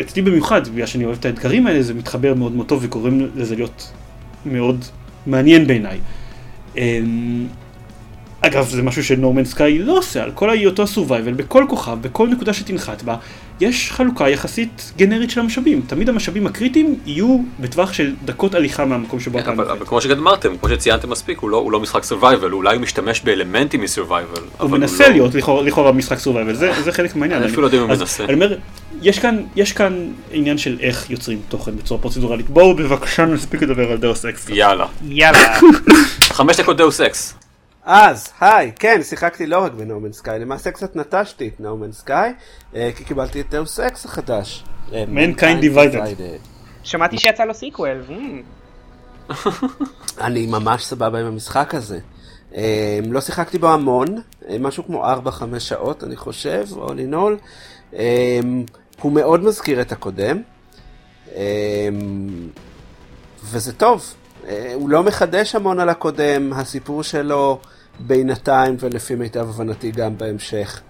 אצלי 0.00 0.22
במיוחד, 0.22 0.68
בגלל 0.68 0.86
שאני 0.86 1.04
אוהב 1.04 1.16
את 1.20 1.24
האתגרים 1.24 1.66
האלה, 1.66 1.82
זה 1.82 1.94
מתחבר 1.94 2.34
מאוד 2.34 2.52
מאוד 2.52 2.66
טוב 2.66 2.78
וגורם 2.82 3.20
לזה 3.36 3.54
להיות 3.54 3.92
מאוד 4.46 4.84
מעניין 5.26 5.66
בעיניי. 5.66 5.98
אגב, 8.46 8.68
זה 8.68 8.82
משהו 8.82 9.04
שנורמן 9.04 9.44
סקאי 9.44 9.78
לא 9.78 9.98
עושה, 9.98 10.22
על 10.22 10.30
כל 10.34 10.50
היותו 10.50 10.82
הסורווייבל, 10.82 11.32
בכל 11.32 11.64
כוכב, 11.68 11.98
בכל 12.00 12.28
נקודה 12.28 12.52
שתנחת 12.52 13.02
בה, 13.02 13.16
יש 13.60 13.92
חלוקה 13.92 14.28
יחסית 14.28 14.92
גנרית 14.96 15.30
של 15.30 15.40
המשאבים. 15.40 15.82
תמיד 15.86 16.08
המשאבים 16.08 16.46
הקריטיים 16.46 16.96
יהיו 17.06 17.38
בטווח 17.60 17.92
של 17.92 18.14
דקות 18.24 18.54
הליכה 18.54 18.84
מהמקום 18.84 19.20
שבו 19.20 19.38
אתה 19.38 19.52
נוחת. 19.52 19.70
אבל 19.70 19.86
כמו 19.86 20.00
שגמרתם, 20.00 20.56
כמו 20.60 20.68
שציינתם 20.68 21.10
מספיק, 21.10 21.38
הוא 21.38 21.50
לא, 21.50 21.56
הוא 21.56 21.72
לא 21.72 21.80
משחק 21.80 22.04
survival, 22.04 22.52
אולי 22.52 22.74
הוא 22.74 22.82
משתמש 22.82 23.20
באלמנטים 23.20 23.80
מ 23.80 23.86
survival. 23.86 24.40
הוא 24.58 24.70
מנסה 24.70 25.08
לא- 25.08 25.12
להיות 25.12 25.34
לכאורה 25.64 25.92
משחק 25.92 26.18
survival, 26.18 26.54
זה, 26.54 26.72
זה 26.84 26.92
חלק 26.92 27.16
מהעניין. 27.16 27.42
אני 27.42 27.50
אפילו 27.50 27.62
לא 27.62 27.66
יודע 27.66 27.78
אם 27.78 27.82
הוא 27.82 27.90
מנסה. 27.90 28.24
אני 28.24 28.34
אומר, 28.34 28.56
יש 29.02 29.18
כאן, 29.18 29.36
יש 29.56 29.72
כאן 29.72 30.08
עניין 30.32 30.58
של 30.58 30.76
איך 30.80 31.10
יוצרים 31.10 31.38
תוכן 31.48 31.76
בצורה 31.76 32.00
פרוצדורלית. 32.00 32.50
בואו 32.50 32.76
בבקשה 32.76 33.24
נספיק 33.26 33.62
לדבר 33.62 33.92
על 33.92 33.98
Deus 33.98 34.24
Ex. 34.24 34.46
יאללה. 34.48 34.86
יאללה. 35.08 35.58
חמש 36.22 36.56
דקות 36.56 36.76
Deus 36.76 37.00
Ex. 37.00 37.34
אז, 37.84 38.32
היי, 38.40 38.72
כן, 38.78 39.02
שיחקתי 39.02 39.46
לא 39.46 39.64
רק 39.64 39.72
ב 39.72 39.77
No 39.77 39.87
Man's 39.87 40.12
Sky, 40.12 40.38
למעשה 40.38 40.70
קצת 40.70 40.96
נטשתי 40.96 41.48
את 41.48 41.60
No 41.60 41.69
Man's 41.69 41.92
Sky, 41.92 42.32
אה, 42.74 42.90
כי 42.96 43.04
קיבלתי 43.04 43.40
את 43.40 43.50
Deus 43.50 43.80
Ex 43.80 44.04
החדש. 44.04 44.64
Mankind 45.08 45.60
Divided. 45.60 46.16
שמעתי 46.82 47.18
שיצא 47.18 47.44
לו 47.44 47.54
sequel. 47.54 48.02
אני 50.26 50.46
ממש 50.46 50.84
סבבה 50.84 51.20
עם 51.20 51.26
המשחק 51.26 51.74
הזה. 51.74 51.98
אה, 52.54 52.98
לא 53.10 53.20
שיחקתי 53.20 53.58
בו 53.58 53.68
המון, 53.72 54.08
אה, 54.48 54.56
משהו 54.60 54.86
כמו 54.86 55.04
4-5 55.04 55.08
שעות 55.58 56.04
אני 56.04 56.16
חושב, 56.16 56.64
all 56.72 57.12
in 57.12 57.14
all. 57.14 57.96
הוא 59.00 59.12
מאוד 59.12 59.44
מזכיר 59.44 59.80
את 59.80 59.92
הקודם, 59.92 60.42
וזה 63.44 63.72
טוב. 63.72 64.14
הוא 64.74 64.90
לא 64.90 65.02
מחדש 65.02 65.54
המון 65.54 65.80
על 65.80 65.88
הקודם, 65.88 66.52
הסיפור 66.52 67.02
שלו 67.02 67.60
בינתיים 68.00 68.76
ולפי 68.80 69.14
מיטב 69.14 69.48
הבנתי 69.48 69.90
גם 69.90 70.18
בהמשך 70.18 70.80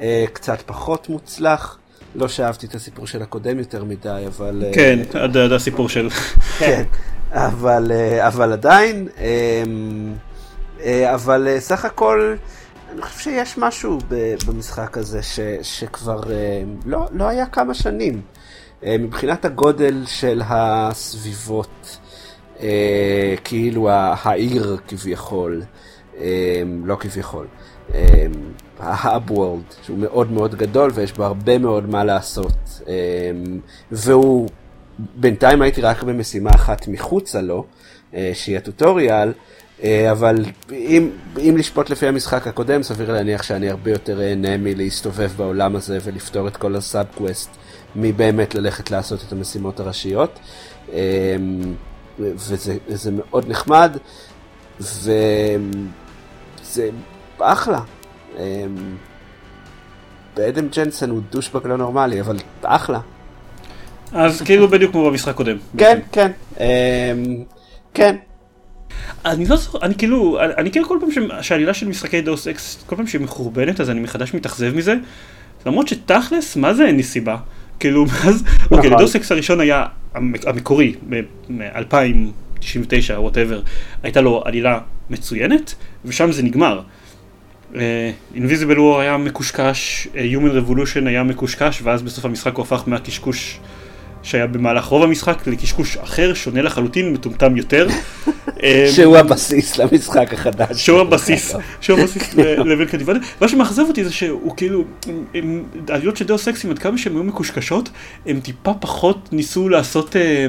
אה, 0.00 0.24
קצת 0.32 0.62
פחות 0.66 1.08
מוצלח. 1.08 1.78
לא 2.14 2.28
שאהבתי 2.28 2.66
את 2.66 2.74
הסיפור 2.74 3.06
של 3.06 3.22
הקודם 3.22 3.58
יותר 3.58 3.84
מדי, 3.84 4.24
אבל... 4.26 4.62
אה, 4.66 4.70
כן, 4.74 4.98
עד 5.14 5.36
הסיפור 5.36 5.88
של... 5.88 6.08
כן, 6.58 6.82
אבל, 7.30 7.92
אה, 7.92 8.26
אבל 8.26 8.52
עדיין, 8.52 9.08
אבל 11.14 11.48
סך 11.58 11.84
הכל, 11.84 12.34
אני 12.92 13.02
חושב 13.02 13.18
שיש 13.18 13.58
משהו 13.58 13.98
במשחק 14.46 14.98
הזה 14.98 15.22
ש, 15.22 15.40
שכבר 15.62 16.20
לא, 16.86 17.06
לא 17.12 17.28
היה 17.28 17.46
כמה 17.46 17.74
שנים. 17.74 18.20
מבחינת 18.86 19.44
הגודל 19.44 20.02
של 20.06 20.42
הסביבות, 20.44 21.98
כאילו 23.44 23.88
העיר 23.90 24.76
כביכול. 24.88 25.62
אמ, 26.18 26.86
לא 26.86 26.96
כביכול, 27.00 27.46
אמ, 27.94 27.98
וורלד, 29.28 29.62
שהוא 29.82 29.98
מאוד 29.98 30.32
מאוד 30.32 30.54
גדול 30.54 30.90
ויש 30.94 31.12
בו 31.12 31.24
הרבה 31.24 31.58
מאוד 31.58 31.88
מה 31.88 32.04
לעשות. 32.04 32.80
אמ, 32.88 33.60
והוא, 33.92 34.48
בינתיים 34.98 35.62
הייתי 35.62 35.80
רק 35.80 36.02
במשימה 36.02 36.50
אחת 36.54 36.88
מחוצה 36.88 37.40
לו, 37.40 37.64
אה, 38.14 38.30
שהיא 38.34 38.56
הטוטוריאל, 38.56 39.32
אה, 39.82 40.12
אבל 40.12 40.44
אם, 40.72 41.10
אם 41.38 41.54
לשפוט 41.58 41.90
לפי 41.90 42.06
המשחק 42.06 42.46
הקודם, 42.46 42.82
סביר 42.82 43.12
להניח 43.12 43.42
שאני 43.42 43.70
הרבה 43.70 43.90
יותר 43.90 44.22
אהנה 44.22 44.56
מלהסתובב 44.56 45.30
בעולם 45.36 45.76
הזה 45.76 45.98
ולפתור 46.04 46.48
את 46.48 46.56
כל 46.56 46.76
הסאב 46.76 47.06
קווסט, 47.14 47.50
מבאמת 47.96 48.54
ללכת 48.54 48.90
לעשות 48.90 49.24
את 49.26 49.32
המשימות 49.32 49.80
הראשיות. 49.80 50.38
וזה 52.18 53.10
מאוד 53.12 53.48
נחמד. 53.48 53.96
ו... 54.80 55.12
זה 56.74 56.88
אחלה. 57.38 57.80
אמ, 58.38 58.42
ו 60.36 60.42
Adam 60.42 60.68
Jensen 60.76 61.10
הוא 61.10 61.20
douchebag 61.30 61.66
לא 61.66 61.76
נורמלי, 61.76 62.20
אבל 62.20 62.36
אחלה. 62.62 63.00
אז 64.12 64.42
כאילו 64.42 64.68
בדיוק 64.68 64.92
כמו 64.92 65.10
במשחק 65.10 65.34
קודם. 65.34 65.56
כן, 65.78 66.00
כן. 66.12 66.30
אמ, 66.60 66.64
כן. 67.94 68.16
אני 69.24 69.46
לא 69.46 69.56
זוכר, 69.56 69.78
אני 69.82 69.94
כאילו, 69.94 70.38
אני 70.40 70.72
כאילו 70.72 70.88
כל 70.88 70.98
פעם 71.00 71.42
שהעלילה 71.42 71.74
של 71.74 71.88
משחקי 71.88 72.20
Deus 72.20 72.48
Ex, 72.48 72.84
כל 72.86 72.96
פעם 72.96 73.06
שהיא 73.06 73.20
מחורבנת 73.20 73.80
אז 73.80 73.90
אני 73.90 74.00
מחדש 74.00 74.34
מתאכזב 74.34 74.74
מזה. 74.74 74.94
למרות 75.66 75.88
שתכלס, 75.88 76.56
מה 76.56 76.74
זה 76.74 76.86
אין 76.86 76.96
לי 76.96 77.02
סיבה? 77.02 77.36
כאילו, 77.80 78.04
מאז, 78.24 78.44
אוקיי, 78.70 78.78
נכון. 78.78 78.98
Deus 78.98 79.16
Ex 79.16 79.32
הראשון 79.32 79.60
היה 79.60 79.86
המקורי, 80.14 80.94
ב-2000. 81.08 81.94
99, 82.64 83.20
whatever, 83.20 83.60
הייתה 84.02 84.20
לו 84.20 84.42
עלילה 84.44 84.80
מצוינת, 85.10 85.74
ושם 86.04 86.32
זה 86.32 86.42
נגמר. 86.42 86.80
Invisible 88.34 88.76
אה, 88.76 88.80
War 88.80 89.00
היה 89.00 89.16
מקושקש, 89.16 90.08
אה, 90.12 90.16
Human 90.16 90.68
Revolution 90.68 91.08
היה 91.08 91.22
מקושקש, 91.22 91.80
ואז 91.82 92.02
בסוף 92.02 92.24
המשחק 92.24 92.54
הוא 92.54 92.62
הפך 92.62 92.82
מהקשקוש 92.86 93.60
שהיה 94.24 94.46
במהלך 94.46 94.84
רוב 94.84 95.02
המשחק 95.02 95.46
לקשקוש 95.46 95.96
אחר, 95.96 96.34
שונה 96.34 96.62
לחלוטין, 96.62 97.12
מטומטם 97.12 97.56
יותר. 97.56 97.88
שהוא 98.94 99.16
הבסיס 99.16 99.78
למשחק 99.78 100.32
החדש. 100.32 100.84
שהוא 100.84 101.00
הבסיס, 101.00 101.54
שהוא 101.80 101.98
הבסיס 101.98 102.34
ל 102.34 102.88
Mankind 102.88 103.02
Divided. 103.02 103.18
מה 103.40 103.48
שמאכזב 103.48 103.82
אותי 103.88 104.04
זה 104.04 104.12
שהוא 104.12 104.56
כאילו, 104.56 104.84
העליות 105.88 106.16
של 106.16 106.24
דאוס 106.24 106.48
אקסים 106.48 106.70
עד 106.70 106.78
כמה 106.78 106.98
שהן 106.98 107.12
היו 107.12 107.22
מקושקשות, 107.22 107.90
הם 108.26 108.40
טיפה 108.40 108.74
פחות 108.74 109.28
ניסו 109.32 109.68
לעשות, 109.68 110.16
אה, 110.16 110.22
אה, 110.22 110.46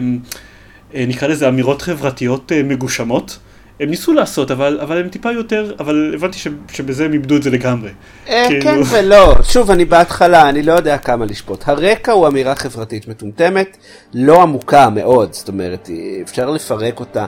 נקרא 0.94 1.28
לזה 1.28 1.48
אמירות 1.48 1.82
חברתיות 1.82 2.52
אה, 2.52 2.64
מגושמות. 2.64 3.40
הם 3.80 3.90
ניסו 3.90 4.14
לעשות, 4.14 4.52
אבל, 4.52 4.80
אבל 4.82 4.98
הם 4.98 5.10
טיפה 5.10 5.32
יותר, 5.32 5.74
אבל 5.80 6.12
הבנתי 6.16 6.38
ש, 6.38 6.48
שבזה 6.72 7.06
הם 7.06 7.14
איבדו 7.14 7.38
את 7.38 7.44
זה 7.44 7.50
לגמרי. 7.50 7.90
אה, 8.30 8.46
כאילו... 8.48 8.62
כן 8.64 8.80
ולא, 8.90 9.36
שוב, 9.44 9.72
אני 9.72 9.86
בהתחלה, 9.86 10.50
אני 10.50 10.64
לא 10.64 10.74
יודע 10.74 10.98
כמה 10.98 11.26
לשפוט. 11.26 11.64
הרקע 11.68 12.12
הוא 12.12 12.28
אמירה 12.28 12.56
חברתית 12.56 13.08
מטומטמת, 13.08 13.78
לא 14.14 14.42
עמוקה 14.42 14.90
מאוד, 14.90 15.34
זאת 15.34 15.48
אומרת, 15.48 15.90
אפשר 16.24 16.50
לפרק 16.50 17.00
אותה. 17.00 17.26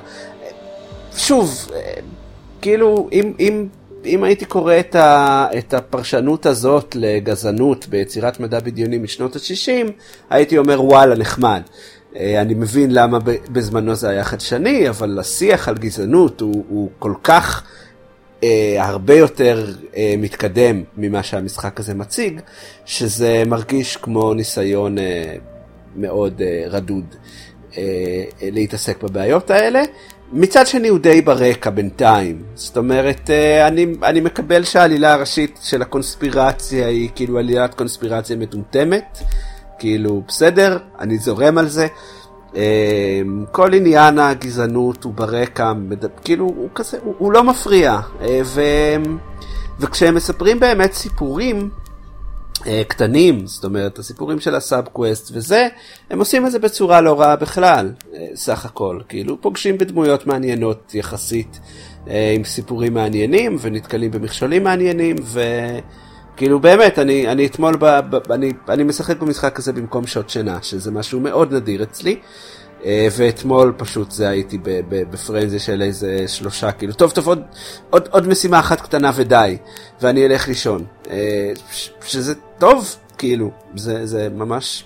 שוב, 1.18 1.70
אה, 1.76 1.94
כאילו, 2.62 3.10
אם, 3.12 3.34
אם, 3.40 3.68
אם 4.06 4.24
הייתי 4.24 4.46
קורא 4.46 4.80
את, 4.80 4.96
ה, 4.96 5.48
את 5.58 5.74
הפרשנות 5.74 6.46
הזאת 6.46 6.96
לגזענות 7.00 7.88
ביצירת 7.88 8.40
מדע 8.40 8.60
בדיוני 8.60 8.98
משנות 8.98 9.36
ה-60, 9.36 9.92
הייתי 10.30 10.58
אומר 10.58 10.84
וואלה, 10.84 11.16
נחמד. 11.16 11.62
אה, 12.16 12.42
אני 12.42 12.54
מבין 12.54 12.92
למה 12.92 13.20
בזמנו 13.52 13.96
זה 13.96 14.10
היה 14.10 14.24
חדשני, 14.24 14.90
אבל 14.90 15.20
השיח 15.20 15.68
על 15.68 15.78
גזענות 15.78 16.42
הוא, 16.42 16.66
הוא 16.70 16.90
כל 17.00 17.14
כך 17.24 17.64
אה, 18.44 18.76
הרבה 18.80 19.14
יותר 19.14 19.74
אה, 19.96 20.16
מתקדם 20.18 20.84
ממה 20.98 21.24
שהמשחק 21.24 21.80
הזה 21.80 21.94
מציג, 21.94 22.42
שזה 22.86 23.44
מרגיש 23.48 23.98
כמו 23.98 24.34
ניסיון 24.34 24.98
אה, 24.98 25.36
מאוד 25.96 26.42
אה, 26.42 26.64
רדוד 26.68 27.16
אה, 27.78 27.84
אה, 28.42 28.50
להתעסק 28.52 29.04
בבעיות 29.04 29.52
האלה. 29.52 29.84
מצד 30.34 30.68
שני 30.68 30.88
הוא 30.88 31.00
די 31.00 31.22
ברקע 31.22 31.70
בינתיים, 31.70 32.44
זאת 32.56 32.78
אומרת, 32.78 33.30
אה, 33.30 33.68
אני, 33.68 33.86
אני 34.04 34.22
מקבל 34.22 34.64
שהעלילה 34.64 35.14
הראשית 35.14 35.60
של 35.64 35.82
הקונספירציה 35.82 36.88
היא 36.88 37.10
כאילו 37.16 37.40
עלילת 37.40 37.74
קונספירציה 37.74 38.36
מטומטמת. 38.36 39.20
כאילו, 39.80 40.22
בסדר, 40.28 40.78
אני 41.00 41.18
זורם 41.18 41.58
על 41.58 41.68
זה. 41.68 41.88
אמ, 42.56 43.46
כל 43.52 43.74
עניין 43.74 44.20
הגזענות 44.20 45.04
הוא 45.04 45.14
ברקע, 45.14 45.74
כאילו, 46.24 46.46
הוא 46.46 46.70
כזה, 46.76 46.98
הוא, 47.04 47.14
הוא 47.18 47.32
לא 47.32 47.44
מפריע. 47.44 48.00
אה, 48.22 48.42
ו, 48.44 48.62
וכשהם 49.80 50.16
מספרים 50.16 50.60
באמת 50.60 50.94
סיפורים, 50.94 51.70
אה, 52.68 52.82
קטנים, 52.88 53.48
זאת 53.48 53.64
אומרת, 53.66 54.00
הסיפורים 54.00 54.40
של 54.40 54.56
הסאב 54.56 54.86
קווסט 54.86 55.32
וזה, 55.34 55.68
הם 56.10 56.20
עושים 56.20 56.46
את 56.46 56.52
זה 56.52 56.60
בצורה 56.60 57.02
לא 57.02 57.20
רעה 57.20 57.36
בכלל, 57.36 57.92
אה, 58.16 58.28
סך 58.36 58.66
הכל. 58.66 59.00
כאילו, 59.10 59.42
פוגשים 59.42 59.78
בדמויות 59.78 60.28
מעניינות 60.28 60.96
יחסית, 60.96 61.60
עם 62.36 62.44
סיפורים 62.44 62.94
מעניינים, 62.94 63.58
ונתקלים 63.62 64.12
במכשולים 64.12 64.64
מעניינים, 64.64 65.16
ו... 65.24 65.42
כאילו 66.38 66.60
באמת, 66.60 67.00
אני, 67.00 67.28
אני 67.28 67.46
אתמול, 67.46 67.76
ב, 67.80 67.86
ב, 68.10 68.32
אני, 68.32 68.54
אני 68.70 68.84
משחק 68.84 69.20
במשחק 69.20 69.60
הזה 69.60 69.74
במקום 69.74 70.08
שעות 70.08 70.30
שינה, 70.30 70.58
שזה 70.62 70.92
משהו 70.92 71.20
מאוד 71.20 71.54
נדיר 71.54 71.84
אצלי. 71.84 72.20
אה, 72.86 73.08
ואתמול 73.18 73.74
פשוט 73.78 74.12
זה 74.12 74.30
הייתי 74.30 74.58
בפרנזיה 74.90 75.60
של 75.60 75.82
איזה 75.82 76.28
שלושה, 76.28 76.72
כאילו, 76.72 76.94
טוב, 76.94 77.12
טוב, 77.12 77.28
עוד, 77.28 77.42
עוד, 77.90 78.08
עוד 78.12 78.28
משימה 78.28 78.60
אחת 78.60 78.82
קטנה 78.82 79.12
ודי, 79.16 79.58
ואני 80.02 80.26
אלך 80.26 80.48
לישון. 80.48 80.86
אה, 81.10 81.52
שזה 82.06 82.34
טוב, 82.58 82.96
כאילו, 83.18 83.52
זה, 83.76 84.06
זה 84.06 84.30
ממש 84.30 84.84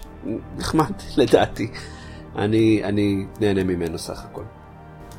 נחמד 0.58 0.92
לדעתי. 1.18 1.68
אני, 2.36 2.82
אני 2.84 3.26
נהנה 3.40 3.64
ממנו 3.64 3.98
סך 3.98 4.20
הכל. 4.32 4.61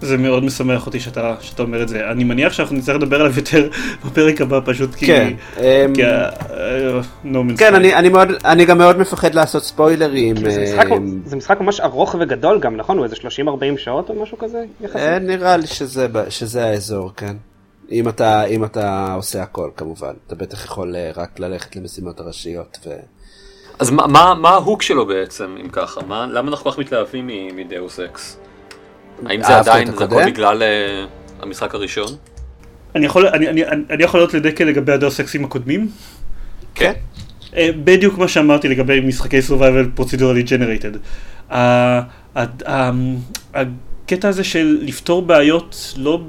זה 0.06 0.18
מאוד 0.18 0.44
משמח 0.44 0.86
אותי 0.86 1.00
שאתה, 1.00 1.34
שאתה 1.40 1.62
אומר 1.62 1.82
את 1.82 1.88
זה. 1.88 2.10
אני 2.10 2.24
מניח 2.24 2.52
שאנחנו 2.52 2.76
נצטרך 2.76 2.96
לדבר 2.96 3.20
עליו 3.20 3.32
יותר 3.36 3.68
בפרק 4.06 4.40
הבא 4.40 4.60
פשוט 4.64 4.94
כי... 4.94 5.06
כן. 5.06 5.32
כי... 5.94 6.02
Um, 7.24 7.58
כן, 7.58 7.74
אני, 7.74 7.94
אני, 7.94 8.08
מאוד, 8.08 8.28
אני 8.44 8.64
גם 8.64 8.78
מאוד 8.78 8.98
מפחד 8.98 9.34
לעשות 9.34 9.64
ספוילרים. 9.64 10.36
זה 10.36 10.62
משחק, 10.62 10.86
um, 10.90 11.00
זה 11.24 11.36
משחק 11.36 11.60
ממש 11.60 11.80
ארוך 11.80 12.16
וגדול 12.20 12.60
גם, 12.60 12.76
נכון? 12.76 12.98
הוא 12.98 13.04
איזה 13.04 13.16
30-40 13.16 13.20
שעות 13.76 14.10
או 14.10 14.22
משהו 14.22 14.38
כזה? 14.38 14.64
יחסית? 14.80 14.96
אה, 14.96 15.18
נראה 15.18 15.56
לי 15.56 15.66
שזה, 15.66 16.06
שזה 16.28 16.64
האזור, 16.64 17.10
כן. 17.16 17.36
אם 17.92 18.08
אתה, 18.08 18.44
אם 18.44 18.64
אתה 18.64 19.14
עושה 19.14 19.42
הכל 19.42 19.70
כמובן. 19.76 20.12
אתה 20.26 20.34
בטח 20.34 20.64
יכול 20.64 20.96
אה, 20.96 21.10
רק 21.16 21.38
ללכת 21.38 21.76
למשימות 21.76 22.20
הראשיות. 22.20 22.78
ו... 22.86 22.90
אז 23.78 23.90
מה, 23.90 24.06
מה, 24.06 24.34
מה 24.34 24.50
ה 24.50 24.57
hook 24.57 24.82
שלו 24.82 25.06
בעצם, 25.06 25.56
אם 25.60 25.68
ככה? 25.68 26.00
מה, 26.08 26.26
למה 26.26 26.50
אנחנו 26.50 26.64
כל 26.64 26.70
כך 26.70 26.78
מתלהבים 26.78 27.30
מ 27.56 27.65
Deus 27.65 28.00
Ex? 28.00 28.38
האם 29.26 29.42
זה 29.42 29.58
עדיין, 29.58 29.96
זה 29.96 30.04
הכל 30.04 30.24
בגלל 30.26 30.62
אה, 30.62 31.04
המשחק 31.42 31.74
הראשון? 31.74 32.08
אני 32.94 33.06
יכול, 33.06 33.26
אני, 33.26 33.48
אני, 33.48 33.64
אני 33.90 34.04
יכול 34.04 34.20
להיות 34.20 34.34
לדקל 34.34 34.64
לגבי 34.64 34.92
ה 34.92 34.98
Deus 34.98 35.20
Ex 35.20 35.32
ים 35.32 35.44
הקודמים? 35.44 35.88
כן. 36.74 36.92
אה, 37.56 37.68
בדיוק 37.84 38.18
מה 38.18 38.28
שאמרתי 38.28 38.68
לגבי 38.68 39.00
משחקי 39.00 39.38
survival 39.38 40.00
procedurally 40.00 40.48
generated. 40.48 40.98
הקטע 43.54 44.28
הזה 44.28 44.44
של 44.44 44.78
לפתור 44.82 45.22
בעיות 45.22 45.94
לא, 45.96 46.22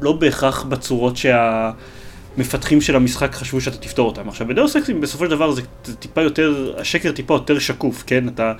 לא 0.00 0.12
בהכרח 0.12 0.62
בצורות 0.62 1.16
שהמפתחים 1.16 2.80
של 2.80 2.96
המשחק 2.96 3.34
חשבו 3.34 3.60
שאתה 3.60 3.76
תפתור 3.76 4.08
אותם. 4.08 4.28
עכשיו 4.28 4.46
בדאוס 4.46 4.76
אקסים 4.76 5.00
בסופו 5.00 5.24
של 5.24 5.30
דבר 5.30 5.50
זה 5.50 5.62
טיפה 5.98 6.22
יותר, 6.22 6.74
השקר 6.78 7.12
טיפה 7.12 7.34
יותר 7.34 7.58
שקוף, 7.58 8.04
כן? 8.06 8.28
אתה, 8.28 8.52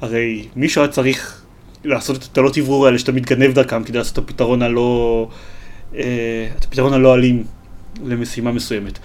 הרי 0.00 0.48
מישהו 0.56 0.82
היה 0.82 0.90
צריך 0.90 1.42
לעשות 1.84 2.16
את 2.16 2.22
התעלות 2.22 2.58
אוורור 2.58 2.86
האלה 2.86 2.98
שאתה 2.98 3.12
מתגנב 3.12 3.54
דרכם 3.54 3.84
כדי 3.84 3.98
לעשות 3.98 4.12
את 4.12 4.18
הפתרון 4.18 4.62
הלא, 4.62 5.28
אה, 5.94 6.48
את 6.58 6.64
הפתרון 6.64 6.92
הלא 6.92 7.14
אלים 7.14 7.44
למשימה 8.04 8.52
מסוימת. 8.52 8.98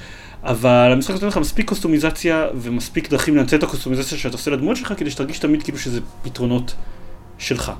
אבל 0.43 0.89
המשחק 0.91 1.13
נותן 1.13 1.27
לך 1.27 1.37
מספיק 1.37 1.69
קוסטומיזציה 1.69 2.47
ומספיק 2.55 3.09
דרכים 3.09 3.37
לנצל 3.37 3.55
את 3.55 3.63
הקוסטומיזציה 3.63 4.17
שאתה 4.17 4.35
עושה 4.35 4.51
לדמות 4.51 4.77
שלך 4.77 4.93
כדי 4.97 5.11
שתרגיש 5.11 5.39
תמיד 5.39 5.63
כאילו 5.63 5.77
שזה 5.77 5.99
פתרונות 6.23 6.75
שלך. 7.37 7.71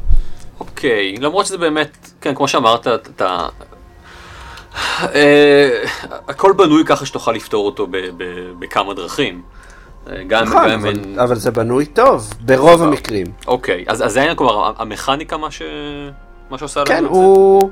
אוקיי, 0.60 1.16
okay, 1.18 1.22
למרות 1.22 1.46
שזה 1.46 1.58
באמת, 1.58 2.12
כן, 2.22 2.36
כמו 2.36 2.48
שאמרת, 2.48 2.88
אתה... 2.88 3.48
אה, 5.16 5.84
הכל 6.28 6.54
בנוי 6.58 6.84
ככה 6.86 7.06
שתוכל 7.06 7.32
לפתור 7.32 7.66
אותו 7.66 7.88
בכמה 8.60 8.94
דרכים. 8.94 9.41
גם, 10.28 10.43
נכון, 10.43 10.70
גם 10.70 10.80
אבל, 10.80 10.89
אין... 10.89 11.20
אבל 11.20 11.36
זה 11.36 11.51
בנוי 11.51 11.86
טוב, 11.86 12.34
ברוב 12.41 12.76
דבר. 12.76 12.88
המקרים. 12.88 13.28
אוקיי, 13.47 13.84
אז, 13.88 14.06
אז 14.06 14.14
זה 14.14 14.22
היה 14.22 14.36
כלומר 14.36 14.72
המכניקה 14.78 15.38
מה, 15.38 15.51
ש... 15.51 15.62
מה 16.49 16.58
שעושה 16.58 16.84
כן, 16.86 17.06
הוא... 17.06 17.70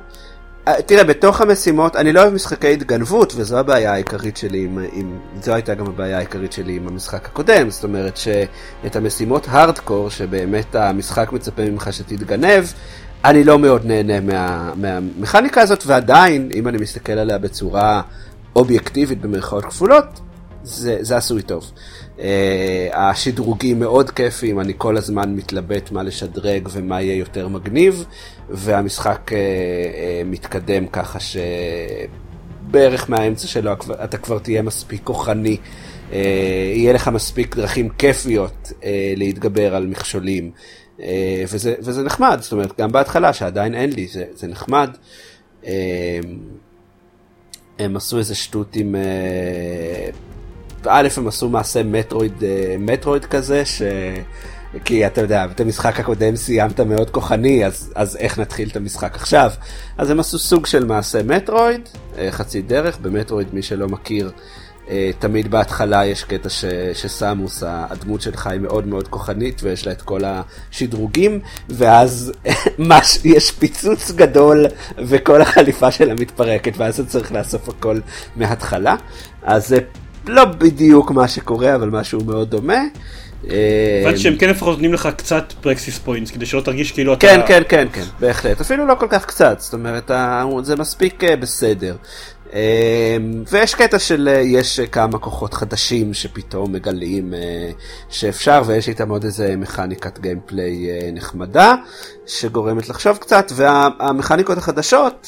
אה, 0.67 0.81
תראה, 0.81 1.03
בתוך 1.03 1.41
המשימות, 1.41 1.95
אני 1.95 2.13
לא 2.13 2.21
אוהב 2.21 2.33
משחקי 2.33 2.73
התגנבות, 2.73 3.33
וזו 3.35 3.59
הבעיה 3.59 3.93
העיקרית 3.93 4.37
שלי 4.37 4.63
עם, 4.63 4.79
עם... 4.93 5.19
זו 5.41 5.53
הייתה 5.53 5.73
גם 5.73 5.85
הבעיה 5.87 6.17
העיקרית 6.17 6.53
שלי 6.53 6.75
עם 6.75 6.87
המשחק 6.87 7.25
הקודם, 7.25 7.69
זאת 7.69 7.83
אומרת 7.83 8.17
שאת 8.17 8.95
המשימות 8.95 9.47
הארדקור, 9.49 10.09
שבאמת 10.09 10.75
המשחק 10.75 11.31
מצפה 11.31 11.61
ממך 11.61 11.93
שתתגנב, 11.93 12.65
אני 13.25 13.43
לא 13.43 13.59
מאוד 13.59 13.85
נהנה 13.85 14.19
מה, 14.19 14.71
מהמכניקה 14.75 15.61
הזאת, 15.61 15.83
ועדיין, 15.85 16.49
אם 16.55 16.67
אני 16.67 16.77
מסתכל 16.77 17.11
עליה 17.11 17.37
בצורה 17.37 18.01
אובייקטיבית 18.55 19.21
במרכאות 19.21 19.65
כפולות, 19.65 20.05
זה, 20.63 20.97
זה 21.01 21.17
עשוי 21.17 21.41
טוב. 21.41 21.71
Uh, 22.21 22.23
השדרוגים 22.93 23.79
מאוד 23.79 24.09
כיפים, 24.09 24.59
אני 24.59 24.73
כל 24.77 24.97
הזמן 24.97 25.35
מתלבט 25.35 25.91
מה 25.91 26.03
לשדרג 26.03 26.67
ומה 26.71 27.01
יהיה 27.01 27.15
יותר 27.15 27.47
מגניב, 27.47 28.05
והמשחק 28.49 29.31
uh, 29.31 29.31
uh, 29.31 29.35
מתקדם 30.25 30.87
ככה 30.87 31.19
שבערך 31.19 33.09
מהאמצע 33.09 33.47
שלו 33.47 33.71
אתה 34.03 34.17
כבר 34.17 34.39
תהיה 34.39 34.61
מספיק 34.61 35.01
כוחני, 35.03 35.57
uh, 35.57 36.13
יהיה 36.75 36.93
לך 36.93 37.07
מספיק 37.07 37.55
דרכים 37.55 37.89
כיפיות 37.89 38.71
uh, 38.71 38.83
להתגבר 39.15 39.75
על 39.75 39.87
מכשולים, 39.87 40.51
uh, 40.97 41.01
וזה, 41.51 41.75
וזה 41.79 42.03
נחמד, 42.03 42.37
זאת 42.41 42.51
אומרת, 42.51 42.79
גם 42.81 42.91
בהתחלה 42.91 43.33
שעדיין 43.33 43.75
אין 43.75 43.93
לי, 43.93 44.07
זה, 44.07 44.25
זה 44.33 44.47
נחמד. 44.47 44.89
Uh, 45.63 45.67
הם 47.79 47.95
עשו 47.95 48.17
איזה 48.17 48.35
שטות 48.35 48.75
עם... 48.75 48.95
א', 50.87 51.07
הם 51.17 51.27
עשו 51.27 51.49
מעשה 51.49 51.83
מטרואיד, 51.83 52.43
אה, 52.43 52.75
מטרואיד 52.79 53.25
כזה, 53.25 53.65
ש... 53.65 53.81
כי 54.85 55.07
אתה 55.07 55.21
יודע, 55.21 55.45
את 55.45 55.59
המשחק 55.59 55.99
הקודם 55.99 56.35
סיימת 56.35 56.79
מאוד 56.79 57.09
כוחני, 57.09 57.65
אז, 57.65 57.93
אז 57.95 58.15
איך 58.15 58.39
נתחיל 58.39 58.69
את 58.69 58.75
המשחק 58.75 59.15
עכשיו? 59.15 59.51
אז 59.97 60.09
הם 60.09 60.19
עשו 60.19 60.39
סוג 60.39 60.65
של 60.65 60.85
מעשה 60.85 61.23
מטרואיד, 61.23 61.89
אה, 62.17 62.31
חצי 62.31 62.61
דרך, 62.61 62.97
במטרואיד 62.97 63.47
מי 63.53 63.61
שלא 63.61 63.87
מכיר, 63.87 64.31
תמיד 65.19 65.51
בהתחלה 65.51 66.05
יש 66.05 66.23
קטע 66.23 66.49
ש, 66.49 66.65
שסמוס, 66.93 67.63
הדמות 67.65 68.21
שלך 68.21 68.47
היא 68.47 68.59
מאוד 68.59 68.87
מאוד 68.87 69.07
כוחנית 69.07 69.63
ויש 69.63 69.87
לה 69.87 69.91
את 69.91 70.01
כל 70.01 70.21
השדרוגים, 70.25 71.39
ואז 71.69 72.31
מש, 72.89 73.19
יש 73.23 73.51
פיצוץ 73.51 74.11
גדול 74.11 74.65
וכל 74.97 75.41
החליפה 75.41 75.91
שלה 75.91 76.13
מתפרקת, 76.13 76.73
ואז 76.77 76.99
אתה 76.99 77.09
צריך 77.09 77.31
לאסוף 77.31 77.69
הכל 77.69 77.99
מההתחלה. 78.35 78.95
אז 79.43 79.67
זה 79.67 79.77
לא 80.27 80.45
בדיוק 80.45 81.11
מה 81.11 81.27
שקורה, 81.27 81.75
אבל 81.75 81.89
משהו 81.89 82.23
מאוד 82.25 82.49
דומה. 82.49 82.83
הבנתי 83.43 84.17
שהם 84.17 84.35
כן 84.37 84.49
לפחות 84.49 84.73
נותנים 84.73 84.93
לך 84.93 85.09
קצת 85.17 85.53
פרקסיס 85.61 85.99
פוינטס 85.99 86.31
כדי 86.31 86.45
שלא 86.45 86.61
תרגיש 86.61 86.91
כאילו 86.91 87.13
אתה... 87.13 87.27
כן, 87.27 87.41
כן, 87.47 87.61
כן, 87.69 87.87
כן, 87.93 88.03
בהחלט. 88.19 88.61
אפילו 88.61 88.85
לא 88.85 88.95
כל 88.95 89.07
כך 89.09 89.25
קצת, 89.25 89.59
זאת 89.59 89.73
אומרת, 89.73 90.11
זה 90.63 90.75
מספיק 90.75 91.23
אה, 91.23 91.35
בסדר. 91.35 91.95
אמ, 92.53 92.57
ויש 93.51 93.75
קטע 93.75 93.99
של, 93.99 94.29
אה, 94.31 94.39
יש 94.39 94.79
כמה 94.79 95.17
כוחות 95.17 95.53
חדשים 95.53 96.13
שפתאום 96.13 96.71
מגלים 96.71 97.33
אה, 97.33 97.71
שאפשר, 98.09 98.61
ויש 98.65 98.89
איתם 98.89 99.09
עוד 99.09 99.23
איזה 99.23 99.55
מכניקת 99.57 100.19
gameplay 100.19 100.87
נחמדה, 101.13 101.75
שגורמת 102.27 102.89
לחשוב 102.89 103.17
קצת, 103.17 103.51
והמכניקות 103.55 104.57
החדשות, 104.57 105.27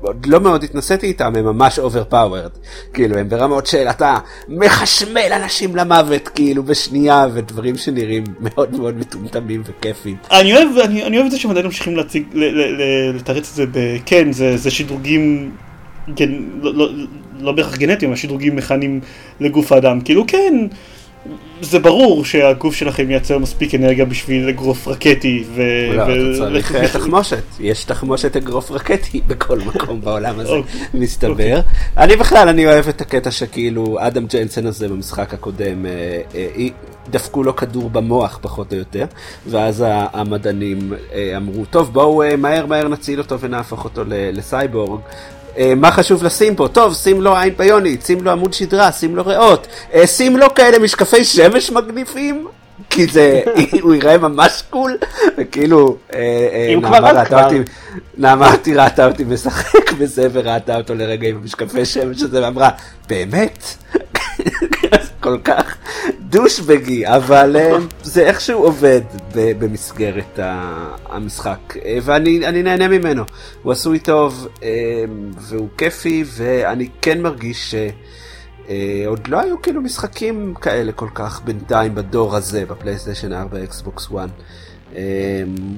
עוד 0.00 0.26
לא 0.26 0.40
מאוד 0.40 0.64
התנסיתי 0.64 1.06
איתם, 1.06 1.32
הם 1.36 1.44
ממש 1.44 1.78
overpowered. 1.78 2.50
כאילו, 2.94 3.18
הם 3.18 3.28
ברמות 3.28 3.66
של 3.66 3.86
אתה 3.90 4.16
מחשמל 4.48 5.32
אנשים 5.42 5.76
למוות, 5.76 6.28
כאילו, 6.28 6.62
בשנייה, 6.62 7.26
ודברים 7.34 7.76
שנראים 7.76 8.24
מאוד 8.40 8.76
מאוד 8.76 8.98
מטומטמים 8.98 9.62
וכיפים. 9.66 10.16
אני 10.30 10.54
אוהב, 10.56 10.78
אני, 10.84 11.04
אני 11.04 11.16
אוהב 11.16 11.26
את 11.26 11.30
זה 11.30 11.38
שהם 11.38 11.50
עדיין 11.50 11.66
ממשיכים 11.66 11.96
להציג, 11.96 12.22
לתרץ 13.14 13.48
את 13.50 13.54
זה 13.54 13.66
ב... 13.66 13.96
כן, 14.06 14.32
זה, 14.32 14.56
זה 14.56 14.70
שדרוגים, 14.70 15.50
כן, 16.16 16.30
לא, 16.62 16.74
לא, 16.74 16.88
לא 17.40 17.52
בהכרח 17.52 17.76
גנטיים, 17.76 18.10
אבל 18.10 18.20
שדרוגים 18.20 18.56
מכניים 18.56 19.00
לגוף 19.40 19.72
האדם. 19.72 20.00
כאילו, 20.00 20.24
כן. 20.26 20.54
זה 21.60 21.78
ברור 21.78 22.24
שהגוף 22.24 22.74
שלכם 22.74 23.06
מייצר 23.08 23.38
מספיק 23.38 23.74
אנרגיה 23.74 24.04
בשביל 24.04 24.48
אגרוף 24.48 24.88
רקטי 24.88 25.44
ו... 25.54 25.62
לא, 25.92 26.02
אתה 26.02 26.38
צריך 26.38 26.74
אה, 26.74 26.88
תחמושת, 26.88 27.42
יש 27.60 27.84
תחמושת 27.84 28.36
אגרוף 28.36 28.70
רקטי 28.70 29.20
בכל 29.28 29.58
מקום 29.58 30.00
בעולם 30.00 30.40
הזה, 30.40 30.50
אוקיי. 30.52 30.80
מסתבר. 30.94 31.60
אני 31.96 32.16
בכלל, 32.16 32.48
אני 32.48 32.66
אוהב 32.66 32.88
את 32.88 33.00
הקטע 33.00 33.30
שכאילו 33.30 33.96
אדם 34.00 34.26
ג'יינסן 34.26 34.66
הזה 34.66 34.88
במשחק 34.88 35.34
הקודם, 35.34 35.86
אה, 35.86 36.20
אה, 36.34 36.66
דפקו 37.10 37.42
לו 37.42 37.56
כדור 37.56 37.90
במוח 37.90 38.38
פחות 38.42 38.72
או 38.72 38.78
יותר, 38.78 39.04
ואז 39.46 39.84
המדענים 39.88 40.92
אמרו, 41.36 41.64
טוב 41.64 41.92
בואו 41.92 42.22
מהר 42.38 42.66
מהר 42.66 42.88
נציל 42.88 43.18
אותו 43.18 43.40
ונהפוך 43.40 43.84
אותו 43.84 44.02
לסייבורג. 44.08 45.00
אה, 45.58 45.74
מה 45.76 45.92
חשוב 45.92 46.24
לשים 46.24 46.56
פה? 46.56 46.68
טוב, 46.68 46.94
שים 46.94 47.22
לו 47.22 47.36
עין 47.36 47.54
ביונית, 47.56 48.06
שים 48.06 48.24
לו 48.24 48.30
עמוד 48.30 48.52
שדרה, 48.52 48.92
שים 48.92 49.16
לו 49.16 49.26
ריאות, 49.26 49.66
אה, 49.94 50.06
שים 50.06 50.36
לו 50.36 50.54
כאלה 50.54 50.78
משקפי 50.78 51.24
שמש 51.24 51.70
מגניפים, 51.70 52.46
כי 52.90 53.06
זה, 53.06 53.42
הוא 53.82 53.94
יראה 53.94 54.18
ממש 54.18 54.62
קול, 54.70 54.96
וכאילו, 55.38 55.96
אה, 56.14 56.74
נעמה 56.80 56.98
ראתה 56.98 57.44
אותי, 57.44 57.58
נעמה 58.16 58.52
אותי 58.52 58.74
ראתה 58.74 59.06
אותי 59.06 59.24
משחק 59.24 59.92
בזה, 59.92 60.28
וראתה 60.32 60.76
אותו 60.76 60.94
לרגע 60.94 61.28
עם 61.28 61.36
המשקפי 61.36 61.84
שמש 61.84 62.22
הזה, 62.22 62.42
ואמרה, 62.42 62.70
באמת? 63.08 63.62
כל 65.28 65.38
כך 65.44 65.76
דושבגי, 66.20 67.06
אבל 67.06 67.56
אה, 67.56 67.76
זה 68.02 68.22
איכשהו 68.22 68.62
עובד 68.62 69.00
במסגרת 69.34 70.38
המשחק, 71.06 71.76
אה, 71.84 71.98
ואני 72.02 72.62
נהנה 72.62 72.88
ממנו. 72.88 73.22
הוא 73.62 73.72
עשוי 73.72 73.98
טוב 73.98 74.48
אה, 74.62 74.68
והוא 75.40 75.68
כיפי, 75.78 76.24
ואני 76.26 76.88
כן 77.02 77.22
מרגיש 77.22 77.74
שעוד 78.66 79.28
לא 79.28 79.40
היו 79.40 79.62
כאילו 79.62 79.80
משחקים 79.82 80.54
כאלה 80.60 80.92
כל 80.92 81.08
כך 81.14 81.42
בינתיים 81.44 81.94
בדור 81.94 82.36
הזה, 82.36 82.64
בפלייסטיישן 82.66 83.32
4, 83.32 83.64
אקסבוקס 83.64 84.06
1. 84.06 84.28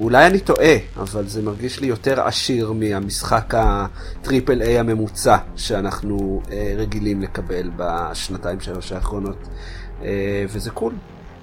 אולי 0.01 0.27
אני 0.27 0.41
טועה, 0.41 0.77
אבל 0.97 1.27
זה 1.27 1.43
מרגיש 1.43 1.81
לי 1.81 1.87
יותר 1.87 2.21
עשיר 2.21 2.73
מהמשחק 2.73 3.55
ה 3.57 3.72
triple 3.72 4.63
A 4.63 4.79
הממוצע 4.79 5.37
שאנחנו 5.57 6.43
רגילים 6.77 7.23
לקבל 7.23 7.71
בשנתיים 7.77 8.61
שלוש 8.61 8.93
האחרונות. 8.93 9.49
אה, 10.05 10.45
וזה 10.49 10.71
קול. 10.71 10.93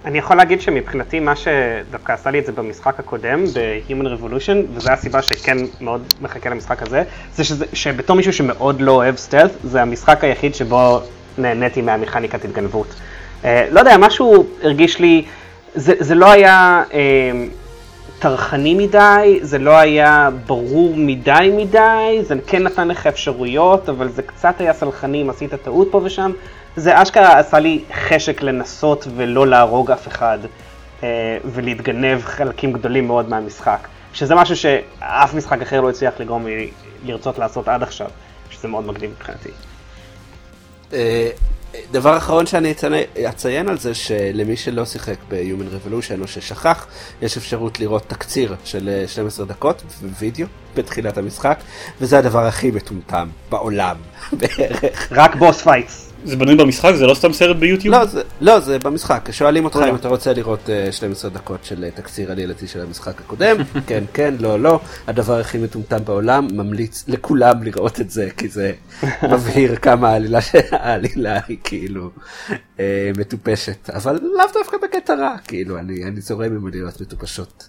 אני 0.05 0.17
יכול 0.17 0.37
להגיד 0.37 0.61
שמבחינתי 0.61 1.19
מה 1.19 1.33
שדווקא 1.35 2.11
עשה 2.11 2.31
לי 2.31 2.39
את 2.39 2.45
זה 2.45 2.51
במשחק 2.51 2.99
הקודם, 2.99 3.45
ב-Human 3.45 4.05
Revolution, 4.05 4.55
וזו 4.73 4.91
הסיבה 4.91 5.21
שכן 5.21 5.57
מאוד 5.81 6.01
מחכה 6.21 6.49
למשחק 6.49 6.81
הזה, 6.81 7.03
זה 7.35 7.43
שזה, 7.43 7.65
שבתור 7.73 8.15
מישהו 8.15 8.33
שמאוד 8.33 8.81
לא 8.81 8.91
אוהב 8.91 9.15
סטלט, 9.15 9.51
זה 9.63 9.81
המשחק 9.81 10.23
היחיד 10.23 10.55
שבו 10.55 11.01
נהניתי 11.37 11.81
מהמכניקת 11.81 12.45
התגנבות. 12.45 12.87
אה, 13.45 13.67
לא 13.71 13.79
יודע, 13.79 13.97
משהו 13.97 14.47
הרגיש 14.63 14.99
לי, 14.99 15.25
זה, 15.75 15.93
זה 15.99 16.15
לא 16.15 16.31
היה 16.31 16.83
אה, 16.93 17.31
טרחני 18.19 18.73
מדי, 18.73 19.39
זה 19.41 19.57
לא 19.57 19.77
היה 19.77 20.29
ברור 20.45 20.93
מדי 20.95 21.51
מדי, 21.57 22.19
זה 22.21 22.35
כן 22.47 22.63
נתן 22.63 22.87
לך 22.87 23.07
אפשרויות, 23.07 23.89
אבל 23.89 24.09
זה 24.09 24.21
קצת 24.21 24.61
היה 24.61 24.73
סלחני 24.73 25.21
אם 25.21 25.29
עשית 25.29 25.53
טעות 25.53 25.87
פה 25.91 26.01
ושם. 26.03 26.31
זה 26.75 27.01
אשכרה 27.01 27.39
עשה 27.39 27.59
לי 27.59 27.83
חשק 27.93 28.41
לנסות 28.41 29.07
ולא 29.15 29.47
להרוג 29.47 29.91
אף 29.91 30.07
אחד 30.07 30.37
אה, 31.03 31.37
ולהתגנב 31.45 32.21
חלקים 32.21 32.73
גדולים 32.73 33.07
מאוד 33.07 33.29
מהמשחק. 33.29 33.87
שזה 34.13 34.35
משהו 34.35 34.55
שאף 34.55 35.33
משחק 35.33 35.61
אחר 35.61 35.81
לא 35.81 35.89
הצליח 35.89 36.13
לגרום 36.19 36.45
לי 36.45 36.71
לרצות 37.05 37.37
לעשות 37.37 37.67
עד 37.67 37.83
עכשיו, 37.83 38.07
שזה 38.49 38.67
מאוד 38.67 38.87
מגניב 38.87 39.11
מבחינתי. 39.11 39.49
דבר 41.91 42.17
אחרון 42.17 42.45
שאני 42.45 42.73
אציין 43.29 43.69
על 43.69 43.77
זה, 43.77 43.93
שלמי 43.93 44.57
שלא 44.57 44.85
שיחק 44.85 45.15
ב-Human 45.29 45.87
Revolution 45.87 46.21
או 46.21 46.27
ששכח, 46.27 46.87
יש 47.21 47.37
אפשרות 47.37 47.79
לראות 47.79 48.03
תקציר 48.07 48.55
של 48.63 49.03
12 49.07 49.45
אה, 49.45 49.49
דקות 49.49 49.83
ווידאו 50.19 50.47
בתחילת 50.75 51.17
המשחק, 51.17 51.59
וזה 52.01 52.19
הדבר 52.19 52.45
הכי 52.45 52.71
מטומטם 52.71 53.29
בעולם 53.49 53.95
בערך. 54.39 55.11
רק 55.11 55.35
boss 55.35 55.61
fights. 55.61 56.06
זה 56.27 56.35
בנוי 56.35 56.55
במשחק? 56.55 56.91
זה 56.95 57.05
לא 57.05 57.13
סתם 57.13 57.33
סרט 57.33 57.55
ביוטיוב? 57.55 57.95
לא, 57.95 58.05
זה, 58.05 58.21
לא, 58.41 58.59
זה 58.59 58.79
במשחק. 58.79 59.31
שואלים 59.31 59.65
אותך 59.65 59.79
אם 59.89 59.95
אתה 59.95 60.07
רוצה 60.07 60.33
לראות 60.33 60.69
אה, 60.69 60.80
אה, 60.80 60.91
12 60.91 61.31
דקות 61.31 61.65
של 61.65 61.85
אה, 61.87 61.97
תקציר 61.97 62.31
עלילתי 62.31 62.67
של 62.67 62.81
המשחק 62.81 63.21
הקודם. 63.21 63.57
כן, 63.87 64.03
כן, 64.13 64.33
לא, 64.39 64.59
לא. 64.59 64.79
הדבר 65.07 65.39
הכי 65.39 65.57
מטומטם 65.57 66.05
בעולם, 66.05 66.47
ממליץ 66.51 67.05
לכולם 67.07 67.63
לראות 67.63 68.01
את 68.01 68.09
זה, 68.11 68.29
כי 68.37 68.47
זה 68.47 68.73
מבהיר 69.31 69.75
כמה 69.75 70.09
העלילה, 70.09 70.39
העלילה 70.71 71.39
היא 71.47 71.57
כאילו 71.63 72.09
אה, 72.77 72.79
מטופשת. 73.17 73.89
אבל 73.89 74.19
לאו 74.37 74.45
דווקא 74.53 74.77
בקטע 74.83 75.15
רע, 75.15 75.35
כאילו, 75.47 75.77
אני, 75.77 76.03
אני 76.03 76.21
זורם 76.21 76.55
עם 76.55 76.67
עלילות 76.67 77.01
מטופשות. 77.01 77.67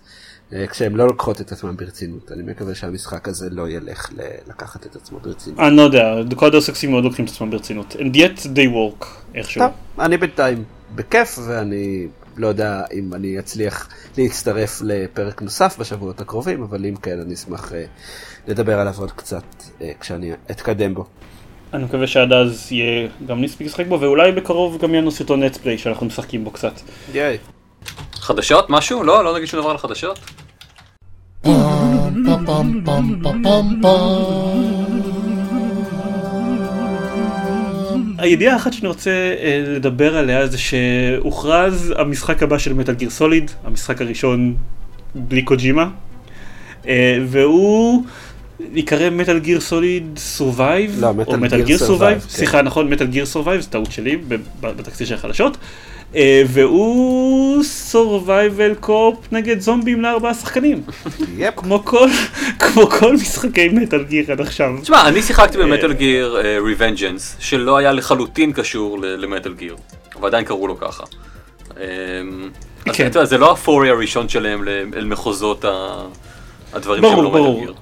אה, 0.53 0.66
כשהם 0.66 0.96
לא 0.96 1.07
לוקחות 1.07 1.40
את 1.40 1.53
עצמם 1.53 1.76
ברצינות. 1.76 2.32
אני 2.32 2.42
מקווה 2.42 2.74
שהמשחק 2.74 3.28
הזה 3.28 3.51
לא 3.51 3.68
ילך 3.68 4.11
לקחת 4.49 4.86
את 4.86 4.96
עצמו 4.96 5.18
ברצינות. 5.20 5.61
אני 5.61 5.76
לא 5.76 5.82
יודע, 5.82 6.14
כל 6.36 6.57
הסקסים 6.57 6.90
מאוד 6.90 7.05
לוקחים 7.05 7.24
את 7.24 7.30
עצמם 7.30 7.51
ברצינות. 7.51 7.96
And 7.99 8.16
yet 8.16 8.40
they 8.42 8.68
work 8.74 9.05
איכשהו. 9.34 9.62
טוב, 9.62 9.72
אני 10.05 10.16
בינתיים 10.16 10.64
בכיף 10.94 11.38
ואני 11.46 12.07
לא 12.36 12.46
יודע 12.46 12.82
אם 12.92 13.14
אני 13.14 13.38
אצליח 13.38 13.88
להצטרף 14.18 14.80
לפרק 14.84 15.42
נוסף 15.42 15.76
בשבועות 15.78 16.20
הקרובים, 16.20 16.62
אבל 16.62 16.86
אם 16.86 16.96
כן 16.96 17.20
אני 17.20 17.34
אשמח 17.34 17.72
אה, 17.72 17.84
לדבר 18.49 18.80
עליו 18.80 18.94
עוד 18.99 19.12
קצת 19.12 19.44
אה, 19.80 19.92
כשאני 20.01 20.32
אתקדם 20.51 20.94
בו. 20.94 21.05
אני 21.72 21.84
מקווה 21.84 22.07
שעד 22.07 22.32
אז 22.32 22.68
יהיה 22.72 23.09
גם 23.26 23.42
נספיק 23.42 23.66
לשחק 23.66 23.86
בו, 23.86 24.01
ואולי 24.01 24.32
בקרוב 24.32 24.82
גם 24.82 24.90
יהיה 24.90 25.01
לנו 25.01 25.11
סרטון 25.11 25.42
נטפליי 25.42 25.78
שאנחנו 25.78 26.07
משחקים 26.07 26.44
בו 26.44 26.51
קצת. 26.51 26.72
ייי. 27.14 27.38
חדשות? 28.29 28.70
משהו? 28.70 29.05
לא? 29.05 29.24
לא 29.24 29.37
נגיד 29.37 29.49
שום 29.49 29.61
דבר 29.61 29.70
על 29.70 29.79
חדשות? 29.79 30.18
הידיעה 38.18 38.55
האחת 38.55 38.72
שאני 38.72 38.89
רוצה 38.89 39.11
אה, 39.11 39.62
לדבר 39.66 40.16
עליה 40.16 40.47
זה 40.47 40.59
שהוכרז 40.59 41.95
המשחק 41.99 42.43
הבא 42.43 42.59
של 42.59 42.72
Metal 42.72 42.94
Gear 42.94 43.11
Solid, 43.11 43.51
המשחק 43.64 44.01
הראשון 44.01 44.57
בלי 45.14 45.43
קוג'ימה, 45.43 45.89
אה, 46.89 47.18
והוא 47.26 48.05
ייקרא 48.72 49.11
Metal 49.11 49.38
Gear 49.38 49.61
Solid 49.61 50.05
Survive, 50.16 50.96
לא, 51.01 51.14
Metal 51.14 51.62
Gear 51.62 51.78
Survive, 51.78 52.20
סליחה 52.29 52.62
נכון 52.62 52.91
Metal 52.90 53.07
Gear 53.07 53.26
Survive, 53.26 53.61
זו 53.61 53.70
טעות 53.70 53.93
שלי 53.93 54.16
בתקציר 54.61 55.07
של 55.07 55.14
החדשות. 55.14 55.57
אה, 56.14 56.42
והוא 56.46 57.62
survival 57.62 58.74
co-op 58.74 59.16
נגד 59.32 59.61
זומבים 59.61 60.02
לארבעה 60.02 60.34
שחקנים. 60.34 60.82
כמו 61.56 61.84
כל, 61.84 62.09
כמו 62.59 62.86
כל 62.86 63.14
משחקי 63.14 63.68
Metal 63.68 64.05
Gear 64.05 64.32
עד 64.32 64.40
עכשיו. 64.40 64.70
תשמע, 64.82 65.09
אני 65.09 65.22
שיחקתי 65.22 65.59
ב 65.59 65.64
Metal 65.64 65.92
Gear 65.92 66.42
Revengeance, 66.64 67.36
שלא 67.38 67.76
היה 67.76 67.92
לחלוטין 67.92 68.52
קשור 68.52 68.98
ל 69.01 69.09
Metal 69.09 69.55
Gear, 69.55 69.76
אבל 70.16 70.28
עדיין 70.28 70.44
קראו 70.44 70.66
לו 70.66 70.78
ככה. 70.78 71.04
אמ, 71.76 72.50
כן. 72.92 73.11
זה 73.24 73.38
לא 73.38 73.52
ה 73.53 73.59
foray 73.59 73.90
הראשון 73.90 74.28
שלהם 74.28 74.68
אל 74.96 75.04
מחוזות 75.04 75.64
הדברים 76.72 77.02
שהם 77.02 77.22
לא 77.22 77.30
Metal 77.30 77.61
Gear. 77.61 77.74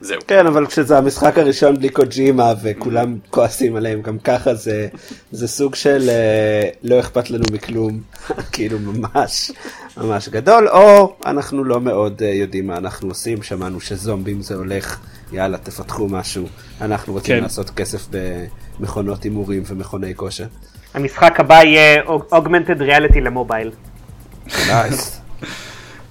זהו. 0.00 0.20
כן, 0.26 0.46
אבל 0.46 0.66
כשזה 0.66 0.98
המשחק 0.98 1.38
הראשון 1.38 1.76
בלי 1.78 1.88
קוג'ימה 1.88 2.52
וכולם 2.62 3.18
כועסים 3.30 3.76
עליהם 3.76 4.02
גם 4.02 4.18
ככה 4.18 4.54
זה, 4.54 4.88
זה 5.32 5.48
סוג 5.48 5.74
של 5.74 6.08
אה, 6.08 6.68
לא 6.82 7.00
אכפת 7.00 7.30
לנו 7.30 7.44
מכלום, 7.52 8.00
כאילו 8.52 8.78
ממש 8.78 9.52
ממש 9.96 10.28
גדול, 10.28 10.68
או 10.68 11.16
אנחנו 11.26 11.64
לא 11.64 11.80
מאוד 11.80 12.22
אה, 12.22 12.28
יודעים 12.28 12.66
מה 12.66 12.76
אנחנו 12.76 13.08
עושים, 13.08 13.42
שמענו 13.42 13.80
שזומבים 13.80 14.42
זה 14.42 14.54
הולך, 14.54 14.98
יאללה 15.32 15.58
תפתחו 15.58 16.08
משהו, 16.08 16.46
אנחנו 16.80 17.12
רוצים 17.12 17.36
כן. 17.36 17.42
לעשות 17.42 17.70
כסף 17.70 18.06
במכונות 18.10 19.22
הימורים 19.22 19.62
ומכוני 19.66 20.14
כושר. 20.14 20.46
המשחק 20.94 21.40
הבא 21.40 21.62
יהיה 21.64 22.02
Augmented 22.32 22.80
Reality 22.80 23.20
למובייל. 23.20 23.70
nice. 24.68 25.20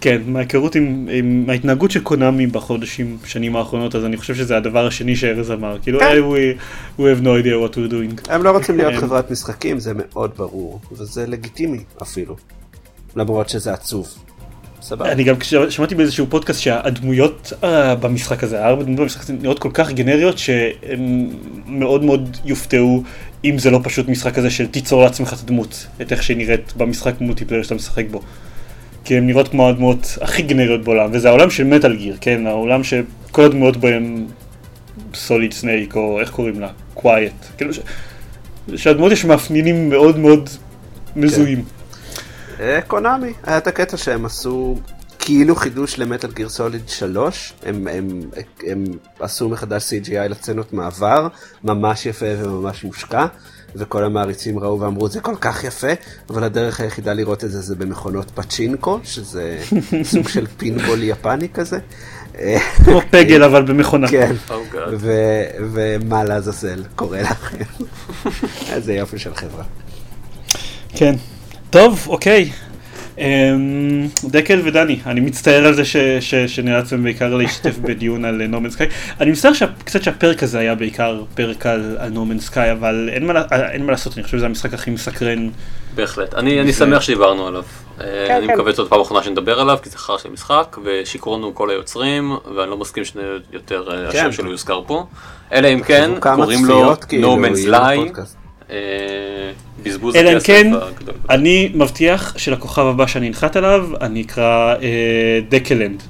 כן, 0.01 0.21
מההיכרות 0.25 0.75
עם, 0.75 1.07
עם 1.11 1.45
ההתנהגות 1.49 1.91
של 1.91 2.03
קונאמי 2.03 2.47
בחודשים, 2.47 3.17
שנים 3.25 3.55
האחרונות, 3.55 3.95
אז 3.95 4.05
אני 4.05 4.17
חושב 4.17 4.35
שזה 4.35 4.57
הדבר 4.57 4.87
השני 4.87 5.15
שארז 5.15 5.51
אמר. 5.51 5.77
כאילו, 5.81 5.99
כן. 5.99 6.05
we, 6.05 6.59
we 6.99 7.03
have 7.03 7.23
no 7.23 7.27
idea 7.27 7.71
what 7.71 7.75
we're 7.75 7.91
doing. 7.91 8.31
הם 8.33 8.43
לא 8.43 8.51
רוצים 8.51 8.77
להיות 8.77 8.93
חברת 8.93 9.31
משחקים, 9.31 9.79
זה 9.79 9.91
מאוד 9.95 10.31
ברור, 10.37 10.79
וזה 10.91 11.27
לגיטימי 11.27 11.79
אפילו. 12.01 12.35
למרות 13.15 13.49
שזה 13.49 13.73
עצוב. 13.73 14.07
סבבה. 14.81 15.11
אני 15.11 15.23
גם 15.23 15.35
שמעתי 15.69 15.95
באיזשהו 15.95 16.25
פודקאסט 16.29 16.61
שהדמויות 16.61 17.53
uh, 17.61 17.65
במשחק 18.01 18.43
הזה, 18.43 18.65
הארבע 18.65 18.83
דמויות 18.83 19.01
במשחק 19.01 19.21
הזה 19.21 19.33
נראות 19.33 19.59
כל 19.59 19.69
כך 19.73 19.91
גנריות 19.91 20.37
שהם 20.37 21.29
מאוד 21.65 22.03
מאוד 22.03 22.37
יופתעו 22.45 23.03
אם 23.45 23.59
זה 23.59 23.71
לא 23.71 23.79
פשוט 23.83 24.07
משחק 24.07 24.35
כזה 24.35 24.49
של 24.49 24.67
תיצור 24.67 25.03
לעצמך 25.03 25.33
את 25.33 25.39
הדמות, 25.43 25.87
את 26.01 26.11
איך 26.11 26.23
שהיא 26.23 26.37
נראית 26.37 26.73
במשחק 26.77 27.13
מולטיפלייר 27.21 27.63
שאתה 27.63 27.75
משחק 27.75 28.05
בו. 28.11 28.21
כי 29.07 29.17
הן 29.17 29.27
נראות 29.27 29.47
כמו 29.47 29.69
הדמות 29.69 30.17
הכי 30.21 30.41
גנריות 30.41 30.83
בעולם, 30.83 31.09
וזה 31.13 31.29
העולם 31.29 31.49
של 31.49 31.63
מטאל 31.63 31.95
גיר, 31.95 32.17
כן? 32.21 32.47
העולם 32.47 32.83
שכל 32.83 33.43
הדמויות 33.45 33.77
בהם 33.77 34.25
Solid 35.13 35.53
Snake, 35.53 35.95
או 35.95 36.19
איך 36.19 36.31
קוראים 36.31 36.59
לה? 36.59 36.69
Quiet. 36.93 37.33
כאילו 37.57 37.73
ש... 37.73 37.79
שהדמות 38.75 39.11
יש 39.11 39.25
מאפיינים 39.25 39.89
מאוד 39.89 40.17
מאוד 40.17 40.49
מזוהים. 41.15 41.63
כן. 41.63 42.63
אה, 42.63 42.81
קונאמי, 42.81 43.33
היה 43.43 43.57
את 43.57 43.67
הקטע 43.67 43.97
שהם 43.97 44.25
עשו 44.25 44.77
כאילו 45.19 45.55
חידוש 45.55 45.99
ל 45.99 46.04
Metal 46.04 46.31
Gear 46.31 46.49
Solid 46.49 46.89
3, 46.89 47.53
הם, 47.65 47.87
הם, 47.91 48.21
הם 48.67 48.83
עשו 49.19 49.49
מחדש 49.49 49.93
CGI 49.93 50.27
לסצנות 50.29 50.73
מעבר, 50.73 51.27
ממש 51.63 52.05
יפה 52.05 52.25
וממש 52.39 52.83
מושקע. 52.83 53.25
וכל 53.77 54.03
המעריצים 54.03 54.59
ראו 54.59 54.79
ואמרו 54.79 55.07
זה 55.07 55.21
כל 55.21 55.35
כך 55.41 55.63
יפה, 55.63 55.87
אבל 56.29 56.43
הדרך 56.43 56.79
היחידה 56.79 57.13
לראות 57.13 57.43
את 57.43 57.51
זה 57.51 57.61
זה 57.61 57.75
במכונות 57.75 58.31
פצ'ינקו, 58.31 58.99
שזה 59.03 59.57
סוג 60.11 60.29
של 60.29 60.47
פינבול 60.57 61.03
יפני 61.03 61.49
כזה. 61.49 61.79
כמו 62.85 63.01
פגל 63.09 63.43
אבל 63.43 63.65
במכונה. 63.65 64.07
כן, 64.07 64.35
oh 64.49 64.53
ומה 65.71 66.23
לעזאזל 66.23 66.83
קורה 66.95 67.21
לכם. 67.21 67.63
איזה 68.73 68.93
יופי 68.93 69.19
של 69.19 69.35
חברה. 69.35 69.63
כן, 70.89 71.15
טוב, 71.69 72.05
אוקיי. 72.07 72.51
אמ, 73.17 74.07
דקל 74.23 74.61
ודני, 74.63 74.99
אני 75.05 75.19
מצטער 75.19 75.65
על 75.65 75.73
זה 75.73 75.83
שנאלצתם 76.47 77.03
בעיקר 77.03 77.35
להשתתף 77.35 77.77
בדיון 77.87 78.25
על 78.25 78.47
נורמן 78.47 78.69
סקאי. 78.69 78.87
אני 79.21 79.31
מצטער 79.31 79.51
קצת 79.83 80.03
שהפרק 80.03 80.43
הזה 80.43 80.59
היה 80.59 80.75
בעיקר 80.75 81.23
פרק 81.35 81.65
על 81.65 82.09
נורמן 82.11 82.39
סקאי, 82.39 82.71
אבל 82.71 83.09
אין 83.11 83.85
מה 83.85 83.91
לעשות, 83.91 84.13
אני 84.17 84.23
חושב 84.23 84.37
שזה 84.37 84.45
המשחק 84.45 84.73
הכי 84.73 84.91
מסקרן. 84.91 85.49
בהחלט, 85.95 86.33
אני 86.33 86.73
שמח 86.73 87.01
שדיברנו 87.01 87.47
עליו. 87.47 87.63
אה, 88.01 88.25
כן, 88.27 88.35
אני 88.35 88.47
כן. 88.47 88.53
מקווה 88.53 88.73
שזאת 88.73 88.89
פעם 88.89 89.01
אחרונה 89.01 89.23
שנדבר 89.23 89.59
עליו, 89.59 89.77
כי 89.83 89.89
זה 89.89 89.97
חרא 89.97 90.17
של 90.17 90.29
משחק, 90.29 90.77
ושיקרו 90.83 91.34
לנו 91.34 91.55
כל 91.55 91.69
היוצרים, 91.69 92.37
ואני 92.55 92.69
לא 92.69 92.77
מסכים 92.77 93.03
שיותר 93.05 93.87
אה, 93.91 94.09
השם 94.09 94.31
שלו 94.31 94.51
יוזכר 94.51 94.81
פה. 94.87 95.05
אלא 95.51 95.67
אם 95.67 95.83
כן, 95.83 96.11
קוראים 96.19 96.65
לו 96.65 96.93
כאילו, 97.07 97.35
No 97.35 97.45
Man's 97.45 97.69
Lie. 97.69 98.46
בזבוז 99.83 100.15
אלא 100.15 100.33
אם 100.33 100.39
כן, 100.43 100.71
אני 101.29 101.71
מבטיח 101.75 102.37
שלכוכב 102.37 102.81
הבא 102.85 103.07
שאני 103.07 103.27
אנחת 103.27 103.55
עליו, 103.55 103.89
אני 104.01 104.21
אקרא 104.21 104.75
אה, 104.81 105.39
דקלנד. 105.49 106.03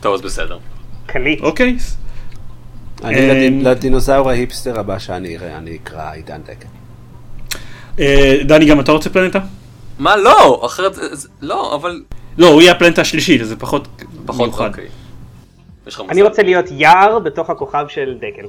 טוב, 0.00 0.14
אז 0.14 0.20
בסדר. 0.20 0.58
קליט. 1.06 1.40
אוקיי. 1.40 1.76
אני 3.04 3.48
אמ, 3.48 3.60
לדינוזאור 3.60 4.30
ההיפסטר 4.30 4.80
הבא 4.80 4.98
שאני 4.98 5.36
אראה, 5.36 5.56
אני 5.56 5.78
אקרא 5.82 6.12
עידן 6.12 6.40
דקל. 6.42 6.68
אה, 8.00 8.36
דני, 8.44 8.66
גם 8.66 8.80
אתה 8.80 8.92
רוצה 8.92 9.10
פלנטה? 9.10 9.38
מה, 9.98 10.16
לא, 10.16 10.62
אחרת, 10.66 10.98
לא, 11.40 11.74
אבל... 11.74 12.02
לא, 12.38 12.48
הוא 12.48 12.62
יהיה 12.62 12.72
הפלנטה 12.72 13.00
השלישית, 13.00 13.44
זה 13.44 13.56
פחות 13.56 13.88
מיוחד. 14.38 14.68
אוקיי. 14.68 14.88
אני 16.08 16.22
רוצה 16.22 16.42
להיות 16.42 16.64
יער 16.70 17.18
בתוך 17.18 17.50
הכוכב 17.50 17.84
של 17.88 18.18
דקל. 18.18 18.46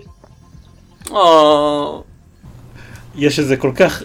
יש 3.15 3.39
איזה 3.39 3.57
כל 3.57 3.71
כך, 3.75 4.03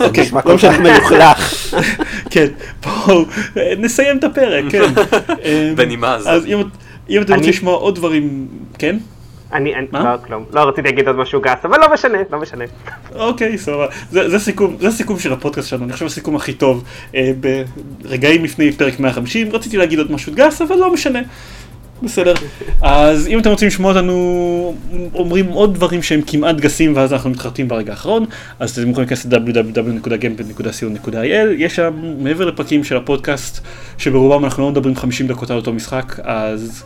אוקיי, 0.00 0.24
נשמע 0.24 0.42
כל 0.42 0.58
כך 0.58 0.78
מלוכלך. 0.78 1.74
כן, 2.32 2.46
בואו 2.82 3.24
נסיים 3.78 4.18
את 4.18 4.24
הפרק, 4.24 4.64
כן. 4.70 4.82
אמ, 5.44 5.74
בנימה 5.74 6.14
הזאת. 6.14 6.28
אז 6.28 6.46
אם 7.10 7.22
אתם 7.22 7.34
רוצים 7.34 7.50
לשמוע 7.50 7.74
עוד 7.74 7.94
דברים, 7.94 8.48
כן? 8.78 8.96
אני, 9.52 9.72
לא, 9.92 10.00
כלום, 10.26 10.44
לא 10.52 10.60
רציתי 10.60 10.82
להגיד 10.88 11.06
עוד 11.06 11.16
משהו 11.16 11.40
גס, 11.40 11.58
אבל 11.64 11.80
לא 11.80 11.92
משנה, 11.92 12.18
לא 12.32 12.40
משנה. 12.40 12.64
אוקיי, 13.14 13.58
סבבה. 13.58 13.86
זה 14.10 14.38
סיכום, 14.38 14.76
זה 14.80 14.90
סיכום 14.90 15.18
של 15.18 15.32
הפודקאסט 15.32 15.68
שלנו, 15.68 15.84
אני 15.84 15.92
חושב 15.92 16.06
הסיכום 16.06 16.36
הכי 16.36 16.52
טוב. 16.52 16.84
אה, 17.14 17.32
ברגעים 18.02 18.44
לפני 18.44 18.72
פרק 18.72 19.00
150, 19.00 19.48
רציתי 19.52 19.76
להגיד 19.76 19.98
עוד 19.98 20.12
משהו 20.12 20.32
גס, 20.34 20.62
אבל 20.62 20.76
לא 20.76 20.92
משנה. 20.92 21.20
בסדר. 22.02 22.34
אז 22.82 23.26
אם 23.26 23.38
אתם 23.38 23.50
רוצים 23.50 23.68
לשמוע 23.68 23.92
אותנו 23.92 24.74
אומרים 25.14 25.46
עוד 25.46 25.74
דברים 25.74 26.02
שהם 26.02 26.20
כמעט 26.26 26.56
גסים 26.56 26.96
ואז 26.96 27.12
אנחנו 27.12 27.30
מתחרטים 27.30 27.68
ברגע 27.68 27.92
האחרון, 27.92 28.24
אז 28.58 28.70
אתם 28.70 28.90
יכולים 28.90 29.08
להיכנס 29.08 29.26
ל-www.gamepad.co.il, 29.26 31.48
יש 31.56 31.76
שם 31.76 32.14
מעבר 32.18 32.44
לפרקים 32.44 32.84
של 32.84 32.96
הפודקאסט, 32.96 33.66
שברובם 33.98 34.44
אנחנו 34.44 34.62
לא 34.62 34.70
מדברים 34.70 34.96
50 34.96 35.26
דקות 35.26 35.50
על 35.50 35.56
אותו 35.56 35.72
משחק, 35.72 36.16
אז... 36.22 36.84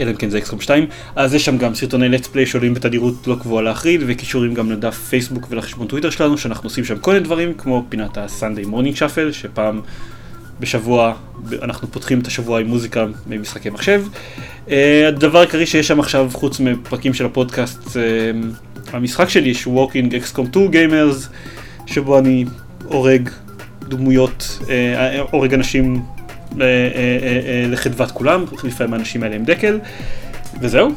אלא 0.00 0.10
אם 0.10 0.16
כן 0.16 0.30
זה 0.30 0.38
XCOM 0.38 0.60
2, 0.60 0.86
אז 1.16 1.34
יש 1.34 1.44
שם 1.44 1.58
גם 1.58 1.74
סרטוני 1.74 2.16
let's 2.16 2.26
play 2.34 2.46
שעולים 2.46 2.74
בתדירות 2.74 3.26
לא 3.26 3.36
קבועה 3.40 3.62
להחריד, 3.62 4.00
וקישורים 4.06 4.54
גם 4.54 4.70
לדף 4.70 5.08
פייסבוק 5.08 5.46
ולחשבון 5.50 5.86
טוויטר 5.86 6.10
שלנו, 6.10 6.38
שאנחנו 6.38 6.66
עושים 6.66 6.84
שם 6.84 6.98
כל 6.98 7.12
מיני 7.12 7.24
דברים, 7.24 7.54
כמו 7.54 7.84
פינת 7.88 8.18
ה-Sunday 8.18 8.66
Morning 8.66 8.98
Shuffle, 8.98 9.32
שפעם... 9.32 9.80
בשבוע, 10.62 11.14
אנחנו 11.62 11.88
פותחים 11.88 12.20
את 12.20 12.26
השבוע 12.26 12.60
עם 12.60 12.66
מוזיקה 12.66 13.06
ממשחקי 13.26 13.70
מחשב. 13.70 14.04
Uh, 14.66 14.70
הדבר 15.08 15.38
העיקרי 15.38 15.66
שיש 15.66 15.88
שם 15.88 16.00
עכשיו, 16.00 16.30
חוץ 16.32 16.60
מפרקים 16.60 17.14
של 17.14 17.26
הפודקאסט, 17.26 17.86
uh, 17.86 17.90
המשחק 18.92 19.28
שלי, 19.28 19.54
שהוא 19.54 19.90
Walking 19.90 20.10
XCOM 20.12 20.46
2 20.50 20.70
Gamers, 20.70 21.28
שבו 21.86 22.18
אני 22.18 22.44
הורג 22.84 23.28
דמויות, 23.88 24.58
uh, 24.60 24.68
הורג 25.30 25.54
אנשים 25.54 26.02
לחדוות 27.68 28.10
כולם, 28.10 28.44
לפעמים 28.64 28.92
האנשים 28.92 29.22
האלה 29.22 29.36
הם 29.36 29.44
דקל, 29.44 29.78
וזהו. 30.60 30.92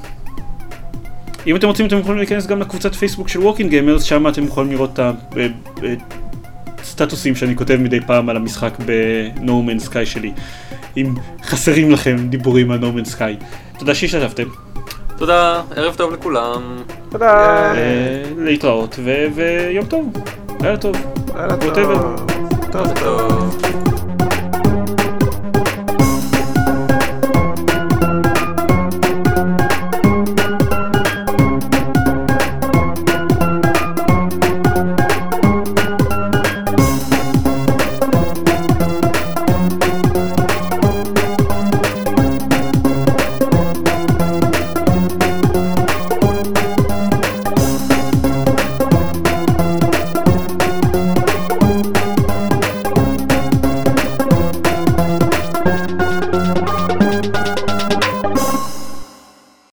אם 1.48 1.56
אתם 1.56 1.68
רוצים 1.68 1.86
אתם 1.86 2.00
יכולים 2.00 2.18
להיכנס 2.18 2.48
גם 2.48 2.62
לקבוצת 2.62 2.96
פייסבוק 2.96 3.30
של 3.30 3.40
Walking 3.40 3.72
Gamers, 3.72 4.00
שם 4.00 4.28
אתם 4.28 4.44
יכולים 4.44 4.72
לראות 4.72 5.00
את. 5.00 6.25
סטטוסים 6.86 7.36
שאני 7.36 7.56
כותב 7.56 7.76
מדי 7.76 8.00
פעם 8.02 8.30
על 8.30 8.36
המשחק 8.36 8.74
ב-No 8.86 9.50
Man's 9.50 9.90
Sky 9.90 10.06
שלי. 10.06 10.32
אם 10.98 11.14
חסרים 11.44 11.92
לכם 11.92 12.16
דיבורים 12.30 12.72
על 12.72 12.80
No 12.80 12.84
Man's 12.98 13.12
Sky. 13.14 13.46
תודה 13.80 13.96
שהשתתפתם. 13.96 14.44
תודה, 15.18 15.62
ערב 15.76 15.96
טוב 15.96 16.14
לכולם. 16.14 16.78
תודה. 17.10 17.74
להתראות 18.38 19.00
ויום 19.36 19.86
טוב. 19.86 20.14
לילה 20.62 20.78
טוב. 20.78 20.96
לילה 21.36 21.58
טוב. 21.58 22.26
טוב 22.72 22.88
טוב. 23.00 23.95